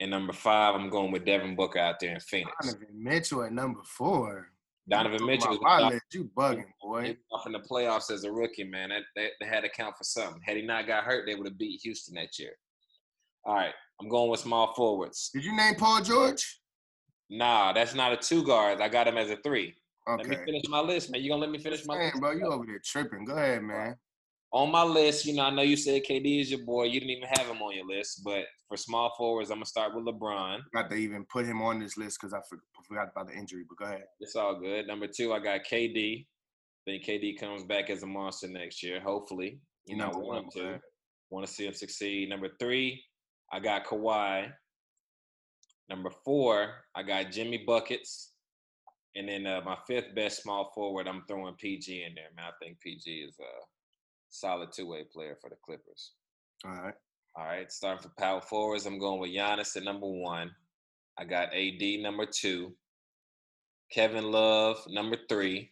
and 0.00 0.10
number 0.10 0.32
five, 0.32 0.74
I'm 0.74 0.90
going 0.90 1.12
with 1.12 1.24
Devin 1.24 1.56
Booker 1.56 1.78
out 1.78 1.96
there 2.00 2.12
in 2.12 2.20
Phoenix. 2.20 2.52
Donovan 2.60 2.88
Mitchell 2.92 3.44
at 3.44 3.52
number 3.52 3.80
four. 3.84 4.48
Donovan 4.88 5.26
Mitchell 5.26 5.50
was 5.50 5.60
off. 5.64 5.92
You 6.12 6.30
bugging, 6.36 6.64
boy. 6.80 7.16
off 7.32 7.46
in 7.46 7.52
the 7.52 7.58
playoffs 7.60 8.10
as 8.10 8.24
a 8.24 8.30
rookie, 8.30 8.64
man. 8.64 8.90
That, 8.90 9.02
that, 9.16 9.30
they 9.40 9.46
had 9.46 9.62
to 9.62 9.68
count 9.68 9.96
for 9.96 10.04
something. 10.04 10.40
Had 10.44 10.56
he 10.56 10.62
not 10.62 10.86
got 10.86 11.04
hurt, 11.04 11.26
they 11.26 11.34
would 11.34 11.46
have 11.46 11.58
beat 11.58 11.80
Houston 11.82 12.14
that 12.14 12.38
year. 12.38 12.52
All 13.44 13.54
right, 13.54 13.74
I'm 14.00 14.08
going 14.08 14.30
with 14.30 14.40
small 14.40 14.74
forwards. 14.74 15.30
Did 15.32 15.44
you 15.44 15.56
name 15.56 15.74
Paul 15.76 16.02
George? 16.02 16.60
Nah, 17.30 17.72
that's 17.72 17.94
not 17.94 18.12
a 18.12 18.16
two 18.16 18.44
guard. 18.44 18.80
I 18.80 18.88
got 18.88 19.08
him 19.08 19.16
as 19.16 19.30
a 19.30 19.36
three. 19.36 19.74
Let 20.06 20.26
me 20.26 20.36
finish 20.36 20.62
my 20.68 20.80
list, 20.80 21.10
man. 21.10 21.20
You 21.22 21.30
gonna 21.30 21.40
let 21.42 21.50
me 21.50 21.58
finish 21.58 21.84
my 21.84 21.96
Man, 21.96 22.06
list? 22.06 22.20
bro, 22.20 22.30
you 22.32 22.46
over 22.46 22.64
there 22.66 22.80
tripping. 22.84 23.24
Go 23.24 23.34
ahead, 23.34 23.62
man. 23.62 23.96
On 24.52 24.70
my 24.70 24.84
list, 24.84 25.26
you 25.26 25.34
know, 25.34 25.42
I 25.42 25.50
know 25.50 25.62
you 25.62 25.76
said 25.76 26.02
KD 26.08 26.40
is 26.40 26.50
your 26.50 26.64
boy. 26.64 26.84
You 26.84 27.00
didn't 27.00 27.10
even 27.10 27.28
have 27.28 27.46
him 27.48 27.60
on 27.60 27.74
your 27.74 27.86
list, 27.86 28.22
but 28.24 28.44
for 28.68 28.76
small 28.76 29.12
forwards, 29.18 29.50
I'm 29.50 29.56
gonna 29.56 29.66
start 29.66 29.94
with 29.94 30.04
LeBron. 30.04 30.60
Got 30.72 30.90
to 30.90 30.96
even 30.96 31.24
put 31.24 31.44
him 31.44 31.60
on 31.60 31.80
this 31.80 31.96
list 31.96 32.18
because 32.20 32.32
I 32.32 32.38
forgot 32.88 33.08
about 33.10 33.28
the 33.28 33.34
injury. 33.34 33.64
But 33.68 33.78
go 33.78 33.84
ahead. 33.86 34.04
It's 34.20 34.36
all 34.36 34.58
good. 34.60 34.86
Number 34.86 35.08
two, 35.08 35.32
I 35.32 35.40
got 35.40 35.64
KD. 35.64 36.26
think 36.84 37.04
KD 37.04 37.38
comes 37.38 37.64
back 37.64 37.90
as 37.90 38.02
a 38.04 38.06
monster 38.06 38.46
next 38.46 38.82
year. 38.82 39.00
Hopefully, 39.00 39.58
you 39.86 39.96
know, 39.96 40.10
want 40.14 40.52
to. 40.52 40.80
Want 41.30 41.44
to 41.44 41.52
see 41.52 41.66
him 41.66 41.74
succeed. 41.74 42.28
Number 42.28 42.48
three, 42.60 43.02
I 43.52 43.58
got 43.58 43.84
Kawhi. 43.84 44.48
Number 45.88 46.10
four, 46.24 46.72
I 46.94 47.02
got 47.02 47.32
Jimmy 47.32 47.64
Buckets. 47.66 48.32
And 49.16 49.28
then 49.28 49.46
uh, 49.46 49.62
my 49.64 49.78
fifth 49.86 50.14
best 50.14 50.42
small 50.42 50.70
forward, 50.74 51.08
I'm 51.08 51.24
throwing 51.26 51.54
PG 51.54 52.04
in 52.04 52.14
there, 52.14 52.24
man. 52.36 52.46
I 52.48 52.64
think 52.64 52.78
PG 52.80 53.10
is 53.10 53.38
a 53.40 53.64
solid 54.28 54.72
two 54.72 54.86
way 54.86 55.04
player 55.10 55.38
for 55.40 55.48
the 55.48 55.56
Clippers. 55.64 56.12
All 56.66 56.72
right. 56.72 56.94
All 57.34 57.46
right, 57.46 57.70
starting 57.70 58.02
for 58.02 58.08
power 58.18 58.40
forwards, 58.40 58.86
I'm 58.86 58.98
going 58.98 59.20
with 59.20 59.30
Giannis 59.30 59.76
at 59.76 59.82
number 59.82 60.06
one. 60.06 60.50
I 61.18 61.24
got 61.24 61.54
AD 61.54 62.00
number 62.00 62.24
two. 62.24 62.72
Kevin 63.92 64.30
Love 64.30 64.78
number 64.88 65.16
three. 65.28 65.70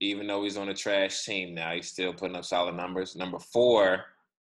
Even 0.00 0.26
though 0.26 0.42
he's 0.42 0.56
on 0.56 0.68
a 0.68 0.74
trash 0.74 1.24
team 1.24 1.54
now, 1.54 1.72
he's 1.72 1.88
still 1.88 2.12
putting 2.12 2.36
up 2.36 2.44
solid 2.44 2.74
numbers. 2.74 3.16
Number 3.16 3.38
four, 3.38 4.04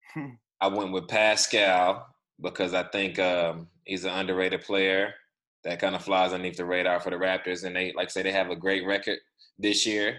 I 0.62 0.68
went 0.68 0.92
with 0.92 1.08
Pascal 1.08 2.08
because 2.42 2.74
I 2.74 2.84
think 2.84 3.20
um, 3.20 3.68
he's 3.86 4.06
an 4.06 4.12
underrated 4.12 4.62
player 4.62 5.14
that 5.66 5.80
kind 5.80 5.96
of 5.96 6.04
flies 6.04 6.32
underneath 6.32 6.58
the 6.58 6.66
radar 6.66 7.00
for 7.00 7.10
the 7.10 7.16
Raptors. 7.16 7.64
And 7.64 7.76
they, 7.76 7.92
like 7.96 8.08
I 8.08 8.12
say, 8.12 8.24
they 8.24 8.32
have 8.32 8.52
a 8.52 8.56
great 8.56 8.86
record 8.86 9.18
this 9.58 9.86
year, 9.86 10.18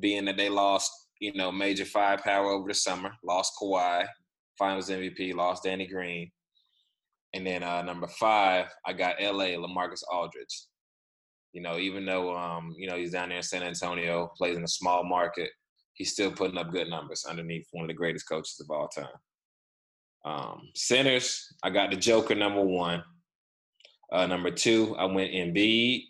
being 0.00 0.24
that 0.24 0.38
they 0.38 0.48
lost, 0.48 0.90
you 1.20 1.34
know, 1.34 1.52
major 1.52 1.84
firepower 1.84 2.46
over 2.46 2.68
the 2.68 2.74
summer, 2.74 3.12
lost 3.22 3.52
Kawhi, 3.60 4.06
Finals 4.58 4.88
MVP, 4.88 5.34
lost 5.34 5.64
Danny 5.64 5.86
Green. 5.86 6.30
And 7.34 7.46
then 7.46 7.62
uh, 7.62 7.82
number 7.82 8.06
five, 8.06 8.66
I 8.86 8.94
got 8.94 9.20
LA, 9.20 9.56
LaMarcus 9.56 10.02
Aldridge. 10.10 10.64
You 11.52 11.62
know, 11.62 11.78
even 11.78 12.06
though 12.06 12.34
um, 12.36 12.74
you 12.76 12.88
know 12.88 12.96
he's 12.96 13.12
down 13.12 13.28
there 13.28 13.38
in 13.38 13.42
San 13.42 13.62
Antonio, 13.62 14.30
plays 14.36 14.56
in 14.56 14.64
a 14.64 14.68
small 14.68 15.04
market, 15.04 15.50
he's 15.94 16.12
still 16.12 16.30
putting 16.30 16.58
up 16.58 16.70
good 16.70 16.88
numbers 16.88 17.24
underneath 17.28 17.66
one 17.72 17.84
of 17.84 17.88
the 17.88 17.94
greatest 17.94 18.28
coaches 18.28 18.60
of 18.60 18.70
all 18.70 18.88
time. 18.88 19.06
Um, 20.24 20.68
centers, 20.74 21.52
I 21.62 21.70
got 21.70 21.90
the 21.90 21.96
Joker 21.96 22.34
number 22.34 22.62
one. 22.62 23.02
Uh, 24.12 24.26
number 24.26 24.50
two, 24.50 24.96
I 24.96 25.04
went 25.04 25.32
Embiid. 25.32 26.04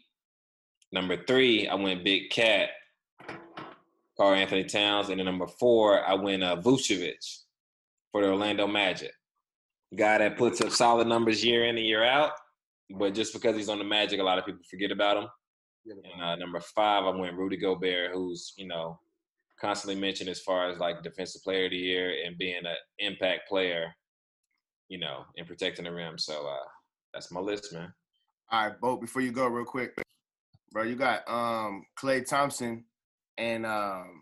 Number 0.93 1.23
three, 1.27 1.69
I 1.69 1.75
went 1.75 2.05
Big 2.05 2.31
Cat, 2.31 2.71
Karl-Anthony 4.17 4.65
Towns, 4.65 5.09
and 5.11 5.19
then 5.19 5.27
number 5.27 5.47
four, 5.47 6.05
I 6.05 6.15
went 6.15 6.43
uh, 6.43 6.57
Vucevic 6.57 7.43
for 8.11 8.23
the 8.23 8.29
Orlando 8.29 8.67
Magic. 8.67 9.13
Guy 9.97 10.19
that 10.19 10.37
puts 10.37 10.61
up 10.61 10.71
solid 10.71 11.09
numbers 11.09 11.45
year 11.45 11.65
in 11.65 11.77
and 11.77 11.87
year 11.87 12.05
out, 12.05 12.33
but 12.99 13.15
just 13.15 13.33
because 13.33 13.57
he's 13.57 13.69
on 13.69 13.79
the 13.79 13.85
Magic, 13.85 14.21
a 14.21 14.23
lot 14.23 14.39
of 14.39 14.47
people 14.47 14.63
forget 14.71 14.91
about 14.91 15.17
him. 15.17 15.29
And 15.87 16.23
uh, 16.23 16.37
number 16.37 16.61
five, 16.61 17.05
I 17.05 17.11
went 17.17 17.37
Rudy 17.37 17.57
Gobert, 17.57 18.13
who's 18.13 18.53
you 18.57 18.67
know 18.67 18.99
constantly 19.61 20.01
mentioned 20.01 20.29
as 20.29 20.41
far 20.41 20.69
as 20.69 20.79
like 20.79 21.03
defensive 21.03 21.43
player 21.43 21.65
of 21.65 21.71
the 21.73 21.77
year 21.77 22.15
and 22.25 22.39
being 22.39 22.65
an 22.65 22.77
impact 22.99 23.49
player, 23.49 23.95
you 24.89 24.99
know, 24.99 25.25
in 25.37 25.47
protecting 25.47 25.85
the 25.85 25.93
rim. 25.93 26.19
So 26.19 26.47
uh, 26.47 26.69
that's 27.19 27.33
my 27.33 27.41
list, 27.41 27.73
man. 27.73 27.93
All 28.53 28.69
right, 28.69 28.81
Bo, 28.81 28.97
before 28.97 29.23
you 29.23 29.33
go 29.33 29.49
real 29.49 29.65
quick, 29.65 30.01
bro, 30.71 30.85
you 30.85 30.95
got 30.95 31.29
um 31.29 31.85
Klay 32.01 32.25
Thompson 32.25 32.85
and 33.37 33.67
um 33.67 34.21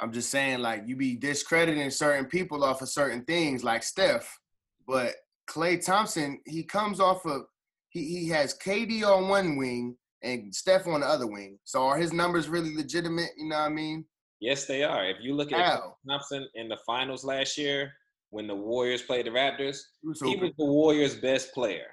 I'm 0.00 0.12
just 0.12 0.30
saying 0.30 0.60
like 0.60 0.84
you 0.86 0.94
be 0.94 1.16
discrediting 1.16 1.90
certain 1.90 2.26
people 2.26 2.62
off 2.62 2.82
of 2.82 2.88
certain 2.88 3.24
things 3.24 3.64
like 3.64 3.82
Steph, 3.82 4.38
but 4.86 5.14
Klay 5.50 5.84
Thompson, 5.84 6.40
he 6.46 6.62
comes 6.62 7.00
off 7.00 7.26
of 7.26 7.42
he 7.88 8.04
he 8.04 8.28
has 8.28 8.56
KD 8.56 9.02
on 9.02 9.28
one 9.28 9.56
wing 9.56 9.96
and 10.22 10.54
Steph 10.54 10.86
on 10.86 11.00
the 11.00 11.06
other 11.06 11.26
wing. 11.26 11.58
So 11.64 11.82
are 11.82 11.98
his 11.98 12.12
numbers 12.12 12.48
really 12.48 12.76
legitimate? 12.76 13.30
You 13.36 13.48
know 13.48 13.56
what 13.56 13.62
I 13.66 13.70
mean? 13.70 14.04
Yes, 14.40 14.66
they 14.66 14.84
are. 14.84 15.04
If 15.04 15.16
you 15.20 15.34
look 15.34 15.52
at? 15.52 15.80
Thompson 16.08 16.46
in 16.54 16.68
the 16.68 16.78
finals 16.86 17.24
last 17.24 17.58
year 17.58 17.92
when 18.30 18.46
the 18.46 18.54
Warriors 18.54 19.02
played 19.02 19.26
the 19.26 19.30
Raptors, 19.30 19.80
He 20.02 20.08
was 20.08 20.20
he 20.20 20.36
was 20.36 20.52
the 20.58 20.64
Warriors' 20.64 21.16
best 21.16 21.52
player. 21.52 21.86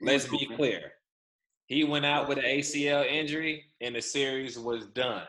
Let's 0.00 0.26
be 0.26 0.38
hooping. 0.38 0.56
clear. 0.56 0.92
He 1.66 1.84
went 1.84 2.06
out 2.06 2.28
with 2.28 2.38
an 2.38 2.44
ACL 2.44 3.06
injury 3.06 3.64
and 3.80 3.94
the 3.94 4.00
series 4.00 4.58
was 4.58 4.86
done. 4.88 5.26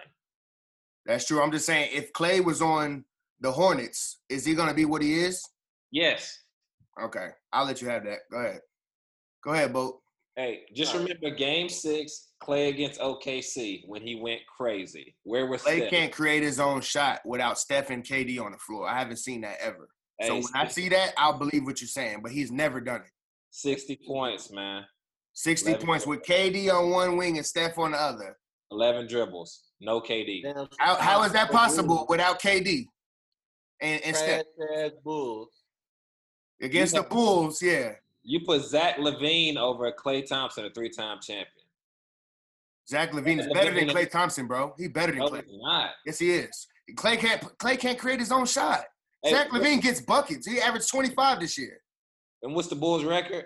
That's 1.06 1.26
true. 1.26 1.42
I'm 1.42 1.52
just 1.52 1.66
saying 1.66 1.90
if 1.92 2.14
Klay 2.14 2.44
was 2.44 2.62
on 2.62 3.04
the 3.42 3.52
Hornets, 3.52 4.20
is 4.30 4.46
he 4.46 4.54
gonna 4.56 4.74
be 4.74 4.86
what 4.86 5.02
he 5.02 5.20
is? 5.20 5.44
Yes. 5.92 6.38
Okay, 7.02 7.30
I'll 7.52 7.66
let 7.66 7.82
you 7.82 7.90
have 7.90 8.04
that. 8.06 8.20
Go 8.32 8.38
ahead. 8.38 8.60
Go 9.44 9.52
ahead, 9.54 9.74
Bo. 9.74 10.02
Hey, 10.36 10.62
just 10.74 10.94
All 10.94 11.00
right. 11.02 11.10
remember 11.10 11.36
game 11.36 11.68
six, 11.68 12.28
Klay 12.42 12.70
against 12.70 13.00
OKC 13.02 13.84
when 13.88 14.02
he 14.02 14.16
went 14.16 14.42
crazy. 14.58 15.16
Where 15.24 15.48
was 15.48 15.62
Klay 15.64 15.78
Steph? 15.78 15.90
can't 15.90 16.12
create 16.14 16.44
his 16.44 16.60
own 16.60 16.82
shot 16.82 17.20
without 17.26 17.58
Steph 17.60 17.90
and 17.90 18.04
KD 18.06 18.40
on 18.42 18.52
the 18.52 18.58
floor. 18.58 18.88
I 18.88 18.98
haven't 18.98 19.18
seen 19.18 19.42
that 19.42 19.58
ever. 19.60 19.90
So 20.22 20.36
Hey, 20.36 20.42
when 20.42 20.52
I 20.54 20.68
see 20.68 20.90
that, 20.90 21.14
I'll 21.18 21.38
believe 21.38 21.66
what 21.66 21.82
you're 21.82 21.88
saying. 21.88 22.20
But 22.22 22.32
he's 22.32 22.52
never 22.52 22.82
done 22.82 23.02
it. 23.02 23.12
60 23.52 24.00
points, 24.08 24.52
man. 24.52 24.84
60 25.34 25.70
Eleven 25.70 25.86
points 25.88 26.06
with 26.06 26.22
KD 26.24 26.72
on 26.74 26.90
one 26.90 27.18
wing 27.18 27.38
and 27.38 27.46
Steph 27.46 27.78
on 27.78 27.92
the 27.92 27.98
other. 27.98 28.38
11 28.72 29.08
dribbles. 29.08 29.62
No 29.80 30.02
KD. 30.02 30.44
How, 30.78 30.96
how 30.96 31.24
is 31.24 31.32
that 31.32 31.50
possible 31.52 32.06
without 32.10 32.42
KD 32.42 32.86
and, 33.82 34.02
and 34.04 34.16
Steph 34.16 34.44
Bulls. 35.04 35.50
against 36.62 36.96
the 36.96 37.04
Bulls? 37.04 37.62
Yeah, 37.62 37.94
You 38.22 38.42
put 38.46 38.62
Zach 38.64 38.98
LaVine 38.98 39.56
over 39.58 39.92
Klay 39.94 40.28
Thompson, 40.28 40.66
a 40.66 40.70
three-time 40.70 41.20
champion. 41.22 41.48
Zach 42.88 43.12
LaVine 43.12 43.40
is 43.40 43.46
Zach 43.46 43.54
better 43.54 43.74
than 43.74 43.88
Klay 43.88 44.10
Thompson, 44.10 44.48
bro. 44.48 44.74
He 44.78 44.88
better 44.90 45.14
than 45.14 45.20
No, 45.20 45.30
Klay. 45.30 45.46
he's 45.46 45.60
not. 45.62 45.92
Yes, 46.06 46.20
he 46.20 46.32
is. 46.32 46.68
Klay 46.96 47.18
can't. 47.18 47.42
Klay 47.58 47.80
can't 47.80 47.98
create 47.98 48.20
his 48.20 48.32
own 48.32 48.46
shot. 48.46 48.84
Hey, 49.24 49.32
Zach 49.32 49.50
LaVine 49.50 49.82
gets 49.82 50.02
buckets. 50.02 50.48
He 50.48 50.60
averaged 50.60 50.90
25 50.90 51.42
this 51.42 51.58
year. 51.58 51.82
And 52.42 52.56
what's 52.56 52.70
the 52.70 52.76
Bulls' 52.76 53.04
record? 53.04 53.46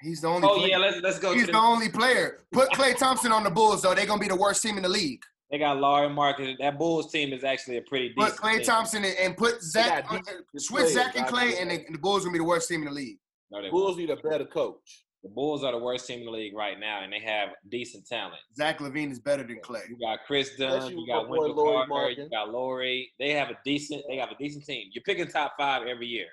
He's 0.00 0.20
the 0.20 0.28
only. 0.28 0.46
Oh 0.46 0.56
player. 0.58 0.68
yeah, 0.68 0.78
let's 0.78 1.00
let's 1.02 1.18
go. 1.18 1.32
He's 1.32 1.46
to 1.46 1.52
the 1.52 1.58
only 1.58 1.88
player. 1.88 2.44
Put 2.52 2.70
Klay 2.70 2.96
Thompson 2.96 3.32
on 3.32 3.44
the 3.44 3.50
Bulls, 3.50 3.82
though. 3.82 3.94
They're 3.94 4.06
gonna 4.06 4.20
be 4.20 4.28
the 4.28 4.36
worst 4.36 4.62
team 4.62 4.76
in 4.76 4.82
the 4.82 4.88
league. 4.88 5.22
They 5.50 5.58
got 5.58 5.78
Lauri 5.78 6.08
Markkanen. 6.08 6.58
That 6.58 6.78
Bulls 6.78 7.10
team 7.10 7.32
is 7.32 7.44
actually 7.44 7.78
a 7.78 7.82
pretty 7.82 8.08
decent. 8.10 8.36
Put 8.36 8.42
Klay 8.42 8.56
team. 8.56 8.64
Thompson 8.64 9.04
and, 9.04 9.16
and 9.16 9.36
put 9.36 9.62
Zach. 9.62 10.08
got 10.08 10.22
switch. 10.58 10.88
Zach 10.88 11.16
and 11.16 11.26
Klay, 11.26 11.60
and, 11.60 11.70
they, 11.70 11.84
and 11.86 11.94
the 11.94 11.98
Bulls 11.98 12.24
gonna 12.24 12.32
be 12.32 12.38
the 12.38 12.44
worst 12.44 12.68
team 12.68 12.80
in 12.80 12.86
the 12.86 12.94
league. 12.94 13.18
No, 13.50 13.62
they 13.62 13.70
Bulls 13.70 13.96
need 13.96 14.10
a 14.10 14.16
better 14.16 14.44
coach. 14.44 15.04
The 15.22 15.30
Bulls 15.30 15.64
are 15.64 15.72
the 15.72 15.78
worst 15.78 16.06
team 16.06 16.20
in 16.20 16.26
the 16.26 16.30
league 16.30 16.54
right 16.54 16.78
now, 16.78 17.02
and 17.02 17.12
they 17.12 17.20
have 17.20 17.50
decent 17.68 18.06
talent. 18.06 18.40
Zach 18.54 18.78
LaVine 18.78 19.10
is 19.10 19.18
better 19.18 19.42
than 19.42 19.58
Klay. 19.60 19.88
You 19.88 19.98
got 19.98 20.20
Kris 20.26 20.56
Dunn, 20.56 20.78
Especially 20.78 21.00
you 21.00 21.06
got 21.06 21.24
my 21.24 21.30
Wendell 21.30 21.56
Lauri 21.56 21.86
Carter, 21.88 22.10
you 22.10 22.30
got 22.30 22.50
Lauri. 22.52 23.12
They 23.18 23.32
have 23.32 23.50
a 23.50 23.58
decent. 23.64 24.02
They 24.08 24.16
have 24.16 24.30
a 24.30 24.36
decent 24.36 24.64
team. 24.64 24.88
You're 24.92 25.02
picking 25.02 25.26
top 25.26 25.54
five 25.58 25.86
every 25.86 26.06
year. 26.06 26.28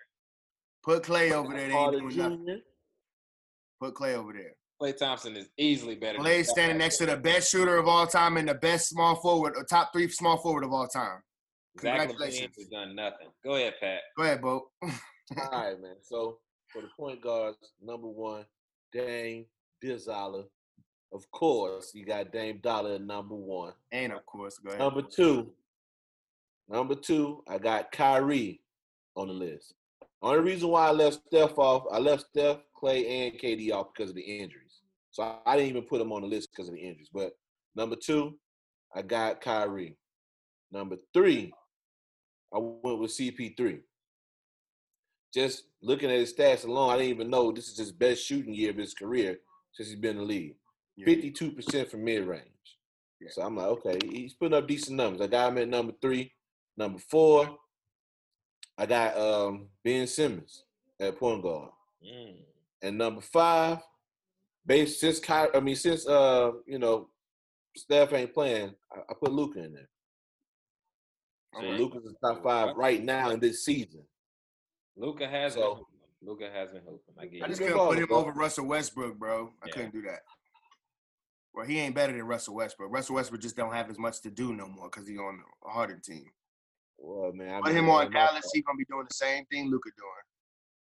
Put 0.84 1.04
Klay 1.04 1.32
over 1.32 1.54
there. 1.54 1.70
They 1.70 1.74
ain't 1.74 1.92
doing 1.92 2.18
nothing. 2.18 2.62
Put 3.82 3.96
Klay 3.96 4.14
over 4.14 4.34
there. 4.34 4.56
Klay 4.82 4.96
Thompson 4.98 5.36
is 5.38 5.48
easily 5.58 5.96
better. 5.96 6.20
Klay. 6.20 6.42
Klay's 6.42 6.50
standing 6.50 6.78
next 6.78 6.98
to 6.98 7.06
the 7.06 7.18
best 7.18 7.52
shooter 7.52 7.78
of 7.78 7.88
all 7.88 8.06
time 8.06 8.38
and 8.38 8.48
the 8.48 8.54
best 8.56 8.90
small 8.90 9.16
forward, 9.16 9.54
or 9.56 9.64
top 9.64 9.92
three 9.94 10.10
small 10.10 10.38
forward 10.38 10.64
of 10.64 10.74
all 10.74 10.88
time. 10.88 11.20
Zach 11.80 11.94
LaVine 11.94 12.08
Congratulations. 12.10 12.56
has 12.58 12.68
done 12.68 12.96
nothing. 12.96 13.28
Go 13.44 13.56
ahead, 13.56 13.74
Pat. 13.80 14.02
Go 14.16 14.24
ahead, 14.24 14.42
Bo. 14.42 14.70
All 14.84 14.92
right, 15.52 15.82
man. 15.82 15.96
So 16.02 16.38
for 16.72 16.82
the 16.82 16.90
point 16.98 17.22
guards, 17.22 17.58
number 17.82 18.08
one, 18.08 18.46
Dame 18.94 19.46
Dizala. 19.84 20.46
Of 21.12 21.30
course, 21.32 21.92
you 21.94 22.06
got 22.06 22.32
Dame 22.32 22.60
Dollar 22.62 22.96
at 22.96 23.02
number 23.02 23.36
one. 23.36 23.74
and 23.92 24.14
of 24.14 24.26
course, 24.26 24.58
go 24.58 24.70
ahead. 24.70 24.80
Number 24.80 25.02
two, 25.02 25.52
number 26.70 26.96
two, 26.96 27.44
I 27.48 27.58
got 27.58 27.92
Kyrie 27.92 28.62
on 29.16 29.28
the 29.28 29.34
list. 29.34 29.74
Only 30.22 30.40
reason 30.40 30.70
why 30.70 30.88
I 30.88 30.92
left 30.92 31.22
Steph 31.28 31.58
off, 31.58 31.84
I 31.92 32.00
left 32.00 32.28
Steph, 32.32 32.58
Clay, 32.76 33.28
and 33.28 33.40
KD 33.40 33.72
off 33.74 33.88
because 33.94 34.10
of 34.10 34.16
the 34.16 34.22
injuries. 34.22 34.82
So 35.12 35.22
I, 35.22 35.38
I 35.46 35.56
didn't 35.58 35.70
even 35.70 35.84
put 35.84 36.00
them 36.00 36.12
on 36.12 36.22
the 36.22 36.28
list 36.28 36.50
because 36.52 36.70
of 36.70 36.76
the 36.76 36.82
injuries. 36.82 37.10
But 37.14 37.34
number 37.76 37.96
two, 37.96 38.40
I 38.96 39.02
got 39.02 39.42
Kyrie. 39.42 39.98
Number 40.72 40.96
three, 41.14 41.54
I 42.54 42.58
went 42.60 43.00
with 43.00 43.12
CP3. 43.12 43.82
Just 45.34 45.64
looking 45.82 46.12
at 46.12 46.20
his 46.20 46.34
stats 46.34 46.66
alone, 46.66 46.92
I 46.92 46.98
didn't 46.98 47.10
even 47.10 47.30
know 47.30 47.52
this 47.52 47.68
is 47.68 47.78
his 47.78 47.92
best 47.92 48.24
shooting 48.24 48.54
year 48.54 48.70
of 48.70 48.78
his 48.78 48.94
career 48.94 49.40
since 49.74 49.90
he's 49.90 50.00
been 50.00 50.18
in 50.18 50.18
the 50.18 50.24
league. 50.24 50.56
Yeah. 50.96 51.06
Fifty-two 51.06 51.52
percent 51.52 51.90
from 51.90 52.04
mid-range. 52.04 52.44
Yeah. 53.20 53.30
So 53.32 53.42
I'm 53.42 53.58
like, 53.58 53.68
okay, 53.68 53.98
he's 54.12 54.34
putting 54.34 54.56
up 54.56 54.68
decent 54.68 54.98
numbers. 54.98 55.22
I 55.22 55.28
got 55.28 55.52
him 55.52 55.58
at 55.58 55.70
number 55.70 55.94
three. 56.02 56.32
Number 56.78 57.00
four, 57.00 57.58
I 58.78 58.86
got 58.86 59.18
um, 59.18 59.70
Ben 59.84 60.06
Simmons 60.06 60.66
at 61.00 61.18
point 61.18 61.42
guard. 61.42 61.70
Mm. 62.06 62.36
And 62.84 62.98
number 62.98 63.22
five, 63.22 63.80
based 64.66 65.00
since 65.00 65.20
Ky- 65.20 65.54
I 65.54 65.60
mean 65.60 65.76
since 65.76 66.08
uh 66.08 66.52
you 66.68 66.80
know 66.80 67.10
Steph 67.76 68.14
ain't 68.14 68.34
playing, 68.34 68.76
I, 68.92 69.00
I 69.10 69.14
put 69.20 69.32
Luka 69.32 69.64
in 69.64 69.74
there. 69.74 69.90
So? 71.60 71.68
Luka's 71.68 72.04
is 72.06 72.16
top 72.24 72.44
five 72.44 72.76
right 72.76 73.04
now 73.04 73.30
in 73.30 73.40
this 73.40 73.64
season. 73.64 74.04
Luka 74.96 75.28
has 75.28 75.54
So- 75.56 75.76
been. 75.76 75.86
Luka 76.22 76.50
has 76.50 76.72
been 76.72 76.84
hooping. 76.84 77.16
I 77.20 77.26
get 77.26 77.44
I 77.44 77.48
just 77.48 77.60
Good 77.60 77.74
couldn't 77.74 77.88
put 77.88 77.98
him 78.00 78.06
bro. 78.08 78.18
over 78.18 78.32
Russell 78.32 78.66
Westbrook, 78.66 79.18
bro. 79.18 79.54
I 79.62 79.68
Yeah. 79.68 79.74
couldn't 79.74 79.92
do 79.92 80.02
that. 80.04 80.22
Well, 81.54 81.66
he 81.66 81.80
ain't 81.80 81.94
better 81.94 82.14
than 82.14 82.24
Russell 82.24 82.56
Westbrook. 82.56 82.92
Russell 82.92 83.16
Westbrook 83.16 83.42
just 83.42 83.56
don't 83.58 83.74
have 83.74 83.90
as 83.90 84.00
much 84.00 84.22
to 84.22 84.32
do 84.32 84.54
no 84.56 84.68
more 84.68 84.90
because 84.90 85.06
he's 85.08 85.20
on 85.20 85.44
a 85.66 85.70
harder 85.70 86.00
team. 86.00 86.32
Well, 86.98 87.34
man, 87.34 87.56
I 87.56 87.60
Put 87.60 87.68
mean, 87.74 87.84
him 87.84 87.90
on 87.90 88.06
my- 88.06 88.10
Dallas, 88.12 88.50
he 88.54 88.62
gonna 88.62 88.78
be 88.78 88.86
doing 88.86 89.06
the 89.08 89.14
same 89.14 89.46
thing 89.48 89.70
Luka 89.70 89.90
doing. 89.98 90.12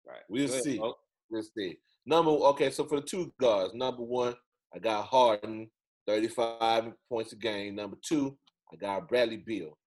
Right. 0.04 0.22
We'll 0.28 0.46
Go 0.48 0.60
see. 0.60 0.78
Bo. 0.78 0.98
Let's 1.30 1.52
see. 1.54 1.80
Number 2.04 2.30
okay, 2.30 2.70
so 2.70 2.84
for 2.84 3.00
the 3.00 3.06
two 3.06 3.32
guards, 3.38 3.72
number 3.74 4.02
one, 4.02 4.36
I 4.74 4.78
got 4.78 5.06
Harden, 5.06 5.70
35 6.06 6.92
points 7.08 7.32
a 7.32 7.36
game. 7.36 7.74
Number 7.76 7.96
two, 8.02 8.38
I 8.72 8.76
got 8.76 9.08
Bradley 9.08 9.38
Beal. 9.38 9.78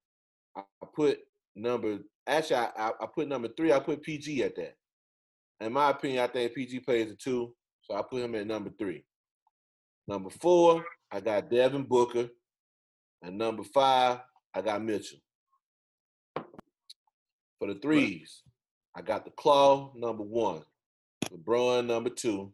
I, 0.56 0.62
I 0.82 0.86
put 0.96 1.28
number 1.56 2.00
actually 2.28 2.58
I, 2.58 2.70
I, 2.78 2.92
I 3.02 3.06
put 3.14 3.28
number 3.28 3.50
three, 3.56 3.72
I 3.74 3.80
put 3.80 4.02
PG 4.02 4.44
at 4.44 4.56
that. 4.56 4.76
In 5.60 5.74
my 5.74 5.92
opinion, 5.92 6.24
I 6.24 6.28
think 6.28 6.54
PG 6.54 6.82
plays 6.82 7.12
a 7.12 7.16
two, 7.16 7.56
so 7.82 7.96
I 7.96 8.02
put 8.02 8.22
him 8.22 8.36
at 8.36 8.48
number 8.48 8.72
three. 8.78 9.06
Number 10.08 10.30
four, 10.30 10.84
I 11.12 11.20
got 11.22 11.50
Devin 11.50 11.84
Booker. 11.84 12.30
And 13.22 13.38
number 13.38 13.64
five, 13.64 14.20
I 14.54 14.62
got 14.62 14.84
Mitchell. 14.84 15.20
For 17.60 17.68
the 17.74 17.76
threes, 17.76 18.42
I 18.96 19.02
got 19.02 19.24
the 19.24 19.32
Claw 19.32 19.94
number 19.96 20.24
one, 20.24 20.64
LeBron 21.32 21.86
number 21.86 22.10
two, 22.10 22.52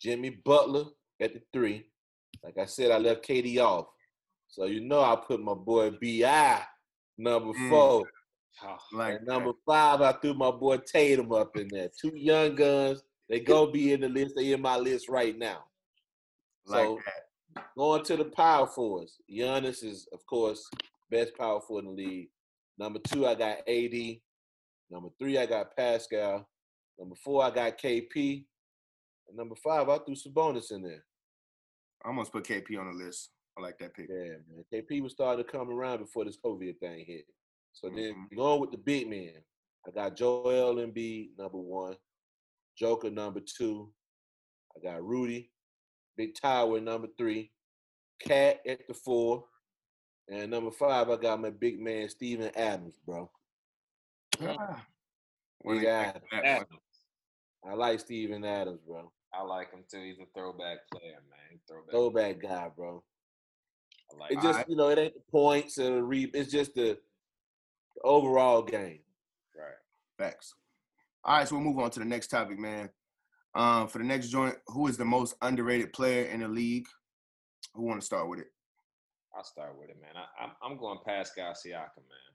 Jimmy 0.00 0.30
Butler 0.30 0.84
at 1.20 1.34
the 1.34 1.42
three. 1.52 1.86
Like 2.44 2.58
I 2.58 2.66
said, 2.66 2.92
I 2.92 2.98
left 2.98 3.26
KD 3.26 3.58
off. 3.58 3.86
So 4.48 4.66
you 4.66 4.80
know 4.80 5.00
I 5.00 5.16
put 5.16 5.40
my 5.40 5.54
boy 5.54 5.90
BI 5.90 6.62
number 7.18 7.52
Mm. 7.52 7.68
four. 7.68 8.08
Oh, 8.62 8.76
Like 8.92 9.22
number 9.24 9.52
five, 9.66 10.00
I 10.02 10.12
threw 10.12 10.34
my 10.34 10.50
boy 10.50 10.78
Tatum 10.78 11.32
up 11.32 11.56
in 11.56 11.68
there. 11.68 11.90
Two 12.00 12.12
young 12.14 12.54
guns. 12.54 13.02
They 13.28 13.40
go 13.40 13.70
be 13.70 13.92
in 13.92 14.00
the 14.00 14.08
list. 14.08 14.34
They 14.36 14.52
in 14.52 14.60
my 14.60 14.76
list 14.76 15.08
right 15.08 15.36
now. 15.38 15.64
like 16.66 16.84
So 16.84 16.98
that. 17.54 17.64
going 17.76 18.04
to 18.04 18.16
the 18.16 18.24
power 18.26 18.66
forwards. 18.66 19.16
Giannis 19.30 19.84
is, 19.84 20.08
of 20.12 20.24
course, 20.26 20.68
best 21.10 21.36
power 21.38 21.60
forward 21.60 21.84
in 21.86 21.94
the 21.96 22.02
league. 22.02 22.28
Number 22.78 22.98
two, 22.98 23.26
I 23.26 23.34
got 23.34 23.58
AD. 23.68 24.18
Number 24.90 25.08
three, 25.18 25.38
I 25.38 25.46
got 25.46 25.76
Pascal. 25.76 26.48
Number 26.98 27.14
four, 27.14 27.44
I 27.44 27.50
got 27.50 27.78
KP. 27.78 28.44
And 29.28 29.36
number 29.36 29.54
five, 29.62 29.88
I 29.88 29.98
threw 29.98 30.14
Sabonis 30.14 30.72
in 30.72 30.82
there. 30.82 31.04
I 32.04 32.08
almost 32.08 32.32
put 32.32 32.44
KP 32.44 32.78
on 32.78 32.90
the 32.90 33.04
list. 33.04 33.30
I 33.56 33.62
like 33.62 33.78
that 33.78 33.94
pick. 33.94 34.08
Yeah, 34.08 34.36
man. 34.48 34.64
KP 34.72 35.02
was 35.02 35.12
starting 35.12 35.44
to 35.44 35.50
come 35.50 35.70
around 35.70 35.98
before 35.98 36.24
this 36.24 36.38
COVID 36.44 36.78
thing 36.78 37.04
hit. 37.06 37.26
So 37.72 37.88
then 37.88 38.14
Mhm. 38.14 38.36
going 38.36 38.60
with 38.60 38.70
the 38.72 38.78
big 38.78 39.08
man, 39.08 39.44
I 39.86 39.90
got 39.90 40.16
Joel 40.16 40.76
Embiid 40.76 41.36
number 41.38 41.58
one, 41.58 41.96
Joker 42.76 43.10
number 43.10 43.40
two, 43.40 43.94
I 44.76 44.80
got 44.80 45.02
Rudy, 45.02 45.52
Big 46.16 46.34
Tower 46.34 46.80
number 46.80 47.08
three, 47.16 47.52
Cat 48.18 48.60
at 48.66 48.86
the 48.86 48.94
four, 48.94 49.48
And 50.28 50.50
number 50.52 50.70
five, 50.70 51.10
I 51.10 51.16
got 51.16 51.40
my 51.40 51.50
big 51.50 51.80
man 51.80 52.08
Steven 52.08 52.54
Adams, 52.54 52.98
bro. 52.98 53.30
Ah. 54.40 54.86
Big 55.64 55.84
Adams. 55.84 56.24
Adams. 56.32 56.68
I 57.64 57.74
like 57.74 57.98
Steven 58.00 58.44
Adams, 58.44 58.80
bro. 58.86 59.12
I 59.32 59.42
like 59.42 59.72
him 59.72 59.84
too. 59.90 60.02
He's 60.02 60.18
a 60.20 60.26
throwback 60.34 60.88
player, 60.90 61.20
man. 61.28 61.60
Throwback. 61.66 61.90
Throwback 61.90 62.38
guy, 62.40 62.68
bro. 62.68 63.04
I 64.12 64.16
like 64.16 64.32
It 64.32 64.40
just 64.40 64.68
you 64.68 64.76
know, 64.76 64.88
it 64.88 64.98
ain't 64.98 65.14
the 65.14 65.20
points 65.32 65.78
or 65.78 65.96
the 65.96 66.02
re. 66.02 66.30
It's 66.32 66.50
just 66.50 66.74
the 66.74 66.98
overall 68.04 68.62
game. 68.62 69.00
right. 69.56 69.74
Facts. 70.18 70.54
All 71.24 71.38
right, 71.38 71.48
so 71.48 71.56
we'll 71.56 71.64
move 71.64 71.78
on 71.78 71.90
to 71.90 71.98
the 71.98 72.04
next 72.04 72.28
topic, 72.28 72.58
man. 72.58 72.88
Um, 73.54 73.88
for 73.88 73.98
the 73.98 74.04
next 74.04 74.28
joint, 74.28 74.56
who 74.68 74.86
is 74.86 74.96
the 74.96 75.04
most 75.04 75.34
underrated 75.42 75.92
player 75.92 76.24
in 76.24 76.40
the 76.40 76.48
league? 76.48 76.86
Who 77.74 77.82
want 77.82 78.00
to 78.00 78.06
start 78.06 78.28
with 78.28 78.40
it? 78.40 78.46
I'll 79.36 79.44
start 79.44 79.78
with 79.78 79.90
it, 79.90 79.96
man. 80.00 80.12
I, 80.16 80.44
I'm 80.44 80.50
I'm 80.62 80.78
going 80.78 80.98
Pascal 81.06 81.52
Siakam, 81.52 81.96
man. 81.96 82.30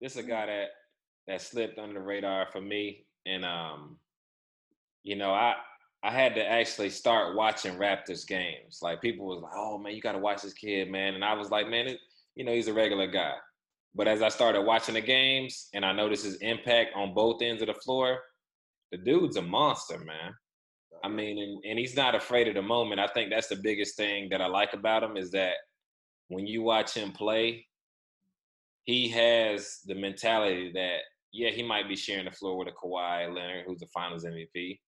This 0.00 0.12
is 0.12 0.18
a 0.18 0.22
guy 0.22 0.46
that 0.46 0.68
that 1.26 1.40
slipped 1.40 1.78
under 1.78 1.94
the 1.94 2.04
radar 2.04 2.46
for 2.52 2.60
me, 2.60 3.06
and 3.24 3.44
um, 3.44 3.98
you 5.02 5.16
know, 5.16 5.32
I 5.32 5.54
I 6.02 6.10
had 6.10 6.34
to 6.34 6.44
actually 6.46 6.90
start 6.90 7.36
watching 7.36 7.76
Raptors 7.76 8.26
games. 8.26 8.80
Like 8.82 9.00
people 9.00 9.26
was 9.26 9.42
like, 9.42 9.52
"Oh 9.56 9.78
man, 9.78 9.94
you 9.94 10.00
got 10.00 10.12
to 10.12 10.18
watch 10.18 10.42
this 10.42 10.52
kid, 10.52 10.90
man," 10.90 11.14
and 11.14 11.24
I 11.24 11.34
was 11.34 11.50
like, 11.50 11.68
"Man, 11.68 11.86
it, 11.86 11.98
you 12.34 12.44
know, 12.44 12.52
he's 12.52 12.68
a 12.68 12.74
regular 12.74 13.06
guy." 13.06 13.32
But 13.96 14.08
as 14.08 14.20
I 14.20 14.28
started 14.28 14.60
watching 14.60 14.94
the 14.94 15.00
games, 15.00 15.68
and 15.72 15.84
I 15.84 15.92
noticed 15.92 16.24
his 16.24 16.36
impact 16.36 16.90
on 16.94 17.14
both 17.14 17.40
ends 17.40 17.62
of 17.62 17.68
the 17.68 17.74
floor, 17.74 18.20
the 18.92 18.98
dude's 18.98 19.36
a 19.36 19.42
monster, 19.42 19.98
man. 19.98 20.34
I 21.02 21.08
mean, 21.08 21.38
and, 21.38 21.64
and 21.64 21.78
he's 21.78 21.96
not 21.96 22.14
afraid 22.14 22.46
of 22.46 22.54
the 22.54 22.62
moment. 22.62 23.00
I 23.00 23.06
think 23.08 23.30
that's 23.30 23.48
the 23.48 23.56
biggest 23.56 23.96
thing 23.96 24.28
that 24.30 24.42
I 24.42 24.46
like 24.48 24.74
about 24.74 25.02
him 25.02 25.16
is 25.16 25.30
that 25.30 25.54
when 26.28 26.46
you 26.46 26.62
watch 26.62 26.92
him 26.92 27.10
play, 27.12 27.66
he 28.84 29.08
has 29.08 29.80
the 29.86 29.94
mentality 29.94 30.72
that 30.74 30.98
yeah, 31.32 31.50
he 31.50 31.62
might 31.62 31.88
be 31.88 31.96
sharing 31.96 32.26
the 32.26 32.30
floor 32.30 32.58
with 32.58 32.68
a 32.68 32.72
Kawhi 32.72 33.34
Leonard, 33.34 33.64
who's 33.66 33.80
the 33.80 33.86
Finals 33.92 34.24
MVP, 34.24 34.78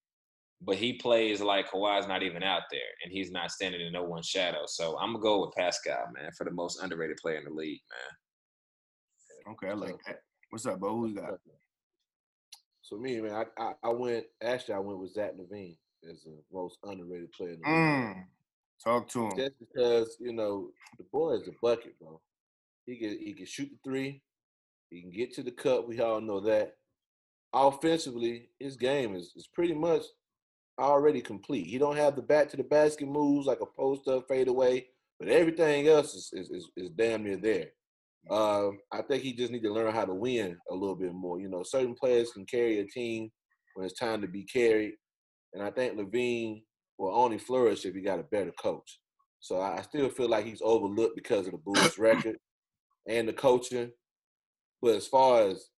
but 0.63 0.77
he 0.77 0.95
plays 0.95 1.41
like 1.41 1.71
Kawhi's 1.71 2.09
not 2.09 2.23
even 2.23 2.43
out 2.43 2.63
there, 2.71 2.81
and 3.03 3.13
he's 3.13 3.31
not 3.31 3.51
standing 3.51 3.81
in 3.81 3.93
no 3.93 4.05
one's 4.05 4.27
shadow. 4.27 4.63
So 4.67 4.99
I'm 4.99 5.13
gonna 5.13 5.23
go 5.23 5.41
with 5.41 5.55
Pascal, 5.57 6.07
man, 6.15 6.31
for 6.37 6.45
the 6.45 6.51
most 6.51 6.83
underrated 6.83 7.19
player 7.19 7.39
in 7.39 7.45
the 7.45 7.51
league, 7.51 7.81
man. 7.91 8.17
Okay, 9.51 9.69
I 9.69 9.75
like 9.75 9.97
that. 10.07 10.21
What's 10.51 10.67
up, 10.67 10.81
Bo? 10.81 10.91
Who 10.91 11.09
you 11.09 11.15
got? 11.15 11.39
So 12.83 12.97
me, 12.97 13.21
man, 13.21 13.33
I, 13.33 13.63
I 13.63 13.73
I 13.85 13.89
went 13.91 14.25
actually 14.43 14.75
I 14.75 14.79
went 14.79 14.99
with 14.99 15.13
Zach 15.13 15.33
LaVine 15.39 15.77
as 16.11 16.23
the 16.23 16.37
most 16.53 16.79
underrated 16.85 17.33
player 17.33 17.51
in 17.53 17.61
the 17.61 17.69
league. 17.69 17.79
Mm, 17.79 18.25
talk 18.83 19.09
to 19.09 19.27
him. 19.27 19.37
Just 19.37 19.59
because 19.59 20.17
you 20.21 20.33
know 20.33 20.71
the 20.99 21.05
boy 21.13 21.35
is 21.35 21.49
a 21.49 21.53
bucket, 21.63 21.99
bro. 21.99 22.21
He 22.87 22.97
can 22.97 23.19
he 23.19 23.33
can 23.35 23.47
shoot 23.47 23.71
the 23.71 23.91
three. 23.91 24.23
He 24.91 25.03
can 25.03 25.11
get 25.11 25.35
to 25.35 25.43
the 25.43 25.51
cup. 25.51 25.87
We 25.87 26.01
all 26.01 26.21
know 26.21 26.41
that. 26.41 26.75
Offensively, 27.55 28.51
his 28.59 28.77
game 28.77 29.15
is, 29.15 29.33
is 29.35 29.47
pretty 29.47 29.75
much 29.75 30.03
already 30.79 31.23
complete. 31.23 31.67
He 31.67 31.79
don't 31.79 31.97
have 31.97 32.17
the 32.17 32.23
back 32.23 32.51
to 32.51 32.59
the 32.59 32.63
basket 32.63 33.09
moves 33.09 33.47
like 33.47 33.61
a 33.63 33.67
post 33.67 34.07
up 34.09 34.29
fade 34.29 34.49
away, 34.49 34.89
but 35.19 35.29
everything 35.29 35.89
else 35.89 36.15
is 36.15 36.31
is, 36.35 36.51
is, 36.51 36.71
is 36.77 36.91
damn 36.91 37.25
near 37.25 37.39
there. 37.39 37.69
Um, 38.31 38.79
I 38.93 39.03
think 39.03 39.23
he 39.23 39.33
just 39.33 39.53
need 39.53 39.63
to 39.63 39.73
learn 39.73 39.95
how 39.95 40.05
to 40.05 40.15
win 40.15 40.57
a 40.71 40.75
little 40.75 40.97
bit 40.97 41.15
more. 41.15 41.41
You 41.41 41.49
know, 41.49 41.63
certain 41.63 41.95
players 41.95 42.33
can 42.33 42.45
carry 42.45 42.81
a 42.81 42.87
team 42.87 43.31
when 43.75 43.87
it's 43.87 43.99
time 43.99 44.21
to 44.21 44.29
be 44.29 44.45
carried, 44.45 44.95
and 45.55 45.63
I 45.63 45.71
think 45.71 45.99
LaVine 45.99 46.63
will 46.99 47.15
only 47.15 47.39
flourish 47.39 47.85
if 47.85 47.95
he 47.95 48.01
got 48.01 48.19
a 48.19 48.25
better 48.25 48.53
coach. 48.61 49.01
So 49.41 49.61
I 49.61 49.79
I 49.79 49.83
still 49.83 50.11
feel 50.11 50.29
like 50.29 50.45
he's 50.45 50.63
overlooked 50.63 51.17
because 51.17 51.47
of 51.47 51.53
the 51.53 51.59
Bulls' 51.59 51.99
record 51.99 52.37
and 53.07 53.29
the 53.29 53.33
coaching. 53.33 53.91
But 54.83 54.97
as 54.97 55.07
far 55.07 55.43
as 55.43 55.69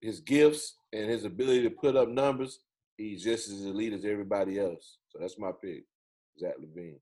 his 0.00 0.20
gifts 0.20 0.76
and 0.92 1.10
his 1.10 1.24
ability 1.24 1.62
to 1.62 1.70
put 1.70 1.96
up 1.96 2.08
numbers, 2.08 2.60
he's 2.96 3.22
just 3.22 3.48
as 3.48 3.64
elite 3.64 3.92
as 3.92 4.04
everybody 4.04 4.58
else. 4.58 4.98
So 5.08 5.18
that's 5.20 5.38
my 5.38 5.50
pick, 5.62 5.84
Zach 6.38 6.54
LaVine. 6.60 6.98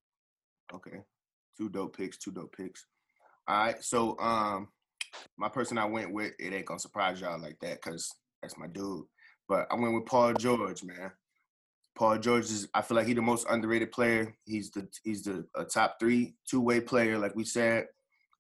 Okay. 0.72 1.00
Two 1.56 1.68
dope 1.68 1.96
picks, 1.96 2.18
two 2.18 2.32
dope 2.32 2.54
picks. 2.56 2.86
All 3.46 3.56
right. 3.56 3.84
So 3.84 4.18
um 4.18 4.68
my 5.36 5.48
person 5.48 5.78
I 5.78 5.84
went 5.84 6.12
with, 6.12 6.32
it 6.38 6.52
ain't 6.52 6.66
gonna 6.66 6.80
surprise 6.80 7.20
y'all 7.20 7.40
like 7.40 7.58
that 7.60 7.82
because 7.82 8.10
that's 8.42 8.58
my 8.58 8.66
dude. 8.66 9.04
But 9.48 9.66
I 9.70 9.74
went 9.74 9.94
with 9.94 10.06
Paul 10.06 10.34
George, 10.34 10.82
man. 10.84 11.10
Paul 11.96 12.18
George 12.18 12.44
is 12.44 12.68
I 12.74 12.82
feel 12.82 12.96
like 12.96 13.06
he's 13.06 13.16
the 13.16 13.22
most 13.22 13.46
underrated 13.48 13.92
player. 13.92 14.34
He's 14.44 14.70
the 14.70 14.88
he's 15.04 15.22
the 15.22 15.46
top 15.72 15.96
three 16.00 16.34
two-way 16.48 16.80
player, 16.80 17.18
like 17.18 17.36
we 17.36 17.44
said. 17.44 17.86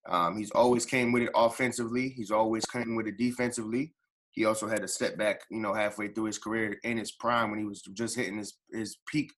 Um, 0.08 0.36
he's 0.36 0.50
always 0.50 0.84
came 0.84 1.12
with 1.12 1.22
it 1.22 1.30
offensively. 1.34 2.10
He's 2.10 2.30
always 2.30 2.64
came 2.66 2.94
with 2.94 3.06
it 3.06 3.16
defensively. 3.16 3.94
He 4.32 4.44
also 4.44 4.68
had 4.68 4.82
a 4.82 4.88
setback, 4.88 5.42
you 5.50 5.60
know, 5.60 5.72
halfway 5.72 6.08
through 6.08 6.24
his 6.24 6.38
career 6.38 6.76
in 6.82 6.98
his 6.98 7.12
prime 7.12 7.50
when 7.50 7.60
he 7.60 7.64
was 7.64 7.80
just 7.82 8.16
hitting 8.16 8.38
his 8.38 8.58
his 8.72 8.98
peak. 9.06 9.32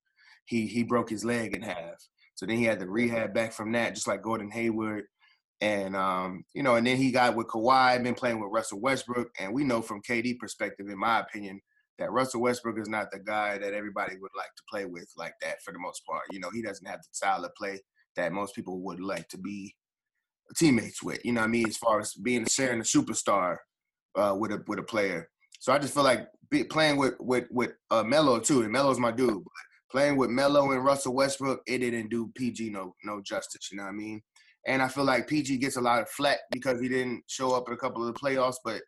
He 0.47 0.67
he 0.67 0.83
broke 0.83 1.11
his 1.11 1.25
leg 1.25 1.55
in 1.55 1.63
half. 1.63 1.97
So 2.35 2.47
then 2.47 2.57
he 2.57 2.65
had 2.65 2.81
to 2.81 2.87
rehab 2.89 3.35
back 3.35 3.53
from 3.53 3.73
that, 3.73 3.95
just 3.95 4.09
like 4.09 4.23
Gordon 4.23 4.51
Hayward. 4.51 5.05
And 5.61 5.97
um, 5.97 6.45
you 6.55 6.63
know, 6.63 6.77
and 6.77 6.87
then 6.87 6.97
he 6.97 7.11
got 7.11 7.35
with 7.35 7.47
Kawhi, 7.47 8.03
been 8.03 8.15
playing 8.15 8.41
with 8.41 8.53
Russell 8.53 8.81
Westbrook, 8.81 9.29
and 9.39 9.55
we 9.55 9.65
know 9.65 9.81
from 9.81 10.03
KD 10.03 10.39
perspective, 10.39 10.89
in 10.89 10.99
my 10.99 11.21
opinion, 11.21 11.61
that 11.99 12.13
Russell 12.13 12.43
Westbrook 12.43 12.79
is 12.79 12.89
not 12.89 13.11
the 13.11 13.19
guy 13.19 13.57
that 13.59 13.73
everybody 13.73 14.17
would 14.21 14.33
like 14.37 14.55
to 14.57 14.63
play 14.71 14.85
with 14.85 15.11
like 15.17 15.35
that 15.41 15.63
for 15.63 15.73
the 15.73 15.79
most 15.79 16.05
part. 16.05 16.25
You 16.31 16.41
know, 16.41 16.51
he 16.53 16.61
doesn't 16.61 16.87
have 16.87 17.01
the 17.01 17.09
style 17.13 17.45
of 17.45 17.55
play 17.55 17.81
that 18.17 18.33
most 18.33 18.55
people 18.55 18.81
would 18.81 19.01
like 19.01 19.29
to 19.29 19.39
be 19.39 19.75
teammates 20.57 21.03
with. 21.03 21.25
You 21.25 21.33
know 21.33 21.43
I 21.43 21.47
mean? 21.47 21.69
As 21.69 21.77
far 21.77 22.01
as 22.01 22.15
being 22.15 22.47
sharing 22.47 22.81
a 22.81 22.85
superstar 22.85 23.57
uh, 24.15 24.35
with 24.39 24.53
a 24.53 24.63
with 24.67 24.79
a 24.79 24.83
player. 24.83 25.29
So 25.59 25.73
I 25.73 25.79
just 25.79 25.95
feel 25.95 26.03
like 26.03 26.29
playing 26.71 26.97
with 26.97 27.15
with 27.19 27.47
with 27.51 27.73
uh, 27.91 28.03
Melo 28.03 28.41
too, 28.41 28.63
and 28.63 28.73
Melo's 28.73 28.99
my 28.99 29.11
dude. 29.11 29.43
But 29.43 29.53
playing 29.91 30.17
with 30.17 30.31
Melo 30.31 30.73
and 30.73 30.85
Russell 30.85 31.15
Westbrook, 31.15 31.63
it 31.67 31.79
didn't 31.79 32.11
do 32.11 32.31
PG 32.35 32.71
no 32.71 32.95
no 33.05 33.21
justice. 33.23 33.71
You 33.71 33.79
know 33.79 33.85
what 33.85 33.91
I 33.91 33.97
mean? 33.97 34.23
And 34.67 34.83
I 34.83 34.89
feel 34.89 35.05
like 35.05 35.29
PG 35.29 35.59
gets 35.59 35.77
a 35.77 35.81
lot 35.81 36.03
of 36.03 36.09
flack 36.11 36.39
because 36.51 36.81
he 36.81 36.89
didn't 36.89 37.23
show 37.29 37.53
up 37.53 37.65
in 37.69 37.75
a 37.75 37.79
couple 37.79 38.07
of 38.07 38.13
the 38.13 38.21
playoffs. 38.21 38.57
But 38.65 38.83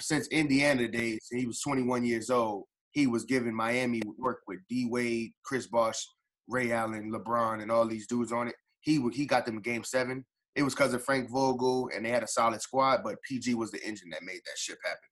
since 0.00 0.28
Indiana 0.28 0.88
days, 0.88 1.26
he 1.30 1.46
was 1.46 1.60
21 1.60 2.04
years 2.04 2.30
old. 2.30 2.64
He 2.92 3.06
was 3.06 3.24
giving 3.24 3.54
Miami 3.54 4.00
work 4.18 4.40
with 4.46 4.60
D 4.68 4.86
Wade, 4.88 5.32
Chris 5.44 5.66
Bosh, 5.66 6.06
Ray 6.48 6.70
Allen, 6.70 7.12
LeBron, 7.12 7.62
and 7.62 7.70
all 7.72 7.86
these 7.86 8.06
dudes 8.06 8.30
on 8.30 8.48
it. 8.48 8.54
He 8.80 9.02
he 9.12 9.26
got 9.26 9.46
them 9.46 9.60
game 9.60 9.82
seven. 9.82 10.24
It 10.54 10.62
was 10.62 10.74
because 10.74 10.94
of 10.94 11.04
Frank 11.04 11.30
Vogel, 11.30 11.90
and 11.94 12.04
they 12.04 12.10
had 12.10 12.22
a 12.22 12.28
solid 12.28 12.60
squad. 12.60 13.00
But 13.02 13.16
PG 13.28 13.54
was 13.54 13.72
the 13.72 13.84
engine 13.84 14.10
that 14.10 14.22
made 14.22 14.40
that 14.44 14.58
ship 14.58 14.78
happen. 14.84 15.08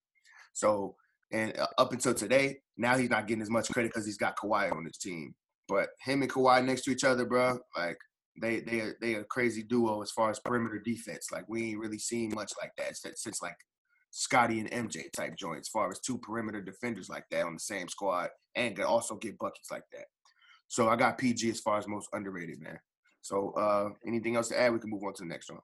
So 0.52 0.94
and 1.32 1.58
uh, 1.58 1.66
up 1.78 1.92
until 1.92 2.14
today, 2.14 2.58
now 2.76 2.96
he's 2.96 3.10
not 3.10 3.26
getting 3.26 3.42
as 3.42 3.50
much 3.50 3.70
credit 3.70 3.88
because 3.88 4.06
he's 4.06 4.18
got 4.18 4.36
Kawhi 4.36 4.70
on 4.70 4.84
his 4.84 4.98
team. 4.98 5.34
But 5.66 5.88
him 6.04 6.22
and 6.22 6.30
Kawhi 6.30 6.64
next 6.64 6.82
to 6.82 6.90
each 6.90 7.04
other, 7.04 7.24
bro, 7.24 7.58
like 7.76 7.96
they 8.40 8.60
they 8.60 8.80
are, 8.80 8.96
they 9.00 9.14
are 9.14 9.20
a 9.20 9.24
crazy 9.24 9.62
duo 9.62 10.02
as 10.02 10.10
far 10.10 10.30
as 10.30 10.38
perimeter 10.38 10.78
defense. 10.78 11.28
Like 11.30 11.44
we 11.48 11.70
ain't 11.70 11.78
really 11.78 11.98
seen 11.98 12.32
much 12.34 12.52
like 12.60 12.72
that 12.78 12.96
since, 12.96 13.22
since 13.22 13.42
like 13.42 13.56
Scotty 14.10 14.60
and 14.60 14.70
MJ 14.70 15.10
type 15.12 15.36
joint. 15.36 15.60
As 15.60 15.68
far 15.68 15.90
as 15.90 16.00
two 16.00 16.18
perimeter 16.18 16.60
defenders 16.60 17.08
like 17.08 17.24
that 17.30 17.44
on 17.44 17.54
the 17.54 17.60
same 17.60 17.88
squad 17.88 18.30
and 18.54 18.76
can 18.76 18.84
also 18.84 19.16
get 19.16 19.38
buckets 19.38 19.70
like 19.70 19.84
that. 19.92 20.06
So 20.68 20.88
I 20.88 20.96
got 20.96 21.18
PG 21.18 21.50
as 21.50 21.60
far 21.60 21.78
as 21.78 21.88
most 21.88 22.08
underrated, 22.12 22.60
man. 22.60 22.78
So 23.20 23.52
uh 23.52 23.90
anything 24.06 24.36
else 24.36 24.48
to 24.48 24.60
add? 24.60 24.72
We 24.72 24.78
can 24.78 24.90
move 24.90 25.04
on 25.04 25.14
to 25.14 25.22
the 25.22 25.28
next 25.28 25.50
one. 25.50 25.60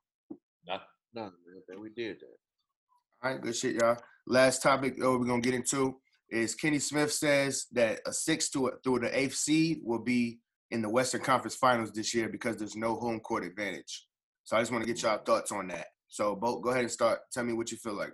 Nothing. 0.67 0.87
No, 1.15 1.23
man, 1.69 1.81
we 1.81 1.91
did 1.91 2.19
that. 2.21 3.27
All 3.27 3.33
right, 3.33 3.41
good 3.41 3.57
shit, 3.57 3.77
y'all. 3.77 3.97
Last 4.27 4.63
topic 4.63 4.95
uh, 5.03 5.11
we're 5.19 5.25
gonna 5.25 5.41
get 5.41 5.55
into 5.55 5.99
is 6.31 6.55
Kenny 6.55 6.79
Smith 6.79 7.13
says 7.13 7.67
that 7.73 8.01
a 8.07 8.13
six 8.13 8.51
to 8.51 8.69
a, 8.69 8.73
through 8.85 9.01
the 9.01 9.19
eighth 9.19 9.35
seed 9.35 9.81
will 9.83 9.99
be 9.99 10.41
in 10.71 10.83
the 10.83 10.89
Western 10.89 11.21
Conference 11.21 11.55
Finals 11.55 11.93
this 11.93 12.15
year 12.15 12.29
because 12.29 12.57
there's 12.57 12.77
no 12.77 12.97
home 12.97 13.21
court 13.21 13.45
advantage. 13.45 14.07
So 14.45 14.57
I 14.57 14.61
just 14.61 14.73
want 14.73 14.85
to 14.85 14.93
get 14.93 15.03
y'all 15.03 15.19
thoughts 15.19 15.53
on 15.53 15.69
that. 15.69 15.87
So, 16.09 16.35
Bo, 16.35 16.59
go 16.61 16.71
ahead 16.71 16.83
and 16.83 16.91
start. 16.91 17.21
Tell 17.33 17.45
me 17.45 17.53
what 17.53 17.71
you 17.71 17.77
feel 17.79 17.95
like. 17.95 18.13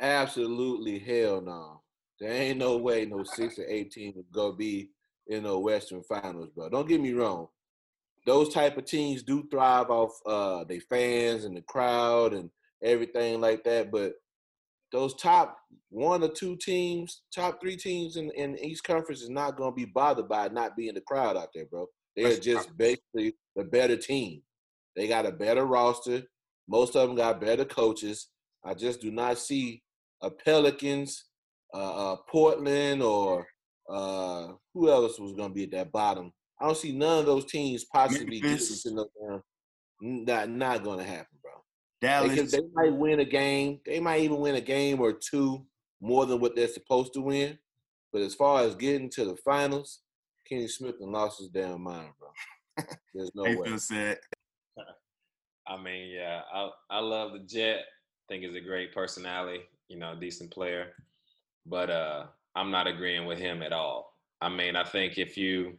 Absolutely 0.00 0.98
hell 0.98 1.40
no. 1.40 1.82
There 2.18 2.32
ain't 2.32 2.58
no 2.58 2.76
way 2.76 3.06
no 3.06 3.22
six 3.24 3.58
or 3.58 3.64
eight 3.68 3.92
team 3.92 4.12
would 4.16 4.30
go 4.32 4.52
be 4.52 4.90
in 5.28 5.44
the 5.44 5.58
Western 5.58 6.02
Finals, 6.02 6.50
bro. 6.54 6.68
Don't 6.68 6.88
get 6.88 7.00
me 7.00 7.12
wrong. 7.12 7.48
Those 8.26 8.52
type 8.52 8.76
of 8.76 8.84
teams 8.84 9.22
do 9.22 9.46
thrive 9.50 9.88
off 9.88 10.10
uh 10.26 10.64
their 10.64 10.80
fans 10.80 11.44
and 11.44 11.56
the 11.56 11.62
crowd 11.62 12.34
and 12.34 12.50
everything 12.82 13.40
like 13.40 13.64
that. 13.64 13.90
But 13.90 14.14
those 14.92 15.14
top 15.14 15.58
one 15.90 16.22
or 16.22 16.28
two 16.28 16.56
teams, 16.56 17.22
top 17.34 17.60
three 17.60 17.76
teams 17.76 18.16
in, 18.16 18.30
in 18.32 18.58
East 18.58 18.84
Conference 18.84 19.22
is 19.22 19.30
not 19.30 19.56
gonna 19.56 19.72
be 19.72 19.84
bothered 19.84 20.28
by 20.28 20.48
not 20.48 20.76
being 20.76 20.94
the 20.94 21.00
crowd 21.00 21.36
out 21.36 21.48
there, 21.54 21.66
bro. 21.66 21.86
They're 22.16 22.38
just 22.38 22.76
basically 22.76 23.34
the 23.56 23.64
better 23.64 23.96
team. 23.96 24.42
They 24.96 25.06
got 25.06 25.26
a 25.26 25.32
better 25.32 25.64
roster. 25.64 26.22
Most 26.68 26.96
of 26.96 27.08
them 27.08 27.16
got 27.16 27.40
better 27.40 27.64
coaches. 27.64 28.28
I 28.64 28.74
just 28.74 29.00
do 29.00 29.10
not 29.10 29.38
see 29.38 29.82
a 30.22 30.30
Pelicans, 30.30 31.24
uh, 31.72 32.12
uh, 32.12 32.16
Portland, 32.28 33.02
or 33.02 33.46
uh, 33.88 34.48
who 34.74 34.90
else 34.90 35.18
was 35.18 35.32
going 35.32 35.50
to 35.50 35.54
be 35.54 35.64
at 35.64 35.70
that 35.72 35.92
bottom. 35.92 36.32
I 36.60 36.66
don't 36.66 36.76
see 36.76 36.92
none 36.92 37.20
of 37.20 37.26
those 37.26 37.46
teams 37.46 37.86
possibly 37.86 38.40
getting 38.40 38.58
to 38.58 38.94
no 38.94 39.06
down. 39.28 39.42
Not 40.02 40.50
not 40.50 40.84
going 40.84 40.98
to 40.98 41.04
happen. 41.04 41.38
Dallas. 42.00 42.34
They, 42.34 42.60
they 42.60 42.66
might 42.74 42.94
win 42.94 43.20
a 43.20 43.24
game. 43.24 43.80
They 43.84 44.00
might 44.00 44.22
even 44.22 44.38
win 44.38 44.54
a 44.54 44.60
game 44.60 45.00
or 45.00 45.12
two 45.12 45.64
more 46.00 46.26
than 46.26 46.40
what 46.40 46.56
they're 46.56 46.68
supposed 46.68 47.12
to 47.14 47.20
win. 47.20 47.58
But 48.12 48.22
as 48.22 48.34
far 48.34 48.62
as 48.62 48.74
getting 48.74 49.10
to 49.10 49.24
the 49.24 49.36
finals, 49.36 50.00
Kenny 50.48 50.66
Smith 50.66 50.96
and 51.00 51.12
lost 51.12 51.38
his 51.38 51.48
damn 51.48 51.82
mind, 51.82 52.10
bro. 52.18 52.28
There's 53.14 53.30
no 53.34 53.42
way. 53.42 53.68
feel 53.68 53.78
sad. 53.78 54.18
I 55.66 55.80
mean, 55.80 56.10
yeah, 56.10 56.40
I 56.52 56.70
I 56.90 56.98
love 57.00 57.32
the 57.32 57.40
Jet. 57.40 57.84
Think 58.28 58.44
he's 58.44 58.56
a 58.56 58.60
great 58.60 58.92
personality, 58.92 59.62
you 59.88 59.98
know, 59.98 60.14
decent 60.18 60.50
player. 60.50 60.88
But 61.66 61.90
uh 61.90 62.26
I'm 62.56 62.72
not 62.72 62.88
agreeing 62.88 63.26
with 63.26 63.38
him 63.38 63.62
at 63.62 63.72
all. 63.72 64.16
I 64.40 64.48
mean, 64.48 64.74
I 64.74 64.82
think 64.82 65.18
if 65.18 65.36
you 65.36 65.78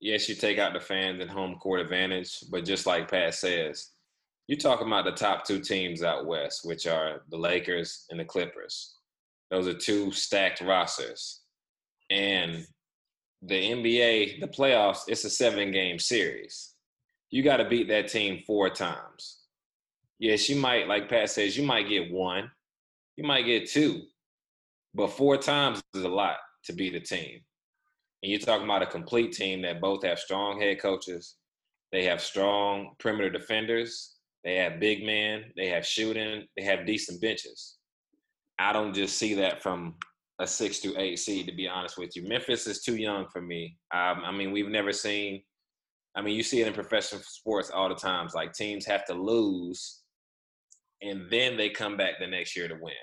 yes, 0.00 0.28
you 0.28 0.34
take 0.34 0.58
out 0.58 0.74
the 0.74 0.80
fans 0.80 1.20
and 1.20 1.30
home 1.30 1.56
court 1.56 1.80
advantage, 1.80 2.44
but 2.50 2.64
just 2.64 2.86
like 2.86 3.10
Pat 3.10 3.34
says, 3.34 3.90
you're 4.50 4.58
talking 4.58 4.88
about 4.88 5.04
the 5.04 5.12
top 5.12 5.44
two 5.44 5.60
teams 5.60 6.02
out 6.02 6.26
west, 6.26 6.62
which 6.64 6.84
are 6.88 7.22
the 7.30 7.36
Lakers 7.36 8.06
and 8.10 8.18
the 8.18 8.24
Clippers. 8.24 8.96
Those 9.48 9.68
are 9.68 9.74
two 9.74 10.10
stacked 10.10 10.60
rosters. 10.60 11.42
And 12.10 12.66
the 13.42 13.54
NBA, 13.54 14.40
the 14.40 14.48
playoffs, 14.48 15.02
it's 15.06 15.22
a 15.22 15.30
seven 15.30 15.70
game 15.70 16.00
series. 16.00 16.74
You 17.30 17.44
got 17.44 17.58
to 17.58 17.68
beat 17.68 17.86
that 17.90 18.08
team 18.08 18.42
four 18.44 18.70
times. 18.70 19.38
Yes, 20.18 20.48
you 20.48 20.56
might, 20.56 20.88
like 20.88 21.08
Pat 21.08 21.30
says, 21.30 21.56
you 21.56 21.62
might 21.62 21.88
get 21.88 22.10
one, 22.10 22.50
you 23.16 23.22
might 23.22 23.42
get 23.42 23.70
two, 23.70 24.02
but 24.94 25.12
four 25.12 25.36
times 25.36 25.80
is 25.94 26.02
a 26.02 26.08
lot 26.08 26.38
to 26.64 26.72
beat 26.72 26.96
a 26.96 27.00
team. 27.00 27.38
And 28.24 28.32
you're 28.32 28.40
talking 28.40 28.64
about 28.64 28.82
a 28.82 28.86
complete 28.86 29.30
team 29.30 29.62
that 29.62 29.80
both 29.80 30.02
have 30.02 30.18
strong 30.18 30.60
head 30.60 30.80
coaches, 30.82 31.36
they 31.92 32.02
have 32.06 32.20
strong 32.20 32.96
perimeter 32.98 33.30
defenders, 33.30 34.16
they 34.44 34.56
have 34.56 34.80
big 34.80 35.04
men, 35.04 35.44
they 35.56 35.68
have 35.68 35.86
shooting, 35.86 36.46
they 36.56 36.64
have 36.64 36.86
decent 36.86 37.20
benches. 37.20 37.76
I 38.58 38.72
don't 38.72 38.94
just 38.94 39.18
see 39.18 39.34
that 39.34 39.62
from 39.62 39.94
a 40.38 40.46
six 40.46 40.80
to 40.80 40.98
eight 40.98 41.18
seed, 41.18 41.46
to 41.46 41.54
be 41.54 41.68
honest 41.68 41.98
with 41.98 42.16
you. 42.16 42.26
Memphis 42.26 42.66
is 42.66 42.82
too 42.82 42.96
young 42.96 43.26
for 43.32 43.42
me. 43.42 43.76
Um, 43.94 44.22
I 44.24 44.32
mean, 44.32 44.52
we've 44.52 44.68
never 44.68 44.92
seen. 44.92 45.42
I 46.16 46.22
mean, 46.22 46.34
you 46.34 46.42
see 46.42 46.60
it 46.60 46.66
in 46.66 46.72
professional 46.72 47.22
sports 47.22 47.70
all 47.70 47.88
the 47.88 47.94
times. 47.94 48.34
Like 48.34 48.52
teams 48.52 48.86
have 48.86 49.04
to 49.06 49.14
lose, 49.14 50.00
and 51.02 51.30
then 51.30 51.56
they 51.56 51.68
come 51.70 51.96
back 51.96 52.14
the 52.18 52.26
next 52.26 52.56
year 52.56 52.68
to 52.68 52.74
win. 52.80 52.94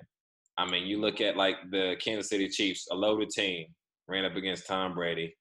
I 0.58 0.70
mean, 0.70 0.88
you 0.88 1.00
look 1.00 1.22
at 1.22 1.38
like 1.38 1.58
the 1.72 1.96
Kansas 2.04 2.30
City 2.30 2.50
Chiefs, 2.50 2.88
a 2.92 2.96
loaded 2.96 3.30
team, 3.30 3.68
ran 4.08 4.26
up 4.26 4.36
against 4.36 4.66
Tom 4.66 4.96
Brady, 4.96 5.36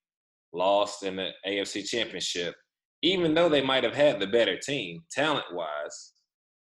lost 0.53 1.03
in 1.03 1.15
the 1.15 1.31
AFC 1.45 1.87
Championship, 1.87 2.55
even 3.01 3.33
though 3.33 3.49
they 3.49 3.61
might 3.61 3.83
have 3.83 3.95
had 3.95 4.19
the 4.19 4.27
better 4.27 4.57
team 4.57 5.03
talent 5.11 5.45
wise, 5.51 6.13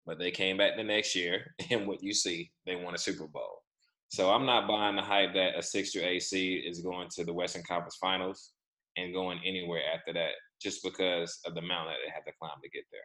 but 0.06 0.20
they 0.20 0.32
came 0.32 0.58
back 0.58 0.76
the 0.76 0.84
next 0.84 1.16
year, 1.16 1.54
and 1.70 1.88
what 1.88 2.04
you 2.04 2.14
see, 2.14 2.52
they 2.66 2.76
won 2.76 2.96
a 2.96 2.98
Super 2.98 3.28
Bowl. 3.28 3.62
So 4.10 4.32
I'm 4.32 4.46
not 4.46 4.68
buying 4.68 4.96
the 4.96 5.02
hype 5.02 5.34
that 5.34 5.58
a 5.58 5.64
six 5.64 5.92
to 5.94 6.02
eight 6.02 6.22
seed 6.22 6.66
is 6.68 6.82
going 6.82 7.08
to 7.16 7.24
the 7.24 7.34
Western 7.34 7.64
Conference 7.68 7.98
Finals 8.00 8.52
and 8.96 9.14
going 9.14 9.40
anywhere 9.44 9.82
after 9.94 10.14
that, 10.14 10.34
just 10.62 10.84
because 10.84 11.40
of 11.46 11.56
the 11.56 11.62
mountain 11.62 11.94
that 11.94 11.98
they 12.06 12.12
have 12.14 12.26
to 12.26 12.32
climb 12.40 12.58
to 12.62 12.70
get 12.70 12.84
there. 12.92 13.02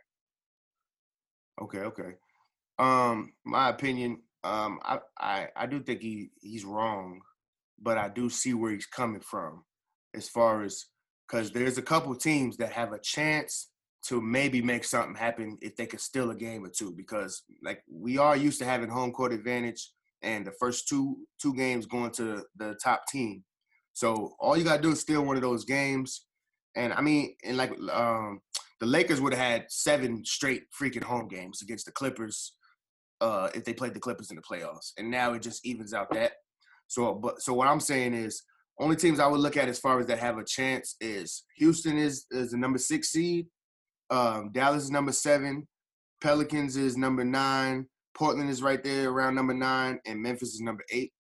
Okay, 1.65 1.79
okay. 1.79 2.17
Um, 2.79 3.33
my 3.45 3.71
opinion, 3.71 4.21
um, 4.45 4.81
I, 4.83 4.99
I, 5.19 5.49
I 5.57 5.67
do 5.67 5.81
think 5.81 6.01
he 6.01 6.31
he's 6.41 6.65
wrong, 6.65 7.21
but 7.81 7.97
I 7.99 8.09
do 8.09 8.29
see 8.29 8.55
where 8.55 8.73
he's 8.73 8.87
coming 8.87 9.21
from, 9.21 9.65
as 10.15 10.29
far 10.29 10.63
as 10.63 10.85
because 11.29 11.51
there's 11.51 11.79
a 11.79 11.83
couple 11.83 12.15
teams 12.15 12.57
that 12.57 12.73
have 12.73 12.93
a 12.93 12.99
chance 12.99 13.71
to 14.07 14.21
maybe 14.21 14.63
make 14.63 14.85
something 14.85 15.15
happen 15.15 15.59
if 15.61 15.77
they 15.77 15.87
could 15.87 16.01
steal 16.01 16.31
a 16.31 16.35
game 16.35 16.65
or 16.65 16.71
two, 16.71 16.93
because 16.97 17.43
like 17.63 17.83
we 17.91 18.17
are 18.17 18.37
used 18.37 18.59
to 18.61 18.65
having 18.65 18.89
home 18.89 19.13
court 19.13 19.33
advantage 19.33 19.91
and 20.23 20.47
the 20.47 20.53
first 20.59 20.89
two 20.89 21.17
two 21.41 21.55
games 21.55 21.87
going 21.87 22.11
to 22.11 22.43
the 22.57 22.77
top 22.83 23.07
team. 23.07 23.45
So 23.93 24.35
all 24.39 24.57
you 24.57 24.65
gotta 24.65 24.83
do 24.83 24.93
is 24.93 25.01
steal 25.01 25.25
one 25.25 25.37
of 25.37 25.43
those 25.43 25.65
games, 25.65 26.27
and 26.77 26.93
I 26.93 27.01
mean, 27.01 27.35
and 27.45 27.57
like 27.57 27.73
um, 27.93 28.41
the 28.81 28.87
Lakers 28.87 29.21
would 29.21 29.35
have 29.35 29.43
had 29.43 29.67
seven 29.69 30.25
straight 30.25 30.63
freaking 30.81 31.03
home 31.03 31.29
games 31.29 31.63
against 31.63 31.87
the 31.87 31.93
Clippers 31.93 32.55
uh, 33.21 33.51
if 33.55 33.65
they 33.65 33.75
played 33.75 33.95
the 33.95 34.01
Clippers 34.01 34.31
in 34.31 34.37
the 34.37 34.43
playoffs, 34.43 34.93
and 34.97 35.11
now 35.11 35.33
it 35.35 35.43
just 35.43 35.67
evens 35.67 35.93
out 35.93 36.11
that. 36.13 36.33
So, 36.87 37.15
but 37.15 37.43
so 37.43 37.53
what 37.53 37.69
I'm 37.69 37.81
saying 37.81 38.15
is, 38.15 38.43
only 38.81 38.97
teams 38.97 39.21
I 39.21 39.27
would 39.27 39.41
look 39.41 39.57
at 39.57 39.69
as 39.69 39.79
far 39.79 39.99
as 39.99 40.07
that 40.07 40.19
have 40.19 40.39
a 40.39 40.45
chance 40.45 40.97
is 41.01 41.45
Houston 41.57 41.99
is 41.99 42.27
is 42.31 42.53
the 42.53 42.59
number 42.59 42.79
six 42.79 43.11
seed, 43.11 43.47
um, 44.11 44.51
Dallas 44.53 44.85
is 44.85 44.91
number 44.91 45.13
seven, 45.13 45.67
Pelicans 46.21 46.77
is 46.77 46.97
number 46.97 47.25
nine, 47.25 47.87
Portland 48.15 48.51
is 48.51 48.63
right 48.63 48.83
there 48.83 49.11
around 49.11 49.35
number 49.35 49.55
nine, 49.55 50.01
and 50.07 50.21
Memphis 50.21 50.55
is 50.55 50.61
number 50.61 50.85
eight. 50.91 51.13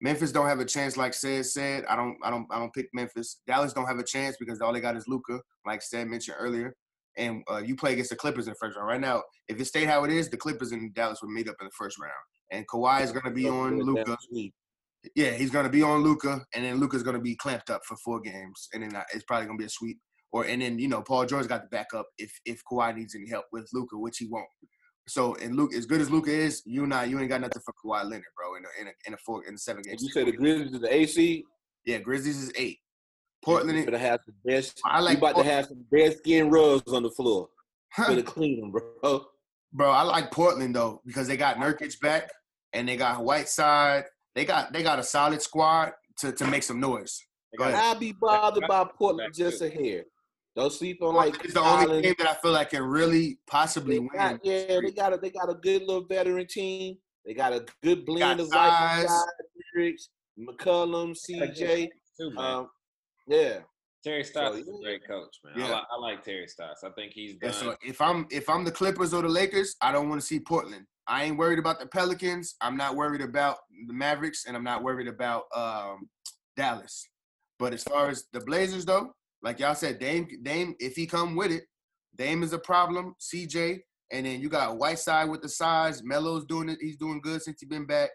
Memphis 0.00 0.32
don't 0.32 0.46
have 0.46 0.60
a 0.60 0.64
chance, 0.64 0.96
like 0.96 1.12
said 1.12 1.44
said. 1.44 1.84
I 1.86 1.94
don't, 1.94 2.16
I 2.24 2.30
don't, 2.30 2.46
I 2.50 2.58
don't 2.58 2.72
pick 2.72 2.88
Memphis. 2.94 3.42
Dallas 3.46 3.74
don't 3.74 3.86
have 3.86 3.98
a 3.98 4.04
chance 4.04 4.36
because 4.40 4.60
all 4.60 4.72
they 4.72 4.80
got 4.80 4.96
is 4.96 5.06
Luka, 5.06 5.40
like 5.66 5.82
said 5.82 6.08
mentioned 6.08 6.38
earlier. 6.40 6.74
And 7.18 7.42
uh, 7.50 7.58
you 7.58 7.76
play 7.76 7.92
against 7.92 8.10
the 8.10 8.16
Clippers 8.16 8.46
in 8.46 8.52
the 8.52 8.58
first 8.58 8.76
round. 8.76 8.88
Right 8.88 9.00
now, 9.00 9.22
if 9.48 9.60
it 9.60 9.66
stayed 9.66 9.88
how 9.88 10.04
it 10.04 10.10
is, 10.10 10.30
the 10.30 10.38
Clippers 10.38 10.72
and 10.72 10.94
Dallas 10.94 11.20
would 11.20 11.30
meet 11.30 11.48
up 11.48 11.56
in 11.60 11.66
the 11.66 11.72
first 11.76 11.98
round. 12.00 12.12
And 12.50 12.66
Kawhi 12.68 13.02
is 13.02 13.12
going 13.12 13.24
to 13.24 13.30
be 13.30 13.46
on 13.46 13.78
Luka. 13.78 14.16
Yeah, 15.14 15.30
he's 15.30 15.50
going 15.50 15.64
to 15.64 15.70
be 15.70 15.82
on 15.82 16.02
Luka, 16.02 16.44
and 16.54 16.64
then 16.64 16.78
Luka's 16.78 17.02
going 17.02 17.16
to 17.16 17.22
be 17.22 17.34
clamped 17.36 17.70
up 17.70 17.80
for 17.86 17.96
four 18.04 18.20
games, 18.20 18.68
and 18.74 18.82
then 18.82 18.94
uh, 18.94 19.02
it's 19.14 19.24
probably 19.24 19.46
going 19.46 19.58
to 19.58 19.62
be 19.62 19.66
a 19.66 19.70
sweep. 19.70 19.98
Or 20.32 20.44
and 20.44 20.62
then 20.62 20.78
you 20.78 20.88
know 20.88 21.02
Paul 21.02 21.26
George 21.26 21.48
got 21.48 21.62
the 21.62 21.68
backup 21.68 22.06
if 22.18 22.32
if 22.44 22.60
Kawhi 22.70 22.96
needs 22.96 23.16
any 23.16 23.28
help 23.28 23.46
with 23.50 23.68
Luka, 23.72 23.98
which 23.98 24.18
he 24.18 24.28
won't. 24.30 24.46
So 25.08 25.34
and 25.36 25.56
Luke, 25.56 25.74
as 25.74 25.86
good 25.86 26.00
as 26.00 26.08
Luka 26.08 26.30
is, 26.30 26.62
you 26.64 26.86
not 26.86 27.08
you 27.08 27.18
ain't 27.18 27.28
got 27.28 27.40
nothing 27.40 27.62
for 27.64 27.74
Kawhi 27.84 28.04
Leonard, 28.04 28.22
bro. 28.36 28.54
In 28.54 28.64
a 28.64 28.80
in 28.80 28.86
a, 28.86 28.90
in 29.08 29.14
a 29.14 29.16
four 29.26 29.44
in 29.44 29.54
a 29.54 29.58
seven 29.58 29.82
games. 29.82 30.02
You 30.02 30.10
said 30.10 30.26
the 30.26 30.32
Grizzlies 30.32 30.72
is 30.72 30.80
the 30.80 30.94
AC. 30.94 31.44
Yeah, 31.84 31.98
Grizzlies 31.98 32.40
is 32.40 32.52
eight. 32.56 32.78
Portland. 33.44 33.76
You're 33.76 33.86
gonna 33.86 33.98
have 33.98 34.20
the 34.26 34.52
best. 34.52 34.80
I 34.84 35.00
like 35.00 35.14
you 35.14 35.18
about 35.18 35.34
Port- 35.34 35.46
to 35.46 35.52
have 35.52 35.66
some 35.66 35.84
best 35.90 36.18
skin 36.18 36.48
rugs 36.50 36.92
on 36.92 37.02
the 37.02 37.10
floor. 37.10 37.48
Gonna 37.96 38.22
clean 38.22 38.60
them, 38.60 38.70
bro. 38.70 39.24
bro. 39.72 39.90
I 39.90 40.02
like 40.02 40.30
Portland 40.30 40.76
though 40.76 41.00
because 41.04 41.26
they 41.26 41.36
got 41.36 41.56
Nurkic 41.56 41.98
back 42.00 42.30
and 42.72 42.88
they 42.88 42.96
got 42.96 43.24
Whiteside. 43.24 44.04
They 44.34 44.44
got 44.44 44.72
they 44.72 44.82
got 44.82 44.98
a 44.98 45.02
solid 45.02 45.42
squad 45.42 45.92
to 46.18 46.32
to 46.32 46.46
make 46.46 46.62
some 46.62 46.80
noise. 46.80 47.20
I'll 47.60 47.98
be 47.98 48.12
bothered 48.12 48.64
by 48.68 48.86
Portland 48.96 49.34
just 49.34 49.60
a 49.62 49.68
hair. 49.68 50.04
Don't 50.56 50.72
sleep 50.72 50.98
on 51.02 51.14
like 51.14 51.44
it's 51.44 51.54
the 51.54 51.60
only 51.60 51.86
Collins. 51.86 52.02
game 52.02 52.14
that 52.18 52.28
I 52.28 52.34
feel 52.34 52.52
like 52.52 52.70
can 52.70 52.82
really 52.82 53.38
possibly 53.48 53.94
They 53.96 54.00
win. 54.00 54.40
yeah, 54.42 54.80
they 54.80 54.90
got 54.92 55.12
a 55.12 55.16
they 55.16 55.30
got 55.30 55.48
a 55.50 55.54
good 55.54 55.82
little 55.82 56.04
veteran 56.04 56.46
team. 56.46 56.96
They 57.24 57.34
got 57.34 57.52
a 57.52 57.64
good 57.82 58.04
blend 58.06 58.40
of 58.40 58.48
Whiteside. 58.48 59.06
guys, 59.76 60.08
McCollum, 60.38 61.14
CJ. 61.16 61.88
Too. 62.18 62.36
Um, 62.36 62.68
yeah, 63.28 63.58
Terry 64.04 64.24
Stotts 64.24 64.56
is 64.58 64.66
yeah. 64.68 64.74
a 64.74 64.82
great 64.82 65.06
coach, 65.06 65.34
man. 65.44 65.54
Yeah. 65.56 65.66
I, 65.66 65.70
like, 65.70 65.84
I 65.92 66.00
like 66.00 66.24
Terry 66.24 66.46
Stotts. 66.46 66.82
I 66.84 66.90
think 66.90 67.12
he's 67.12 67.36
Yeah, 67.42 67.48
done. 67.50 67.52
so 67.58 67.76
if 67.82 68.00
I'm 68.00 68.26
if 68.30 68.48
I'm 68.48 68.64
the 68.64 68.70
Clippers 68.72 69.12
or 69.14 69.22
the 69.22 69.28
Lakers, 69.28 69.76
I 69.80 69.92
don't 69.92 70.08
want 70.08 70.20
to 70.20 70.26
see 70.26 70.40
Portland. 70.40 70.86
I 71.10 71.24
ain't 71.24 71.36
worried 71.36 71.58
about 71.58 71.80
the 71.80 71.86
Pelicans. 71.86 72.54
I'm 72.60 72.76
not 72.76 72.94
worried 72.94 73.20
about 73.20 73.56
the 73.88 73.92
Mavericks, 73.92 74.44
and 74.46 74.56
I'm 74.56 74.62
not 74.62 74.84
worried 74.84 75.08
about 75.08 75.42
um, 75.54 76.08
Dallas. 76.56 77.04
But 77.58 77.74
as 77.74 77.82
far 77.82 78.08
as 78.08 78.26
the 78.32 78.38
Blazers, 78.40 78.84
though, 78.84 79.12
like 79.42 79.58
y'all 79.58 79.74
said, 79.74 79.98
Dame, 79.98 80.28
Dame, 80.42 80.76
if 80.78 80.94
he 80.94 81.06
come 81.06 81.34
with 81.34 81.50
it, 81.50 81.64
Dame 82.16 82.44
is 82.44 82.52
a 82.52 82.58
problem. 82.60 83.16
CJ, 83.20 83.80
and 84.12 84.24
then 84.24 84.40
you 84.40 84.48
got 84.48 84.78
Whiteside 84.78 85.28
with 85.28 85.42
the 85.42 85.48
size. 85.48 86.00
Melo's 86.04 86.44
doing 86.46 86.68
it. 86.68 86.78
He's 86.80 86.96
doing 86.96 87.20
good 87.20 87.42
since 87.42 87.58
he 87.60 87.66
been 87.66 87.86
back, 87.86 88.10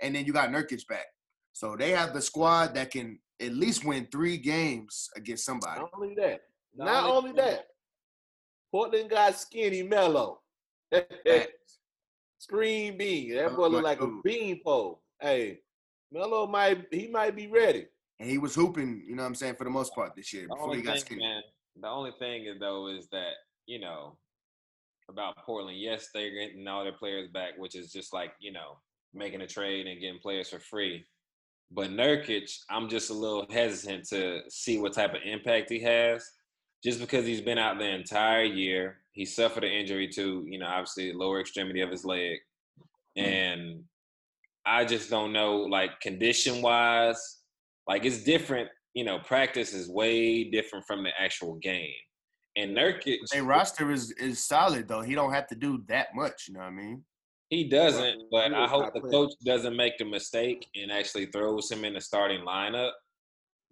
and 0.00 0.14
then 0.14 0.24
you 0.24 0.32
got 0.32 0.50
Nurkic 0.50 0.86
back. 0.86 1.06
So 1.52 1.74
they 1.76 1.90
have 1.90 2.14
the 2.14 2.22
squad 2.22 2.74
that 2.76 2.92
can 2.92 3.18
at 3.42 3.54
least 3.54 3.84
win 3.84 4.06
three 4.12 4.36
games 4.38 5.08
against 5.16 5.44
somebody. 5.44 5.80
not 5.80 5.90
only 5.94 6.14
that, 6.14 6.42
The 6.76 6.84
not 6.84 7.04
only 7.04 7.16
only 7.16 7.30
thing- 7.30 7.36
that, 7.50 7.66
Portland 8.70 9.10
got 9.10 9.34
skinny 9.36 9.82
Melo. 9.82 10.38
Screen 12.38 12.96
bean. 12.98 13.34
That 13.34 13.56
boy 13.56 13.68
look 13.68 13.84
like 13.84 14.00
a 14.00 14.06
dude. 14.06 14.22
bean 14.22 14.60
pole. 14.64 15.02
Hey, 15.20 15.60
Melo 16.12 16.46
might 16.46 16.86
he 16.92 17.08
might 17.08 17.34
be 17.34 17.46
ready. 17.46 17.86
And 18.18 18.28
he 18.30 18.38
was 18.38 18.54
hooping, 18.54 19.02
you 19.06 19.14
know 19.14 19.22
what 19.22 19.28
I'm 19.28 19.34
saying, 19.34 19.56
for 19.56 19.64
the 19.64 19.70
most 19.70 19.94
part 19.94 20.14
this 20.16 20.32
year 20.32 20.42
The 20.42 20.48
before 20.48 20.64
only 20.64 20.78
he 20.78 20.82
got 20.84 21.00
skinny. 21.00 21.20
man, 21.20 21.42
the 21.80 21.88
only 21.88 22.12
thing 22.18 22.46
is 22.46 22.58
though 22.60 22.88
is 22.88 23.08
that 23.12 23.32
you 23.66 23.78
know 23.80 24.16
about 25.10 25.36
Portland. 25.44 25.78
Yes, 25.78 26.08
they're 26.14 26.30
getting 26.30 26.66
all 26.66 26.82
their 26.84 26.92
players 26.92 27.28
back, 27.32 27.52
which 27.58 27.74
is 27.74 27.92
just 27.92 28.12
like 28.12 28.32
you 28.40 28.52
know 28.52 28.78
making 29.14 29.40
a 29.40 29.46
trade 29.46 29.86
and 29.86 30.00
getting 30.00 30.18
players 30.20 30.50
for 30.50 30.60
free. 30.60 31.04
But 31.70 31.90
Nurkic, 31.90 32.50
I'm 32.70 32.88
just 32.88 33.10
a 33.10 33.14
little 33.14 33.44
hesitant 33.50 34.06
to 34.10 34.42
see 34.48 34.78
what 34.78 34.92
type 34.92 35.14
of 35.14 35.20
impact 35.24 35.68
he 35.70 35.80
has, 35.80 36.24
just 36.86 37.00
because 37.00 37.26
he's 37.26 37.40
been 37.40 37.58
out 37.58 37.80
the 37.80 37.88
entire 37.88 38.44
year. 38.44 38.98
He 39.10 39.24
suffered 39.24 39.64
an 39.64 39.72
injury 39.72 40.06
to, 40.10 40.44
you 40.46 40.60
know, 40.60 40.66
obviously 40.66 41.10
the 41.10 41.18
lower 41.18 41.40
extremity 41.40 41.80
of 41.80 41.90
his 41.90 42.04
leg, 42.04 42.38
mm. 43.18 43.24
and 43.24 43.82
I 44.64 44.84
just 44.84 45.10
don't 45.10 45.32
know, 45.32 45.56
like 45.56 45.98
condition 46.00 46.62
wise, 46.62 47.38
like 47.88 48.04
it's 48.04 48.22
different. 48.22 48.68
You 48.94 49.04
know, 49.04 49.18
practice 49.18 49.74
is 49.74 49.90
way 49.90 50.44
different 50.44 50.86
from 50.86 51.02
the 51.02 51.10
actual 51.18 51.56
game. 51.56 51.90
And 52.54 52.74
Nurkic, 52.74 53.18
Their 53.32 53.42
roster 53.42 53.90
is 53.90 54.12
is 54.12 54.44
solid 54.44 54.86
though. 54.86 55.02
He 55.02 55.16
don't 55.16 55.32
have 55.32 55.48
to 55.48 55.56
do 55.56 55.82
that 55.88 56.08
much. 56.14 56.44
You 56.46 56.54
know 56.54 56.60
what 56.60 56.66
I 56.66 56.70
mean? 56.70 57.04
he 57.50 57.68
doesn't, 57.68 58.22
but 58.30 58.50
He 58.50 58.54
I 58.54 58.68
hope 58.68 58.82
not 58.82 58.94
the 58.94 59.00
playing. 59.00 59.12
coach 59.12 59.32
doesn't 59.44 59.76
make 59.76 59.98
the 59.98 60.04
mistake 60.04 60.66
and 60.76 60.92
actually 60.92 61.26
throws 61.26 61.70
him 61.70 61.84
in 61.84 61.94
the 61.94 62.00
starting 62.00 62.42
lineup 62.46 62.92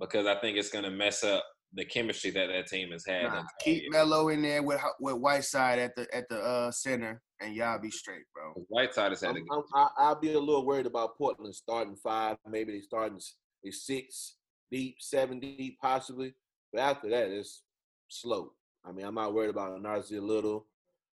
because 0.00 0.26
I 0.26 0.34
think 0.40 0.56
it's 0.56 0.70
going 0.70 0.84
to 0.84 0.90
mess 0.90 1.22
up 1.22 1.44
the 1.74 1.84
chemistry 1.84 2.30
that 2.30 2.46
that 2.48 2.66
team 2.66 2.90
has 2.92 3.04
had. 3.06 3.24
Nah, 3.24 3.42
keep 3.60 3.82
year. 3.82 3.90
Melo 3.90 4.28
in 4.28 4.42
there 4.42 4.62
with 4.62 4.80
with 5.00 5.16
Whiteside 5.16 5.78
at 5.78 5.94
the 5.96 6.06
at 6.14 6.28
the 6.28 6.40
uh, 6.40 6.70
center, 6.70 7.20
and 7.40 7.54
y'all 7.54 7.80
be 7.80 7.90
straight, 7.90 8.24
bro. 8.34 8.52
Whiteside 8.68 9.12
is 9.12 9.20
had 9.20 9.30
a 9.36 9.38
I'm, 9.38 9.44
good 9.44 9.52
I'm, 9.52 9.62
I, 9.74 9.88
I'll 9.98 10.20
be 10.20 10.32
a 10.32 10.40
little 10.40 10.64
worried 10.66 10.86
about 10.86 11.16
Portland 11.18 11.54
starting 11.54 11.96
five. 11.96 12.36
Maybe 12.48 12.72
they 12.72 12.80
starting 12.80 13.16
s- 13.16 13.36
they 13.62 13.70
six 13.70 14.36
deep, 14.70 14.96
seven 15.00 15.40
deep, 15.40 15.78
possibly. 15.80 16.34
But 16.72 16.82
after 16.82 17.08
that, 17.10 17.28
it's 17.28 17.62
slow. 18.08 18.52
I 18.84 18.92
mean, 18.92 19.06
I'm 19.06 19.14
not 19.14 19.34
worried 19.34 19.50
about 19.50 19.82
Nassir 19.82 20.22
Little. 20.22 20.66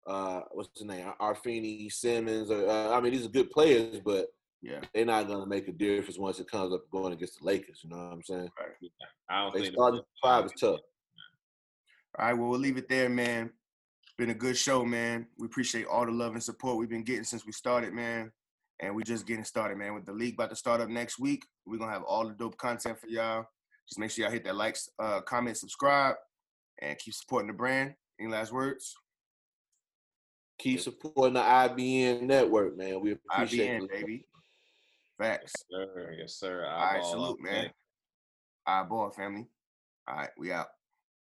Uh, 0.06 0.40
what's 0.52 0.70
his 0.76 0.86
name? 0.86 1.06
Anfernee 1.20 1.92
Simons. 1.92 2.50
Or, 2.50 2.68
uh, 2.68 2.96
I 2.96 3.00
mean, 3.00 3.12
these 3.12 3.26
are 3.26 3.30
good 3.30 3.50
players, 3.50 4.00
but 4.00 4.28
Yeah, 4.62 4.80
they're 4.94 5.06
not 5.06 5.26
going 5.26 5.40
to 5.40 5.46
make 5.46 5.68
a 5.68 5.72
difference 5.72 6.18
once 6.18 6.38
it 6.38 6.50
comes 6.50 6.72
up 6.74 6.82
going 6.90 7.14
against 7.14 7.38
the 7.40 7.46
Lakers. 7.46 7.80
You 7.82 7.90
know 7.90 7.96
what 7.96 8.12
I'm 8.12 8.22
saying? 8.22 8.48
I 9.30 9.42
don't 9.42 9.54
They 9.54 9.62
think 9.62 9.74
starting 9.74 10.02
five 10.22 10.44
is 10.44 10.52
tough. 10.60 10.80
All 12.18 12.26
right, 12.26 12.34
well, 12.34 12.48
we'll 12.48 12.58
leave 12.58 12.76
it 12.76 12.88
there, 12.88 13.08
man. 13.08 13.50
Been 14.18 14.30
a 14.30 14.34
good 14.34 14.56
show, 14.56 14.84
man. 14.84 15.26
We 15.38 15.46
appreciate 15.46 15.86
all 15.86 16.04
the 16.04 16.12
love 16.12 16.34
and 16.34 16.42
support 16.42 16.76
we've 16.76 16.90
been 16.90 17.04
getting 17.04 17.24
since 17.24 17.46
we 17.46 17.52
started, 17.52 17.94
man. 17.94 18.30
And 18.80 18.94
we're 18.94 19.02
just 19.02 19.26
getting 19.26 19.44
started, 19.44 19.78
man. 19.78 19.94
With 19.94 20.04
the 20.04 20.12
league 20.12 20.34
about 20.34 20.50
to 20.50 20.56
start 20.56 20.80
up 20.80 20.90
next 20.90 21.18
week, 21.18 21.46
we're 21.64 21.78
gonna 21.78 21.92
have 21.92 22.02
all 22.02 22.26
the 22.26 22.34
dope 22.34 22.58
content 22.58 22.98
for 23.00 23.06
y'all. 23.06 23.46
Just 23.88 23.98
make 23.98 24.10
sure 24.10 24.24
y'all 24.24 24.32
hit 24.32 24.44
that 24.44 24.56
likes, 24.56 24.90
uh, 24.98 25.20
comment, 25.22 25.56
subscribe, 25.56 26.16
and 26.82 26.98
keep 26.98 27.14
supporting 27.14 27.48
the 27.48 27.54
brand. 27.54 27.94
Any 28.20 28.28
last 28.30 28.52
words? 28.52 28.94
Keep 30.58 30.80
supporting 30.80 31.34
the 31.34 31.40
IBN 31.40 32.22
network, 32.22 32.76
man. 32.76 33.00
We 33.00 33.12
appreciate 33.12 33.70
IBN, 33.70 33.84
it. 33.84 33.90
baby. 33.90 34.26
Facts. 35.20 35.52
Sir, 35.70 36.14
yes, 36.18 36.34
sir. 36.34 36.64
All 36.64 36.94
right, 36.94 37.04
salute, 37.04 37.42
man. 37.42 37.64
day. 37.64 37.72
All 38.66 38.80
right, 38.80 38.88
boy, 38.88 39.10
family. 39.10 39.46
All 40.08 40.16
right, 40.16 40.30
we 40.38 40.50
out. 40.50 40.68